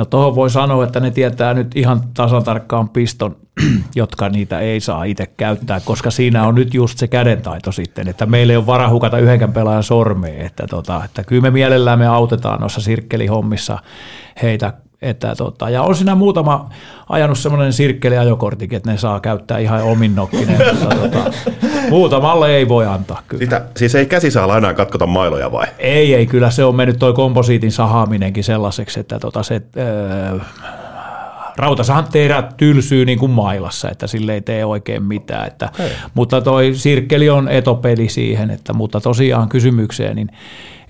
[0.00, 3.36] No tuohon voi sanoa, että ne tietää nyt ihan tasan tarkkaan piston,
[3.94, 8.26] jotka niitä ei saa itse käyttää, koska siinä on nyt just se kädentaito sitten, että
[8.26, 12.06] meillä ei ole vara hukata yhdenkään pelaajan sormeen, että, tota, että kyllä me mielellään me
[12.06, 13.78] autetaan noissa sirkkelihommissa
[14.42, 14.72] heitä,
[15.02, 16.70] että tota, ja on siinä muutama
[17.08, 21.30] ajanut semmoinen sirkkeliajokorttikin, että ne saa käyttää ihan omin nokkinen, mutta tota,
[21.90, 23.44] muutamalle ei voi antaa kyllä.
[23.44, 25.66] Sitä, siis ei käsisaalla enää katkota mailoja vai?
[25.78, 30.38] Ei, ei, kyllä se on mennyt toi komposiitin sahaaminenkin sellaiseksi, että tota se, öö,
[31.56, 35.46] rautasahan terät tylsyy niin kuin mailassa, että sille ei tee oikein mitään.
[35.46, 35.68] Että,
[36.14, 40.28] mutta toi sirkkeli on etopeli siihen, että, mutta tosiaan kysymykseen, niin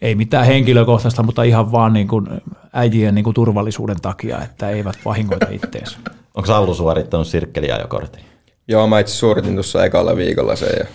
[0.02, 2.26] ei mitään henkilökohtaista, mutta ihan vaan niin kuin
[2.72, 5.98] äijien niin kuin turvallisuuden takia, että eivät vahingoita itteensä.
[6.34, 8.29] Onko Sallu suorittanut sirkkeliajokortin?
[8.70, 10.86] Joo, mä itse suoritin tuossa ekalla viikolla sen ja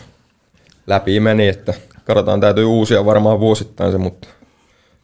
[0.88, 1.74] läpi meni, että
[2.06, 4.28] katsotaan, täytyy uusia varmaan vuosittain se, mutta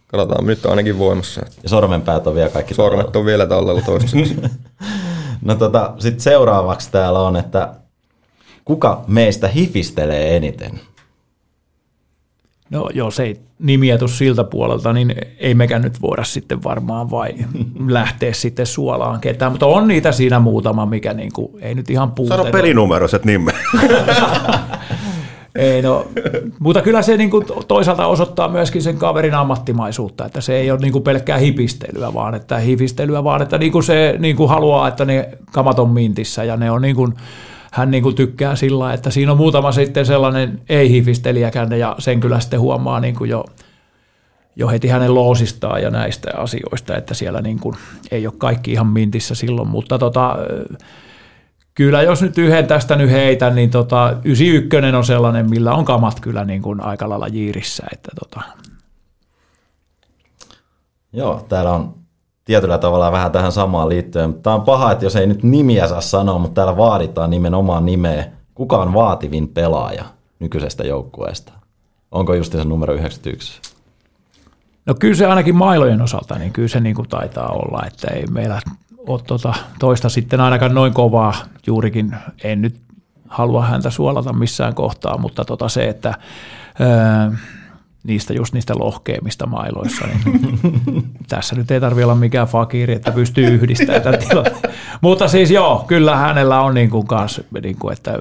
[0.07, 1.41] katsotaan nyt ainakin voimassa.
[1.45, 4.35] että Ja sormenpäät on vielä kaikki Sormet on vielä tallella toistaiseksi.
[5.41, 7.73] No tota, sitten seuraavaksi täällä on, että
[8.65, 10.79] kuka meistä hifistelee eniten?
[12.71, 17.33] No jos ei nimiä siltä puolelta, niin ei mekään nyt voida sitten varmaan vai
[17.87, 22.35] lähteä sitten suolaan ketään, mutta on niitä siinä muutama, mikä niinku, ei nyt ihan puute.
[22.35, 23.55] Sano pelinumeroiset nimet.
[25.55, 26.07] Ei no,
[26.59, 31.01] mutta kyllä se niinku toisaalta osoittaa myöskin sen kaverin ammattimaisuutta, että se ei ole niinku
[31.01, 35.89] pelkkää hipistelyä, vaan että hifistelyä, vaan että niinku se niinku haluaa, että ne kamat on
[35.89, 37.09] mintissä ja ne on niinku,
[37.71, 42.59] hän niinku tykkää sillä, että siinä on muutama sitten sellainen ei-hifistelijäkään ja sen kyllä sitten
[42.59, 43.45] huomaa niinku jo,
[44.55, 47.75] jo heti hänen loosistaan ja näistä asioista, että siellä niinku
[48.11, 50.37] ei ole kaikki ihan mintissä silloin, mutta tota,
[51.73, 56.19] Kyllä, jos nyt yhden tästä nyt heitän, niin tota, 91 on sellainen, millä on kamat
[56.19, 57.83] kyllä niin kuin aika lailla jiirissä.
[57.93, 58.41] Että tota.
[61.13, 62.00] Joo, täällä on
[62.51, 64.33] tietyllä tavalla vähän tähän samaan liittyen.
[64.33, 68.25] Tämä on paha, että jos ei nyt nimiä saa sanoa, mutta täällä vaaditaan nimenomaan nimeä.
[68.55, 70.05] Kuka on vaativin pelaaja
[70.39, 71.53] nykyisestä joukkueesta?
[72.11, 73.61] Onko just se numero 91?
[74.85, 78.25] No kyllä se ainakin mailojen osalta, niin kyllä se niin kuin taitaa olla, että ei
[78.27, 78.61] meillä
[79.07, 81.33] ole tota toista sitten ainakaan noin kovaa
[81.67, 82.15] juurikin.
[82.43, 82.81] En nyt
[83.27, 86.13] halua häntä suolata missään kohtaa, mutta tota se, että
[86.81, 87.37] öö,
[88.03, 90.23] niistä just niistä lohkeimmista mailoissa, niin
[91.29, 94.73] tässä nyt ei tarvitse olla mikään fakiri, että pystyy yhdistämään tämän tilanteen.
[95.01, 98.19] Mutta siis joo, kyllä hänellä on niin kuin kans, niin kuin, että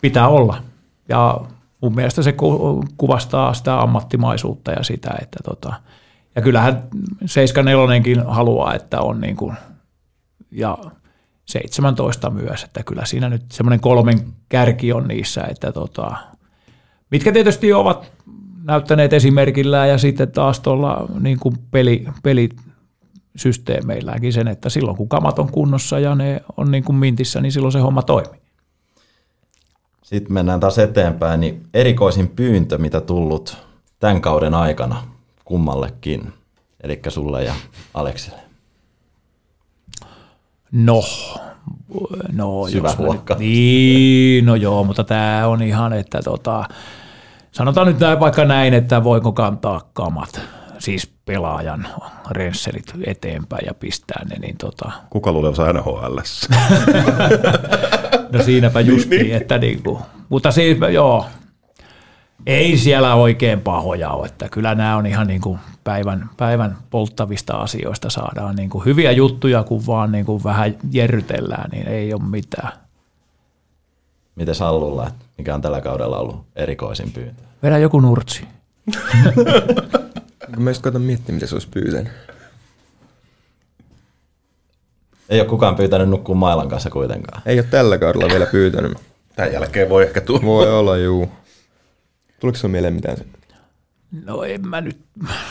[0.00, 0.62] pitää olla.
[1.08, 1.40] Ja
[1.80, 5.72] mun mielestä se ku- kuvastaa sitä ammattimaisuutta ja sitä, että tota,
[6.36, 6.82] ja kyllähän
[7.26, 9.56] 74 haluaa, että on niin kuin,
[10.50, 10.78] ja
[11.44, 16.16] 17 myös, että kyllä siinä nyt semmoinen kolmen kärki on niissä, että tota,
[17.10, 18.12] mitkä tietysti ovat
[18.70, 25.38] näyttäneet esimerkillään ja sitten taas tuolla niin kuin peli, pelisysteemeilläänkin sen, että silloin kun kamat
[25.38, 28.40] on kunnossa ja ne on niin kuin mintissä, niin silloin se homma toimii.
[30.02, 33.56] Sitten mennään taas eteenpäin, niin erikoisin pyyntö, mitä tullut
[34.00, 35.02] tämän kauden aikana
[35.44, 36.32] kummallekin,
[36.80, 37.54] eli sulle ja
[37.94, 38.38] Aleksille.
[40.72, 41.02] No,
[42.32, 43.38] no Syvä jos.
[43.38, 46.64] Niin, no joo, mutta tämä on ihan, että tota,
[47.52, 50.40] sanotaan nyt näin, vaikka näin, että voiko kantaa kamat,
[50.78, 51.86] siis pelaajan
[52.30, 56.18] rensselit eteenpäin ja pistää ne, niin tota, Kuka luulee NHL?
[58.32, 59.98] No siinäpä justiin, että niin kuin,
[60.28, 61.26] mutta siis joo,
[62.46, 67.56] ei siellä oikein pahoja ole, että kyllä nämä on ihan niin kuin päivän, päivän polttavista
[67.56, 72.22] asioista saadaan niin kuin hyviä juttuja, kun vaan niin kuin vähän jerrytellään, niin ei ole
[72.22, 72.72] mitään.
[74.40, 77.42] Miten Sallulla, että mikä on tällä kaudella ollut erikoisin pyyntö?
[77.62, 78.44] Vedä joku nurtsi.
[80.56, 82.12] Mä just koitan miettiä, mitä se olisi pyytänyt.
[85.28, 87.42] Ei ole kukaan pyytänyt nukkua mailan kanssa kuitenkaan.
[87.46, 88.98] Ei ole tällä kaudella vielä pyytänyt.
[89.36, 90.42] Tämän jälkeen voi ehkä tulla.
[90.42, 91.28] Voi olla, juu.
[92.40, 93.24] Tuliko sinulle mieleen mitään se?
[94.26, 94.98] No en mä nyt,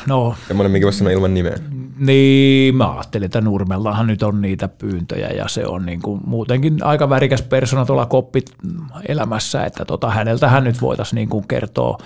[0.08, 1.56] no Semmoinen, mikä voisi sanoa ilman nimeä.
[1.98, 6.84] Niin, mä ajattelin, että Nurmellahan nyt on niitä pyyntöjä ja se on niin kuin muutenkin
[6.84, 8.52] aika värikäs persona tuolla koppit
[9.08, 11.98] elämässä, että tota, häneltähän nyt voitaisiin niin kuin kertoa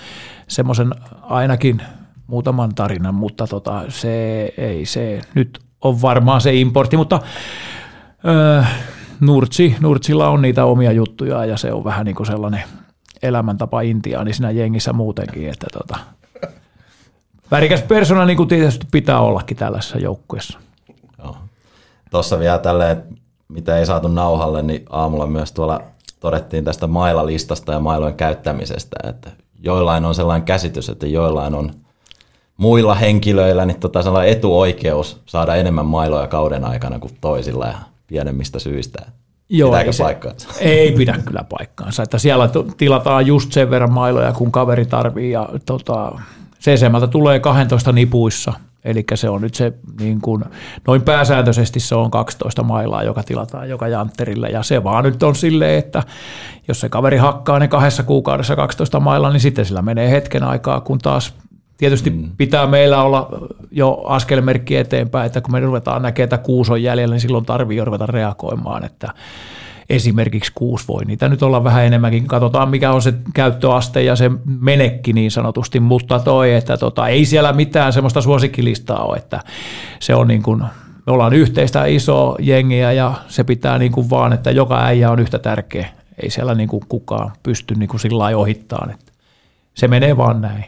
[0.48, 1.82] semmoisen ainakin
[2.28, 7.20] muutaman tarinan, mutta tota, se ei se nyt on varmaan se importti, mutta
[8.28, 8.64] öö,
[9.20, 12.64] Nurtsi, Nurtsilla on niitä omia juttuja ja se on vähän niin kuin sellainen
[13.24, 15.98] elämäntapa intiaani siinä jengissä muutenkin, että tota,
[17.52, 20.60] värikäs persona niin kuin tietysti pitää ollakin tällaisessa joukkueessa.
[21.24, 21.36] Joo.
[22.12, 23.04] Tuossa vielä tälleen,
[23.48, 25.82] mitä ei saatu nauhalle, niin aamulla myös tuolla
[26.20, 31.72] todettiin tästä mailalistasta ja mailojen käyttämisestä, että joillain on sellainen käsitys, että joillain on
[32.58, 38.60] muilla henkilöillä niin tota sellainen etuoikeus saada enemmän mailoja kauden aikana kuin toisilla ja pienemmistä
[38.60, 39.06] syistä.
[39.48, 40.48] Pitääkö ei, se- paikkaansa?
[40.60, 42.04] ei pidä kyllä paikkaansa.
[42.04, 45.32] Että siellä tilataan just sen verran mailoja, kun kaveri tarvii.
[45.32, 46.12] Ja tota,
[46.64, 48.54] CCMltä tulee 12 nipuissa.
[48.84, 50.44] Eli se on nyt se, niin kuin,
[50.88, 54.50] noin pääsääntöisesti se on 12 mailaa, joka tilataan joka jantterille.
[54.50, 56.04] Ja se vaan nyt on silleen, että
[56.68, 60.82] jos se kaveri hakkaa ne kahdessa kuukaudessa 12 mailaa, niin sitten sillä menee hetken aikaa,
[60.82, 61.34] kun taas
[61.78, 62.30] Tietysti mm.
[62.38, 63.30] pitää meillä olla
[63.72, 67.78] jo askelmerkki eteenpäin, että kun me ruvetaan näkemään, että kuusi on jäljellä, niin silloin tarvii
[67.78, 69.14] jo ruveta reagoimaan, että
[69.90, 72.28] esimerkiksi kuusi voi niitä nyt olla vähän enemmänkin.
[72.28, 77.26] Katsotaan, mikä on se käyttöaste ja se menekki niin sanotusti, mutta toi, että tota, ei
[77.26, 79.40] siellä mitään semmoista suosikkilistaa ole, että
[80.00, 80.64] se on niin kuin,
[81.08, 85.20] me ollaan yhteistä isoa jengiä ja se pitää niin kuin vaan, että joka äijä on
[85.20, 85.88] yhtä tärkeä.
[86.24, 89.12] Ei siellä niin kuin kukaan pysty niin kuin sillä lailla ohittaan, että
[89.74, 90.66] se menee vaan näin.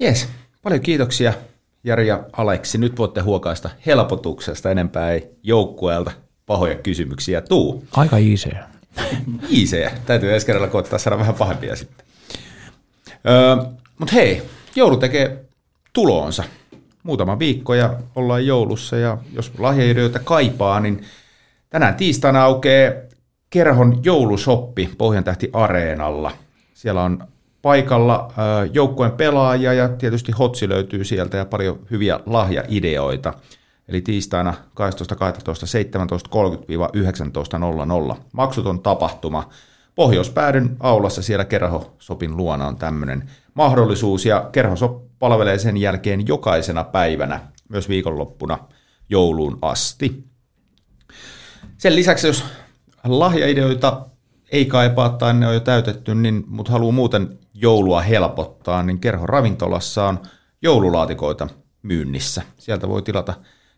[0.00, 0.28] Jes,
[0.62, 1.32] paljon kiitoksia
[1.84, 2.78] Jari ja Aleksi.
[2.78, 6.10] Nyt voitte huokaista helpotuksesta, enempää ei joukkueelta
[6.46, 7.84] pahoja kysymyksiä tuu.
[7.92, 8.50] Aika easy.
[9.56, 9.90] Iisejä.
[10.06, 12.06] Täytyy ensi kerralla koittaa saada vähän pahempia sitten.
[13.28, 13.56] Öö,
[13.98, 14.42] Mutta hei,
[14.76, 15.44] joulu tekee
[15.92, 16.44] tuloonsa.
[17.02, 21.04] Muutama viikko ja ollaan joulussa ja jos lahjaideoita kaipaa, niin
[21.70, 22.92] tänään tiistaina aukeaa
[23.50, 26.32] Kerhon joulusoppi Pohjantähti Areenalla.
[26.74, 27.28] Siellä on
[27.62, 28.32] paikalla
[28.72, 33.34] joukkueen pelaajia ja tietysti Hotsi löytyy sieltä ja paljon hyviä lahjaideoita.
[33.88, 34.54] Eli tiistaina
[38.10, 38.16] 12.12.17.30-19.00.
[38.32, 39.48] Maksuton tapahtuma.
[39.94, 47.40] Pohjoispäädyn aulassa siellä Kerho-sopin luona on tämmöinen mahdollisuus ja Kerho palvelee sen jälkeen jokaisena päivänä,
[47.68, 48.58] myös viikonloppuna
[49.08, 50.24] jouluun asti.
[51.78, 52.44] Sen lisäksi, jos
[53.04, 54.06] lahjaideoita
[54.52, 59.26] ei kaipaa tai ne on jo täytetty, niin, mutta haluaa muuten joulua helpottaa, niin Kerho
[59.26, 60.20] ravintolassa on
[60.62, 61.48] joululaatikoita
[61.82, 62.42] myynnissä.
[62.58, 63.34] Sieltä voi tilata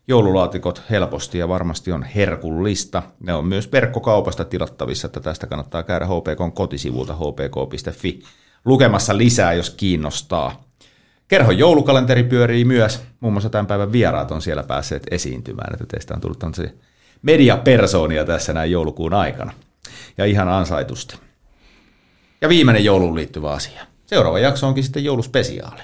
[0.07, 3.03] joululaatikot helposti ja varmasti on herkullista.
[3.19, 8.23] Ne on myös verkkokaupasta tilattavissa, että tästä kannattaa käydä HPKn kotisivulta hpk.fi
[8.65, 10.63] lukemassa lisää, jos kiinnostaa.
[11.27, 16.13] Kerhon joulukalenteri pyörii myös, muun muassa tämän päivän vieraat on siellä päässeet esiintymään, että teistä
[16.13, 16.71] on tullut tämmöisiä
[17.21, 19.53] mediapersoonia tässä näin joulukuun aikana.
[20.17, 21.17] Ja ihan ansaitusti.
[22.41, 23.85] Ja viimeinen jouluun liittyvä asia.
[24.05, 25.81] Seuraava jakso onkin sitten jouluspesiaali.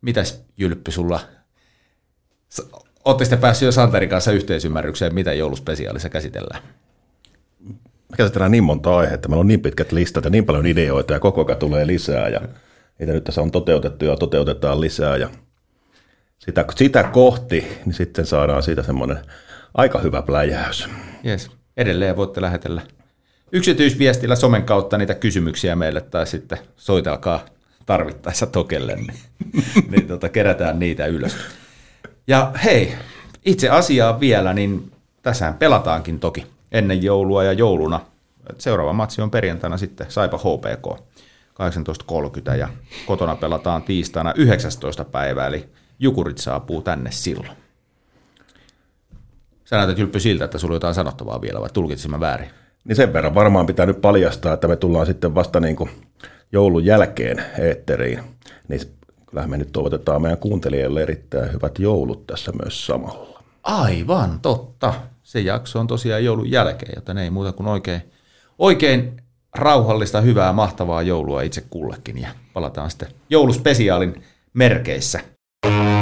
[0.00, 1.20] Mitäs Jylppy sulla?
[3.06, 6.62] Olette sitten päässyt jo Santerin kanssa yhteisymmärrykseen, mitä jouluspesiaalissa käsitellään?
[8.10, 11.20] Me käsitellään niin monta aihetta, meillä on niin pitkät listat ja niin paljon ideoita ja
[11.20, 12.40] koko ajan tulee lisää ja
[12.98, 15.30] niitä nyt tässä on toteutettu ja toteutetaan lisää ja
[16.38, 19.18] sitä, sitä kohti, niin sitten saadaan siitä semmoinen
[19.74, 20.88] aika hyvä pläjäys.
[21.26, 21.50] Yes.
[21.76, 22.82] Edelleen voitte lähetellä
[23.52, 27.44] yksityisviestillä somen kautta niitä kysymyksiä meille tai sitten soitelkaa
[27.86, 29.14] tarvittaessa tokelle, niin,
[29.90, 31.36] niin tota, kerätään niitä ylös.
[32.26, 32.94] Ja hei,
[33.44, 34.92] itse asiaa vielä, niin
[35.22, 38.00] tässähän pelataankin toki ennen joulua ja jouluna.
[38.58, 41.00] Seuraava matsi on perjantaina sitten Saipa HPK
[42.52, 42.68] 18.30 ja
[43.06, 45.04] kotona pelataan tiistaina 19.
[45.04, 47.56] päivää, eli Jukurit saapuu tänne silloin.
[49.64, 52.50] Sä näytät Jylppy siltä, että sulla jotain sanottavaa vielä, vai tulkitsin mä väärin?
[52.84, 55.90] Niin sen verran varmaan pitää nyt paljastaa, että me tullaan sitten vasta niin kuin
[56.52, 58.20] joulun jälkeen eetteriin.
[58.68, 58.80] Niin
[59.36, 63.42] kyllähän me nyt toivotetaan meidän kuuntelijoille erittäin hyvät joulut tässä myös samalla.
[63.62, 64.94] Aivan, totta.
[65.22, 68.02] se jakso on tosiaan joulun jälkeen, joten ei muuta kuin oikein,
[68.58, 69.16] oikein
[69.54, 72.18] rauhallista, hyvää, mahtavaa joulua itse kullekin.
[72.18, 74.22] Ja palataan sitten jouluspesiaalin
[74.54, 75.20] merkeissä.
[75.66, 75.95] Se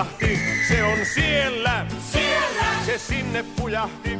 [0.00, 0.38] vilahti.
[0.68, 2.64] Se on siellä, siellä.
[2.86, 4.18] se sinne pujahti.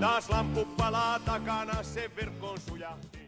[0.00, 3.19] Taas lamppu palaa takana, se verkkoon sujahti.